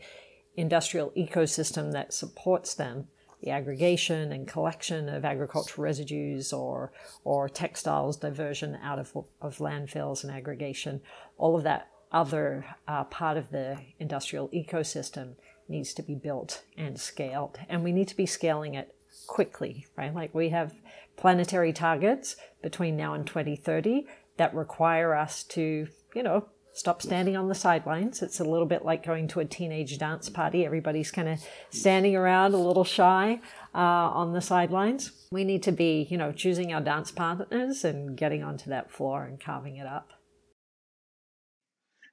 industrial 0.57 1.11
ecosystem 1.17 1.93
that 1.93 2.13
supports 2.13 2.75
them 2.75 3.09
the 3.43 3.51
aggregation 3.51 4.33
and 4.33 4.49
collection 4.49 5.09
of 5.09 5.25
agricultural 5.25 5.85
residues 5.85 6.53
or 6.53 6.93
or 7.25 7.49
textiles 7.49 8.17
diversion 8.17 8.79
out 8.83 8.99
of, 8.99 9.13
of 9.43 9.59
landfills 9.59 10.25
and 10.25 10.33
aggregation. 10.33 11.01
All 11.37 11.57
of 11.57 11.63
that 11.65 11.89
other 12.11 12.65
uh, 12.89 13.05
part 13.05 13.37
of 13.37 13.51
the 13.51 13.79
industrial 13.99 14.49
ecosystem 14.49 15.35
needs 15.69 15.93
to 15.95 16.03
be 16.03 16.15
built 16.15 16.63
and 16.77 16.99
scaled. 16.99 17.59
And 17.69 17.83
we 17.83 17.93
need 17.93 18.09
to 18.09 18.17
be 18.17 18.27
scaling 18.27 18.75
it 18.75 18.95
quickly 19.27 19.87
right? 19.97 20.15
Like 20.15 20.35
we 20.35 20.49
have 20.51 20.73
planetary 21.17 21.73
targets 21.73 22.37
between 22.63 22.97
now 22.97 23.15
and 23.15 23.27
2030 23.27 24.07
that 24.37 24.55
require 24.55 25.15
us 25.15 25.45
to 25.45 25.87
you 26.15 26.23
know 26.23 26.49
stop 26.75 27.01
standing 27.01 27.37
on 27.37 27.49
the 27.49 27.55
sidelines. 27.55 28.21
It's 28.21 28.41
a 28.41 28.45
little 28.45 28.67
bit 28.67 28.85
like 28.85 29.07
going 29.07 29.29
to 29.29 29.41
a 29.41 29.45
teenage 29.45 29.97
dance 29.97 30.29
party. 30.29 30.67
Everybody's 30.67 31.11
kind 31.11 31.29
of 31.29 31.43
standing 31.71 32.17
around 32.17 32.53
a 32.53 32.59
little 32.59 32.85
shy 32.85 33.41
uh, 33.75 33.79
on 33.79 34.33
the 34.33 34.41
sidelines. 34.41 35.13
We 35.31 35.45
need 35.45 35.63
to 35.63 35.73
be, 35.73 36.07
you 36.11 36.19
know, 36.19 36.33
choosing 36.33 36.75
our 36.75 36.81
dance 36.81 37.11
partners 37.13 37.85
and 37.85 38.17
getting 38.17 38.43
onto 38.43 38.71
that 38.71 38.91
floor 38.91 39.25
and 39.25 39.41
carving 39.41 39.77
it 39.77 39.87
up. 39.87 40.11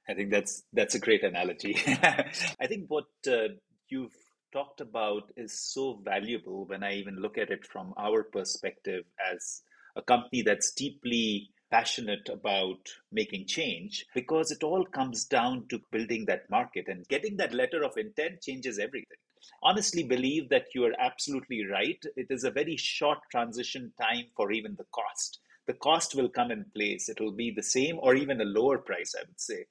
I 0.08 0.14
think 0.14 0.30
that's 0.30 0.62
that's 0.72 0.94
a 0.94 1.00
great 1.00 1.24
analogy. 1.24 1.76
I 1.86 2.66
think 2.66 2.86
what 2.88 3.06
uh, 3.26 3.54
you've 3.88 4.16
talked 4.52 4.80
about 4.80 5.32
is 5.36 5.58
so 5.58 6.00
valuable 6.04 6.66
when 6.66 6.84
I 6.84 6.94
even 6.94 7.16
look 7.16 7.38
at 7.38 7.50
it 7.50 7.66
from 7.66 7.94
our 7.96 8.22
perspective 8.22 9.04
as 9.32 9.62
a 9.96 10.02
company 10.02 10.42
that's 10.42 10.72
deeply 10.72 11.50
passionate 11.72 12.28
about 12.28 12.90
making 13.10 13.46
change 13.46 14.04
because 14.14 14.50
it 14.50 14.62
all 14.62 14.84
comes 14.84 15.24
down 15.24 15.66
to 15.70 15.80
building 15.90 16.26
that 16.26 16.48
market 16.50 16.84
and 16.86 17.08
getting 17.08 17.38
that 17.38 17.54
letter 17.54 17.82
of 17.82 17.96
intent 17.96 18.42
changes 18.42 18.78
everything. 18.78 19.16
Honestly, 19.62 20.04
believe 20.04 20.50
that 20.50 20.66
you 20.74 20.84
are 20.84 20.94
absolutely 21.00 21.64
right. 21.64 22.00
It 22.14 22.26
is 22.30 22.44
a 22.44 22.50
very 22.50 22.76
short 22.76 23.18
transition 23.30 23.92
time 24.00 24.26
for 24.36 24.52
even 24.52 24.76
the 24.76 24.86
cost. 24.92 25.40
The 25.66 25.72
cost 25.72 26.14
will 26.14 26.28
come 26.28 26.50
in 26.50 26.66
place. 26.76 27.08
It 27.08 27.20
will 27.20 27.32
be 27.32 27.50
the 27.50 27.62
same 27.62 27.98
or 28.00 28.14
even 28.14 28.40
a 28.40 28.44
lower 28.44 28.78
price, 28.78 29.14
I 29.18 29.22
would 29.26 29.40
say. 29.40 29.64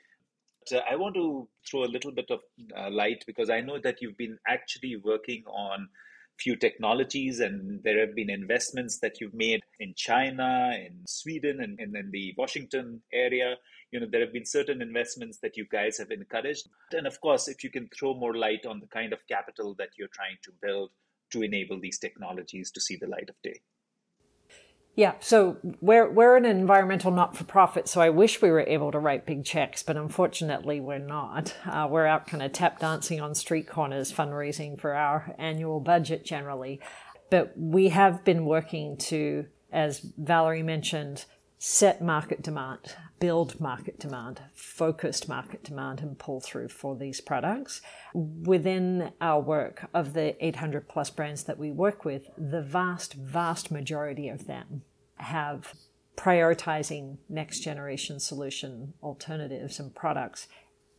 But, 0.70 0.84
I 0.90 0.96
want 0.96 1.16
to 1.16 1.48
throw 1.70 1.84
a 1.84 1.94
little 1.94 2.12
bit 2.12 2.32
of 2.32 2.40
uh, 2.76 2.90
light 2.90 3.24
because 3.28 3.50
I 3.50 3.62
know 3.62 3.80
that 3.80 4.02
you've 4.02 4.18
been 4.18 4.38
actually 4.48 4.96
working 4.96 5.44
on 5.48 5.90
few 6.40 6.56
technologies 6.56 7.40
and 7.40 7.84
there 7.84 8.00
have 8.00 8.16
been 8.16 8.30
investments 8.30 9.00
that 9.00 9.22
you've 9.22 9.34
made 9.34 9.62
in 9.80 9.94
China, 9.96 10.72
in 10.76 11.04
Sweden, 11.06 11.62
and, 11.62 11.80
and 11.80 11.96
in 11.96 12.12
the 12.12 12.34
Washington 12.38 13.02
area. 13.14 13.56
You 13.92 14.00
know, 14.00 14.08
there 14.10 14.22
have 14.22 14.34
been 14.34 14.46
certain 14.46 14.82
investments 14.82 15.40
that 15.42 15.58
you 15.58 15.66
guys 15.72 15.98
have 15.98 16.12
encouraged. 16.12 16.68
And 16.92 17.06
of 17.06 17.20
course, 17.22 17.48
if 17.48 17.64
you 17.64 17.70
can 17.70 17.90
throw 17.90 18.14
more 18.14 18.36
light 18.36 18.66
on 18.66 18.80
the 18.80 18.88
kind 18.88 19.14
of 19.14 19.28
capital 19.28 19.76
that 19.78 19.90
you're 19.98 20.08
trying 20.14 20.38
to 20.44 20.52
build 20.62 20.92
to 21.32 21.44
enable 21.44 21.80
these 21.80 22.00
technologies 22.00 22.72
to 22.72 22.82
see 22.82 22.98
the 22.98 23.08
light 23.08 23.30
of 23.30 23.36
day. 23.44 23.62
Yeah, 24.96 25.14
so 25.22 25.58
we're 25.80 26.10
we're 26.10 26.36
an 26.36 26.46
environmental 26.46 27.12
not 27.12 27.38
for 27.38 27.46
profit, 27.46 27.88
so 27.88 28.02
I 28.02 28.10
wish 28.10 28.42
we 28.42 28.52
were 28.52 28.66
able 28.68 28.92
to 28.92 29.00
write 29.00 29.26
big 29.26 29.46
checks, 29.46 29.84
but 29.84 29.96
unfortunately 29.96 30.82
we're 30.82 31.00
not. 31.00 31.56
Uh, 31.66 31.88
we're 31.90 32.06
out 32.06 32.28
kind 32.28 32.44
of 32.44 32.52
tap 32.52 32.80
dancing 32.80 33.22
on 33.22 33.34
street 33.34 33.70
corners, 33.70 34.12
fundraising 34.12 34.78
for 34.78 34.94
our 34.94 35.34
annual 35.38 35.80
budget 35.80 36.26
generally, 36.26 36.82
but 37.30 37.54
we 37.58 37.90
have 37.90 38.26
been 38.26 38.46
working 38.46 38.98
to, 38.98 39.46
as 39.72 40.00
Valerie 40.18 40.62
mentioned, 40.62 41.24
set 41.58 42.02
market 42.02 42.42
demand, 42.42 42.96
build 43.22 43.62
market 43.62 44.00
demand, 44.00 44.42
focused 44.54 45.30
market 45.30 45.64
demand, 45.64 46.02
and 46.02 46.18
pull 46.18 46.42
through 46.42 46.68
for 46.68 46.98
these 46.98 47.22
products. 47.22 47.80
Within 48.14 49.14
our 49.22 49.40
work 49.40 49.88
of 49.94 50.14
the 50.14 50.44
800 50.44 50.90
plus 50.90 51.12
brands 51.12 51.44
that 51.44 51.60
we 51.60 51.72
work 51.72 52.04
with, 52.04 52.30
the 52.36 52.64
vast, 52.64 53.14
vast 53.14 53.72
majority 53.72 54.28
of 54.28 54.48
them 54.48 54.82
have 55.18 55.76
prioritizing 56.18 57.18
next 57.30 57.60
generation 57.60 58.20
solution 58.20 58.94
alternatives 59.04 59.80
and 59.80 59.96
products 59.96 60.48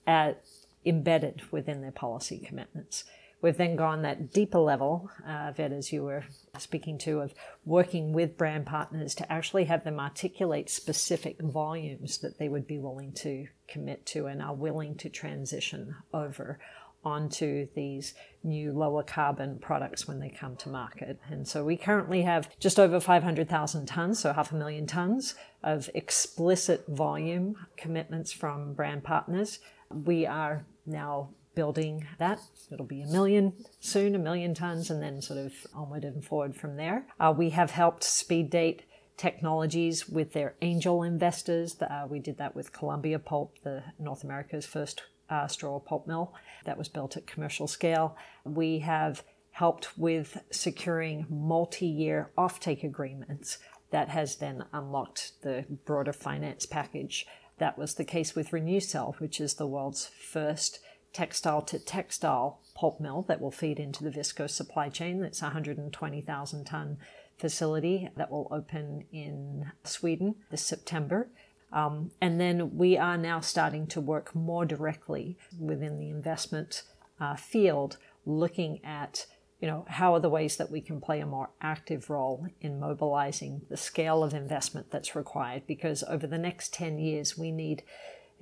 at, 0.06 0.44
embedded 0.86 1.42
within 1.50 1.82
their 1.82 1.92
policy 1.92 2.38
commitments. 2.38 3.04
We've 3.43 3.57
then 3.57 3.74
gone 3.74 4.03
that 4.03 4.32
deeper 4.32 4.61
level, 4.61 5.11
uh, 5.26 5.51
Ved, 5.51 5.72
as 5.72 5.93
you 5.93 6.05
were 6.05 6.24
speaking 6.59 6.97
to, 6.99 7.18
of 7.18 7.34
working 7.64 8.12
with 8.12 8.38
brand 8.38 8.66
partners 8.66 9.16
to 9.16 9.30
actually 9.30 9.64
have 9.64 9.82
them 9.82 9.99
articulate 9.99 10.70
specific 10.70 11.43
volumes 11.43 12.18
that 12.18 12.38
they 12.38 12.49
would 12.49 12.68
be 12.68 12.78
willing 12.78 13.12
to 13.14 13.49
commit 13.66 14.07
to 14.07 14.26
and 14.26 14.40
are 14.40 14.55
willing 14.55 14.95
to 14.95 15.09
transition 15.09 15.97
over 16.14 16.61
onto 17.05 17.66
these 17.74 18.14
new 18.45 18.72
lower 18.72 19.03
carbon 19.03 19.59
products 19.59 20.07
when 20.07 20.20
they 20.20 20.28
come 20.28 20.55
to 20.55 20.68
market. 20.68 21.18
And 21.28 21.47
so 21.49 21.64
we 21.64 21.76
currently 21.76 22.22
have 22.22 22.49
just 22.61 22.78
over 22.78 23.01
500,000 23.01 23.86
tons, 23.86 24.20
so 24.20 24.32
half 24.32 24.53
a 24.53 24.55
million 24.55 24.86
tons 24.86 25.34
of 25.64 25.90
explicit 25.95 26.84
volume 26.86 27.57
commitments 27.76 28.32
from 28.32 28.74
brand 28.74 29.03
partners. 29.03 29.59
We 29.90 30.26
are 30.26 30.64
now 30.86 31.30
building 31.55 32.07
that. 32.18 32.40
It'll 32.70 32.86
be 32.86 33.03
a 33.03 33.07
million 33.07 33.53
soon, 33.80 34.14
a 34.14 34.18
million 34.18 34.55
tons, 34.55 34.90
and 34.90 35.03
then 35.03 35.20
sort 35.20 35.38
of 35.38 35.53
onward 35.74 36.05
and 36.05 36.24
forward 36.24 36.57
from 36.57 36.76
there. 36.76 37.07
Uh, 37.20 37.34
we 37.36 37.50
have 37.50 37.72
helped 37.72 38.05
speed 38.05 38.50
date 38.50 38.82
technologies 39.16 40.09
with 40.09 40.32
their 40.32 40.55
angel 40.62 41.03
investors. 41.03 41.76
Uh, 41.80 42.07
we 42.09 42.18
did 42.18 42.38
that 42.38 42.57
with 42.57 42.72
Columbia 42.72 43.18
Pulp, 43.18 43.57
the 43.62 43.82
North 43.98 44.24
America's 44.24 44.66
first 44.66 45.03
uh, 45.30 45.46
straw 45.46 45.78
pulp 45.78 46.07
mill 46.07 46.34
that 46.64 46.78
was 46.78 46.88
built 46.88 47.16
at 47.16 47.26
commercial 47.26 47.66
scale. 47.66 48.16
We 48.44 48.80
have 48.80 49.22
helped 49.53 49.96
with 49.98 50.38
securing 50.50 51.26
multi-year 51.28 52.30
offtake 52.36 52.82
agreements 52.82 53.59
that 53.90 54.09
has 54.09 54.36
then 54.36 54.64
unlocked 54.72 55.42
the 55.42 55.66
broader 55.84 56.12
finance 56.12 56.66
package. 56.66 57.26
That 57.59 57.78
was 57.78 57.94
the 57.94 58.05
case 58.05 58.34
with 58.34 58.50
Renewcell, 58.50 59.20
which 59.20 59.40
is 59.40 59.55
the 59.55 59.66
world's 59.66 60.07
first 60.07 60.80
textile 61.12 61.62
to 61.62 61.78
textile 61.78 62.60
pulp 62.74 63.00
mill 63.00 63.22
that 63.28 63.40
will 63.40 63.50
feed 63.50 63.78
into 63.78 64.04
the 64.04 64.10
viscose 64.10 64.50
supply 64.50 64.88
chain. 64.88 65.20
That's 65.20 65.42
a 65.42 65.46
120,000 65.46 66.64
ton 66.64 66.98
facility 67.38 68.08
that 68.16 68.30
will 68.30 68.48
open 68.50 69.04
in 69.12 69.72
Sweden 69.84 70.36
this 70.50 70.62
September. 70.62 71.28
Um, 71.72 72.10
and 72.20 72.40
then 72.40 72.76
we 72.76 72.98
are 72.98 73.16
now 73.16 73.40
starting 73.40 73.86
to 73.88 74.00
work 74.00 74.34
more 74.34 74.64
directly 74.64 75.38
within 75.58 75.96
the 75.96 76.10
investment 76.10 76.82
uh, 77.18 77.36
field, 77.36 77.96
looking 78.26 78.84
at 78.84 79.26
you 79.60 79.68
know 79.68 79.84
how 79.88 80.12
are 80.12 80.20
the 80.20 80.28
ways 80.28 80.56
that 80.56 80.72
we 80.72 80.80
can 80.80 81.00
play 81.00 81.20
a 81.20 81.26
more 81.26 81.50
active 81.60 82.10
role 82.10 82.48
in 82.60 82.80
mobilizing 82.80 83.62
the 83.70 83.76
scale 83.76 84.24
of 84.24 84.34
investment 84.34 84.90
that's 84.90 85.14
required 85.14 85.62
because 85.68 86.02
over 86.08 86.26
the 86.26 86.36
next 86.36 86.74
10 86.74 86.98
years 86.98 87.38
we 87.38 87.52
need 87.52 87.84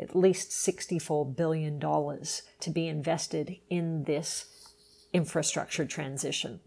at 0.01 0.17
least 0.17 0.51
$64 0.51 1.37
billion 1.37 1.79
to 1.79 2.71
be 2.71 2.89
invested 2.89 3.57
in 3.69 4.05
this 4.05 4.47
infrastructure 5.13 5.85
transition. 5.85 6.61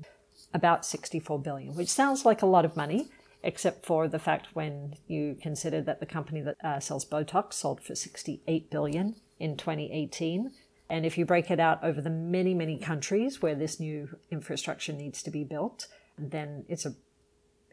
about 0.53 0.85
64 0.85 1.39
billion, 1.39 1.75
which 1.75 1.89
sounds 1.89 2.25
like 2.25 2.41
a 2.41 2.45
lot 2.45 2.63
of 2.63 2.77
money, 2.77 3.09
except 3.41 3.85
for 3.85 4.07
the 4.07 4.19
fact 4.19 4.47
when 4.53 4.95
you 5.07 5.35
consider 5.41 5.81
that 5.81 5.99
the 5.99 6.05
company 6.05 6.41
that 6.41 6.57
uh, 6.63 6.79
sells 6.79 7.05
Botox 7.05 7.53
sold 7.53 7.81
for 7.81 7.95
68 7.95 8.69
billion 8.69 9.15
in 9.39 9.57
2018. 9.57 10.51
And 10.89 11.05
if 11.05 11.17
you 11.17 11.25
break 11.25 11.49
it 11.49 11.59
out 11.59 11.83
over 11.83 12.01
the 12.01 12.09
many, 12.09 12.53
many 12.53 12.77
countries 12.77 13.41
where 13.41 13.55
this 13.55 13.79
new 13.79 14.09
infrastructure 14.29 14.93
needs 14.93 15.23
to 15.23 15.31
be 15.31 15.43
built, 15.43 15.87
then 16.17 16.65
it's 16.69 16.85
a 16.85 16.93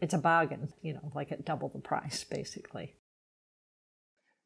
it's 0.01 0.15
a 0.15 0.19
bargain, 0.19 0.73
you 0.81 0.95
know, 0.95 1.13
like 1.15 1.31
at 1.31 1.45
double 1.45 1.69
the 1.69 1.79
price, 1.79 2.25
basically. 2.25 2.95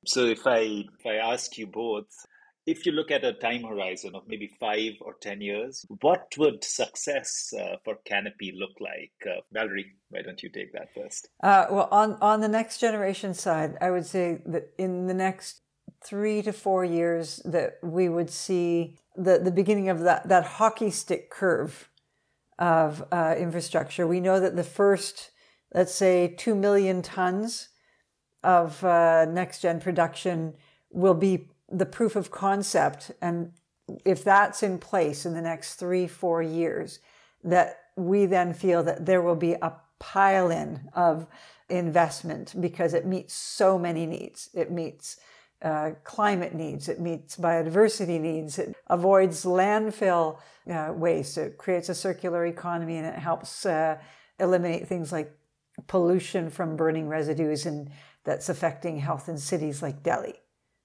So 0.06 0.26
if 0.26 0.46
I 0.46 0.84
if 0.98 1.06
I 1.06 1.16
ask 1.16 1.56
you 1.58 1.66
both, 1.66 2.06
if 2.66 2.86
you 2.86 2.92
look 2.92 3.10
at 3.10 3.24
a 3.24 3.32
time 3.34 3.62
horizon 3.62 4.14
of 4.14 4.22
maybe 4.26 4.50
five 4.58 4.92
or 5.00 5.14
10 5.20 5.40
years, 5.40 5.84
what 6.00 6.32
would 6.38 6.64
success 6.64 7.52
uh, 7.58 7.76
for 7.84 7.96
Canopy 8.04 8.54
look 8.56 8.72
like? 8.80 9.12
Uh, 9.26 9.40
Valerie, 9.52 9.96
why 10.08 10.22
don't 10.22 10.42
you 10.42 10.48
take 10.48 10.72
that 10.72 10.94
first? 10.94 11.28
Uh, 11.42 11.66
well, 11.70 11.88
on, 11.90 12.16
on 12.22 12.40
the 12.40 12.48
next 12.48 12.78
generation 12.78 13.34
side, 13.34 13.76
I 13.80 13.90
would 13.90 14.06
say 14.06 14.40
that 14.46 14.70
in 14.78 15.06
the 15.06 15.14
next 15.14 15.60
three 16.02 16.42
to 16.42 16.52
four 16.52 16.84
years, 16.84 17.42
that 17.44 17.78
we 17.82 18.08
would 18.08 18.30
see 18.30 18.96
the, 19.16 19.38
the 19.38 19.50
beginning 19.50 19.88
of 19.90 20.00
that, 20.00 20.28
that 20.28 20.44
hockey 20.44 20.90
stick 20.90 21.30
curve 21.30 21.90
of 22.58 23.04
uh, 23.12 23.34
infrastructure. 23.36 24.06
We 24.06 24.20
know 24.20 24.40
that 24.40 24.56
the 24.56 24.64
first, 24.64 25.30
let's 25.74 25.94
say, 25.94 26.34
2 26.38 26.54
million 26.54 27.02
tons 27.02 27.68
of 28.44 28.82
uh, 28.84 29.24
next 29.24 29.60
gen 29.60 29.80
production 29.80 30.54
will 30.90 31.14
be 31.14 31.48
the 31.68 31.86
proof 31.86 32.14
of 32.14 32.30
concept. 32.30 33.10
And 33.20 33.52
if 34.04 34.22
that's 34.22 34.62
in 34.62 34.78
place 34.78 35.26
in 35.26 35.34
the 35.34 35.42
next 35.42 35.74
three 35.74 36.06
four 36.06 36.42
years 36.42 37.00
that 37.42 37.80
we 37.96 38.26
then 38.26 38.52
feel 38.52 38.82
that 38.82 39.06
there 39.06 39.22
will 39.22 39.36
be 39.36 39.52
a 39.52 39.72
pile 39.98 40.50
in 40.50 40.88
of 40.94 41.26
investment 41.68 42.54
because 42.60 42.94
it 42.94 43.06
meets 43.06 43.34
so 43.34 43.78
many 43.78 44.06
needs. 44.06 44.50
It 44.54 44.70
meets 44.70 45.18
uh, 45.62 45.92
climate 46.02 46.54
needs. 46.54 46.88
It 46.88 47.00
meets 47.00 47.36
biodiversity 47.36 48.20
needs. 48.20 48.58
It 48.58 48.76
avoids 48.88 49.44
landfill 49.44 50.38
uh, 50.70 50.92
waste. 50.94 51.38
It 51.38 51.56
creates 51.58 51.88
a 51.88 51.94
circular 51.94 52.46
economy 52.46 52.96
and 52.96 53.06
it 53.06 53.18
helps 53.18 53.64
uh, 53.64 53.96
eliminate 54.38 54.88
things 54.88 55.12
like 55.12 55.32
pollution 55.86 56.50
from 56.50 56.76
burning 56.76 57.08
residues 57.08 57.66
and 57.66 57.90
that's 58.24 58.48
affecting 58.48 58.98
health 58.98 59.28
in 59.28 59.38
cities 59.38 59.82
like 59.82 60.02
delhi 60.02 60.34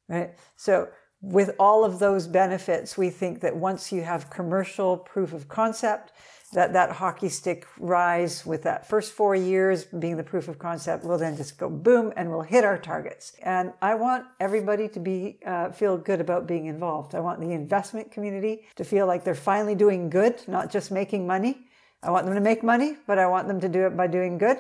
right? 0.10 0.32
So 0.58 0.90
with 1.22 1.52
all 1.60 1.86
of 1.86 2.00
those 2.00 2.28
benefits, 2.28 2.98
we 2.98 3.10
think 3.10 3.42
that 3.42 3.56
once 3.56 3.92
you 3.92 4.02
have 4.02 4.30
commercial 4.30 4.98
proof 4.98 5.34
of 5.34 5.48
concept, 5.48 6.12
that 6.52 6.74
that 6.74 6.90
hockey 6.94 7.30
stick 7.30 7.68
rise 7.78 8.44
with 8.44 8.64
that 8.64 8.88
first 8.88 9.14
four 9.14 9.36
years 9.36 9.86
being 9.86 10.18
the 10.18 10.24
proof 10.24 10.48
of 10.48 10.58
concept 10.58 11.04
will 11.04 11.18
then 11.18 11.38
just 11.38 11.60
go 11.60 11.70
boom 11.70 12.12
and 12.18 12.28
we'll 12.32 12.42
hit 12.42 12.64
our 12.64 12.78
targets. 12.78 13.34
And 13.44 13.72
I 13.84 13.94
want 13.94 14.26
everybody 14.40 14.88
to 14.90 15.00
be 15.00 15.38
uh, 15.46 15.70
feel 15.70 15.96
good 15.96 16.20
about 16.20 16.48
being 16.48 16.66
involved. 16.66 17.14
I 17.14 17.20
want 17.20 17.40
the 17.40 17.52
investment 17.52 18.12
community 18.12 18.64
to 18.78 18.84
feel 18.84 19.06
like 19.06 19.24
they're 19.24 19.36
finally 19.36 19.76
doing 19.76 20.10
good, 20.10 20.42
not 20.48 20.72
just 20.72 20.90
making 20.90 21.28
money. 21.28 21.68
I 22.02 22.10
want 22.10 22.26
them 22.26 22.34
to 22.34 22.42
make 22.42 22.64
money, 22.64 22.96
but 23.06 23.20
I 23.20 23.28
want 23.28 23.48
them 23.48 23.60
to 23.60 23.70
do 23.70 23.86
it 23.86 23.96
by 23.96 24.08
doing 24.08 24.40
good. 24.40 24.58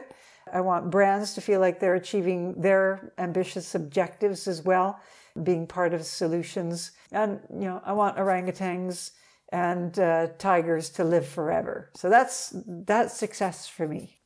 I 0.53 0.61
want 0.61 0.89
brands 0.89 1.33
to 1.35 1.41
feel 1.41 1.59
like 1.59 1.79
they're 1.79 1.95
achieving 1.95 2.59
their 2.61 3.13
ambitious 3.17 3.75
objectives 3.75 4.47
as 4.47 4.63
well 4.63 4.99
being 5.43 5.67
part 5.67 5.93
of 5.93 6.05
solutions. 6.05 6.91
And, 7.11 7.39
you 7.51 7.61
know, 7.61 7.81
I 7.85 7.93
want 7.93 8.17
orangutans 8.17 9.11
and 9.51 9.97
uh, 9.97 10.27
tigers 10.37 10.89
to 10.91 11.03
live 11.03 11.27
forever. 11.27 11.89
So 11.95 12.09
that's, 12.09 12.53
that's 12.65 13.17
success 13.17 13.67
for 13.67 13.87
me. 13.87 14.17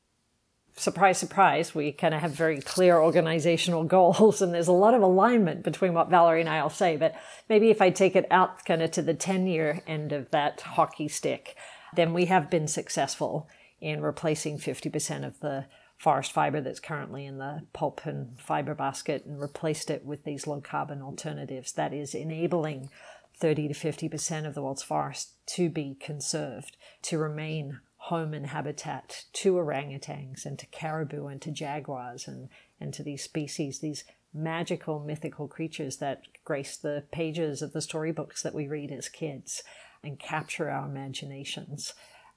Surprise, 0.76 1.20
surprise, 1.20 1.76
we 1.76 1.92
kind 1.92 2.16
of 2.16 2.22
have 2.22 2.32
very 2.32 2.60
clear 2.60 2.98
organizational 2.98 3.84
goals, 3.98 4.42
and 4.42 4.54
there's 4.54 4.68
a 4.68 4.74
lot 4.74 4.96
of 4.96 5.04
alignment 5.04 5.64
between 5.64 5.94
what 5.94 6.10
Valerie 6.10 6.42
and 6.42 6.50
I 6.50 6.64
will 6.64 6.70
say. 6.70 6.98
But 6.98 7.16
maybe 7.48 7.70
if 7.70 7.80
I 7.80 7.92
take 7.92 8.16
it 8.16 8.26
out 8.32 8.66
kind 8.66 8.82
of 8.82 8.90
to 8.92 9.02
the 9.02 9.14
10 9.14 9.46
year 9.48 9.82
end 9.86 10.12
of 10.12 10.32
that 10.32 10.62
hockey 10.62 11.08
stick, 11.08 11.56
then 11.96 12.12
we 12.14 12.26
have 12.26 12.50
been 12.50 12.68
successful 12.68 13.48
in 13.80 14.02
replacing 14.02 14.58
50% 14.58 15.26
of 15.26 15.40
the 15.42 15.66
forest 16.04 16.34
fiber 16.34 16.60
that's 16.60 16.82
currently 16.82 17.26
in 17.26 17.38
the 17.38 17.62
pulp 17.72 18.06
and 18.06 18.38
fiber 18.38 18.76
basket 18.76 19.24
and 19.26 19.40
replaced 19.40 19.90
it 19.90 20.04
with 20.04 20.26
these 20.26 20.46
low 20.46 20.60
carbon 20.60 21.02
alternatives 21.02 21.72
that 21.72 21.94
is 21.94 22.14
enabling 22.14 22.90
30 23.38 23.70
to 23.70 23.74
50% 23.74 24.46
of 24.46 24.54
the 24.54 24.62
world's 24.62 24.84
forest 24.84 25.32
to 25.46 25.70
be 25.70 25.96
conserved, 26.02 26.76
to 27.04 27.18
remain 27.18 27.80
home 27.96 28.34
and 28.34 28.48
habitat 28.48 29.24
to 29.32 29.54
orangutans 29.54 30.46
and 30.46 30.60
to 30.60 30.66
caribou 30.66 31.28
and 31.28 31.42
to 31.42 31.52
jaguars 31.52 32.28
and, 32.28 32.50
and 32.82 32.94
to 32.94 33.02
these 33.02 33.24
species, 33.24 33.80
these 33.80 34.04
magical, 34.34 35.00
mythical 35.00 35.48
creatures 35.48 35.98
that 35.98 36.24
grace 36.44 36.76
the 36.76 37.06
pages 37.14 37.62
of 37.62 37.72
the 37.72 37.80
storybooks 37.80 38.44
that 38.44 38.54
we 38.54 38.68
read 38.68 38.92
as 38.92 39.08
kids 39.08 39.64
and 40.04 40.20
capture 40.20 40.70
our 40.70 40.86
imaginations. 40.86 41.94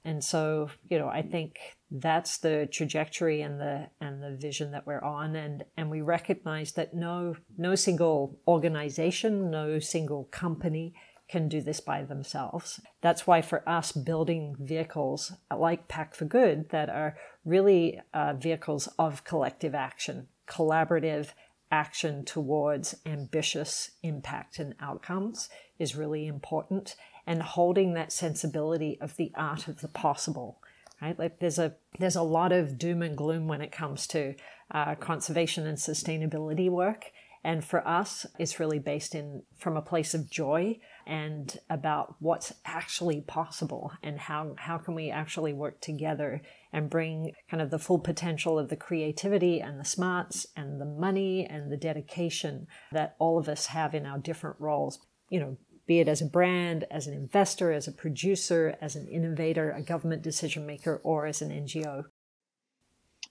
And 0.07 0.23
so, 0.23 0.69
you 0.89 0.97
know, 0.97 1.09
I 1.09 1.21
think 1.21 1.59
that's 1.91 2.37
the 2.37 2.65
trajectory 2.71 3.41
and 3.41 3.59
the 3.59 3.89
and 3.99 4.23
the 4.23 4.37
vision 4.37 4.71
that 4.71 4.87
we're 4.87 5.03
on 5.03 5.35
and 5.35 5.65
and 5.75 5.89
we 5.89 5.99
recognize 5.99 6.71
that 6.73 6.93
no 6.93 7.35
no 7.57 7.75
single 7.75 8.39
organization, 8.47 9.51
no 9.51 9.79
single 9.79 10.23
company 10.31 10.93
can 11.27 11.49
do 11.49 11.59
this 11.59 11.81
by 11.81 12.03
themselves. 12.03 12.79
That's 13.01 13.27
why 13.27 13.41
for 13.41 13.67
us 13.67 13.91
building 13.91 14.55
vehicles 14.57 15.33
like 15.53 15.89
Pack 15.89 16.15
for 16.15 16.23
Good 16.23 16.69
that 16.69 16.89
are 16.89 17.17
really 17.43 17.99
uh, 18.13 18.35
vehicles 18.35 18.87
of 18.97 19.25
collective 19.25 19.75
action, 19.75 20.29
collaborative 20.47 21.31
action 21.69 22.23
towards 22.23 22.95
ambitious 23.05 23.91
impact 24.03 24.57
and 24.57 24.73
outcomes 24.79 25.49
is 25.79 25.97
really 25.97 26.27
important 26.27 26.95
and 27.27 27.43
holding 27.43 27.93
that 27.93 28.11
sensibility 28.11 28.97
of 28.99 29.15
the 29.17 29.31
art 29.35 29.67
of 29.67 29.81
the 29.81 29.87
possible 29.87 30.59
right? 31.01 31.17
Like 31.17 31.39
there's 31.39 31.59
a 31.59 31.75
there's 31.99 32.15
a 32.15 32.23
lot 32.23 32.51
of 32.51 32.77
doom 32.77 33.01
and 33.01 33.17
gloom 33.17 33.47
when 33.47 33.61
it 33.61 33.71
comes 33.71 34.07
to 34.07 34.35
uh, 34.71 34.95
conservation 34.95 35.65
and 35.65 35.77
sustainability 35.77 36.69
work. 36.69 37.11
And 37.43 37.63
for 37.63 37.87
us 37.87 38.25
it's 38.39 38.59
really 38.59 38.79
based 38.79 39.15
in 39.15 39.43
from 39.57 39.77
a 39.77 39.81
place 39.81 40.13
of 40.13 40.29
joy 40.29 40.79
and 41.05 41.57
about 41.69 42.15
what's 42.19 42.53
actually 42.65 43.21
possible 43.21 43.91
and 44.03 44.19
how 44.19 44.55
how 44.57 44.77
can 44.77 44.95
we 44.95 45.09
actually 45.09 45.53
work 45.53 45.79
together 45.79 46.41
and 46.73 46.89
bring 46.89 47.31
kind 47.49 47.61
of 47.61 47.69
the 47.69 47.79
full 47.79 47.99
potential 47.99 48.59
of 48.59 48.69
the 48.69 48.75
creativity 48.75 49.61
and 49.61 49.79
the 49.79 49.85
smarts 49.85 50.47
and 50.57 50.81
the 50.81 50.85
money 50.85 51.45
and 51.45 51.71
the 51.71 51.77
dedication 51.77 52.67
that 52.91 53.15
all 53.19 53.37
of 53.37 53.47
us 53.47 53.67
have 53.67 53.95
in 53.95 54.05
our 54.05 54.17
different 54.17 54.57
roles. 54.59 54.99
You 55.29 55.39
know 55.39 55.57
be 55.87 55.99
it 55.99 56.07
as 56.07 56.21
a 56.21 56.25
brand, 56.25 56.83
as 56.91 57.07
an 57.07 57.13
investor, 57.13 57.71
as 57.71 57.87
a 57.87 57.91
producer, 57.91 58.77
as 58.81 58.95
an 58.95 59.07
innovator, 59.07 59.71
a 59.71 59.81
government 59.81 60.21
decision 60.21 60.65
maker, 60.67 60.99
or 61.03 61.25
as 61.25 61.41
an 61.41 61.49
NGO. 61.49 62.03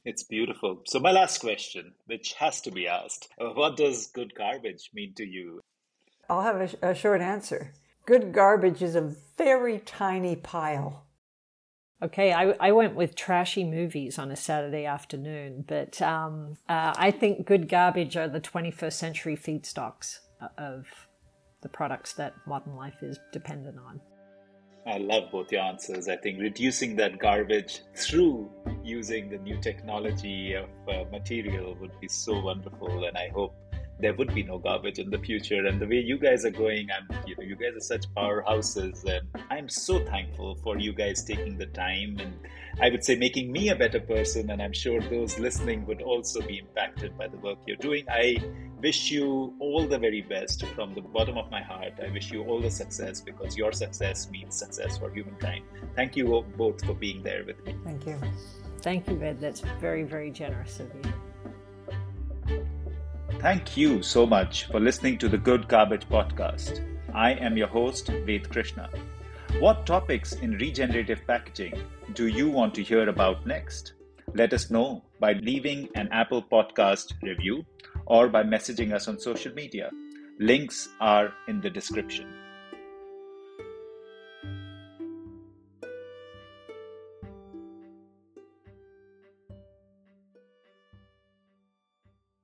It's 0.04 0.22
beautiful. 0.22 0.82
So, 0.86 0.98
my 0.98 1.12
last 1.12 1.38
question, 1.38 1.92
which 2.06 2.32
has 2.34 2.60
to 2.62 2.70
be 2.70 2.88
asked 2.88 3.28
uh, 3.40 3.50
what 3.54 3.76
does 3.76 4.06
good 4.06 4.34
garbage 4.34 4.90
mean 4.94 5.14
to 5.14 5.24
you? 5.24 5.60
I'll 6.28 6.42
have 6.42 6.74
a, 6.82 6.90
a 6.90 6.94
short 6.94 7.20
answer. 7.20 7.72
Good 8.06 8.32
garbage 8.32 8.82
is 8.82 8.94
a 8.94 9.14
very 9.36 9.80
tiny 9.80 10.36
pile. 10.36 11.06
Okay, 12.02 12.32
I, 12.32 12.50
I 12.60 12.72
went 12.72 12.94
with 12.94 13.16
trashy 13.16 13.64
movies 13.64 14.18
on 14.18 14.30
a 14.30 14.36
Saturday 14.36 14.84
afternoon, 14.84 15.64
but 15.66 16.00
um, 16.02 16.56
uh, 16.68 16.92
I 16.96 17.10
think 17.10 17.46
good 17.46 17.68
garbage 17.68 18.16
are 18.16 18.28
the 18.28 18.40
21st 18.40 18.92
century 18.92 19.36
feedstocks 19.36 20.18
of 20.58 21.05
the 21.66 21.72
products 21.76 22.12
that 22.12 22.32
modern 22.46 22.76
life 22.76 23.02
is 23.02 23.18
dependent 23.32 23.76
on. 23.88 24.00
I 24.86 24.98
love 24.98 25.32
both 25.32 25.50
your 25.50 25.62
answers. 25.62 26.06
I 26.06 26.14
think 26.14 26.38
reducing 26.40 26.94
that 26.94 27.18
garbage 27.18 27.80
through 27.96 28.48
using 28.84 29.28
the 29.28 29.38
new 29.38 29.60
technology 29.60 30.54
of 30.54 30.68
uh, 30.88 31.02
material 31.10 31.76
would 31.80 31.98
be 32.00 32.06
so 32.06 32.38
wonderful, 32.38 33.04
and 33.04 33.16
I 33.18 33.30
hope 33.34 33.52
there 33.98 34.14
would 34.14 34.32
be 34.32 34.44
no 34.44 34.58
garbage 34.58 35.00
in 35.00 35.10
the 35.10 35.18
future. 35.18 35.66
And 35.66 35.80
the 35.80 35.88
way 35.88 35.98
you 35.98 36.18
guys 36.18 36.44
are 36.44 36.50
going, 36.50 36.86
I'm, 36.96 37.08
you 37.26 37.34
know, 37.36 37.42
you 37.42 37.56
guys 37.56 37.74
are 37.74 37.80
such 37.80 38.04
powerhouses, 38.14 39.02
and 39.04 39.26
I'm 39.50 39.68
so 39.68 40.04
thankful 40.04 40.54
for 40.62 40.78
you 40.78 40.92
guys 40.92 41.24
taking 41.24 41.58
the 41.58 41.66
time 41.66 42.18
and 42.20 42.34
I 42.80 42.90
would 42.90 43.02
say 43.04 43.16
making 43.16 43.50
me 43.50 43.70
a 43.70 43.76
better 43.76 44.00
person. 44.00 44.50
And 44.50 44.60
I'm 44.60 44.72
sure 44.72 45.00
those 45.00 45.38
listening 45.38 45.86
would 45.86 46.02
also 46.02 46.40
be 46.40 46.58
impacted 46.58 47.16
by 47.16 47.28
the 47.28 47.38
work 47.38 47.58
you're 47.66 47.76
doing. 47.76 48.04
I 48.08 48.36
wish 48.82 49.10
you 49.10 49.54
all 49.58 49.86
the 49.86 49.98
very 49.98 50.20
best 50.22 50.64
from 50.74 50.94
the 50.94 51.00
bottom 51.00 51.38
of 51.38 51.50
my 51.50 51.62
heart. 51.62 51.94
I 52.04 52.10
wish 52.10 52.30
you 52.30 52.44
all 52.44 52.60
the 52.60 52.70
success 52.70 53.20
because 53.20 53.56
your 53.56 53.72
success 53.72 54.30
means 54.30 54.54
success 54.56 54.98
for 54.98 55.10
humankind. 55.10 55.64
Thank 55.94 56.16
you 56.16 56.44
both 56.56 56.84
for 56.84 56.94
being 56.94 57.22
there 57.22 57.44
with 57.46 57.64
me. 57.64 57.74
Thank 57.84 58.06
you. 58.06 58.20
Thank 58.82 59.08
you, 59.08 59.16
Ved. 59.16 59.40
That's 59.40 59.62
very, 59.80 60.02
very 60.02 60.30
generous 60.30 60.80
of 60.80 60.92
you. 60.94 62.62
Thank 63.38 63.76
you 63.76 64.02
so 64.02 64.26
much 64.26 64.66
for 64.66 64.80
listening 64.80 65.18
to 65.18 65.28
the 65.28 65.38
Good 65.38 65.66
Garbage 65.68 66.08
podcast. 66.08 66.84
I 67.14 67.32
am 67.32 67.56
your 67.56 67.68
host, 67.68 68.08
Ved 68.08 68.48
Krishna. 68.50 68.90
What 69.58 69.86
topics 69.86 70.34
in 70.34 70.58
regenerative 70.58 71.26
packaging 71.26 71.72
do 72.12 72.26
you 72.26 72.50
want 72.50 72.74
to 72.74 72.82
hear 72.82 73.08
about 73.08 73.46
next? 73.46 73.94
Let 74.34 74.52
us 74.52 74.70
know 74.70 75.02
by 75.18 75.32
leaving 75.32 75.88
an 75.94 76.10
Apple 76.12 76.42
Podcast 76.42 77.14
review 77.22 77.64
or 78.04 78.28
by 78.28 78.42
messaging 78.42 78.92
us 78.92 79.08
on 79.08 79.18
social 79.18 79.54
media. 79.54 79.90
Links 80.38 80.90
are 81.00 81.32
in 81.48 81.62
the 81.62 81.70
description. 81.70 82.45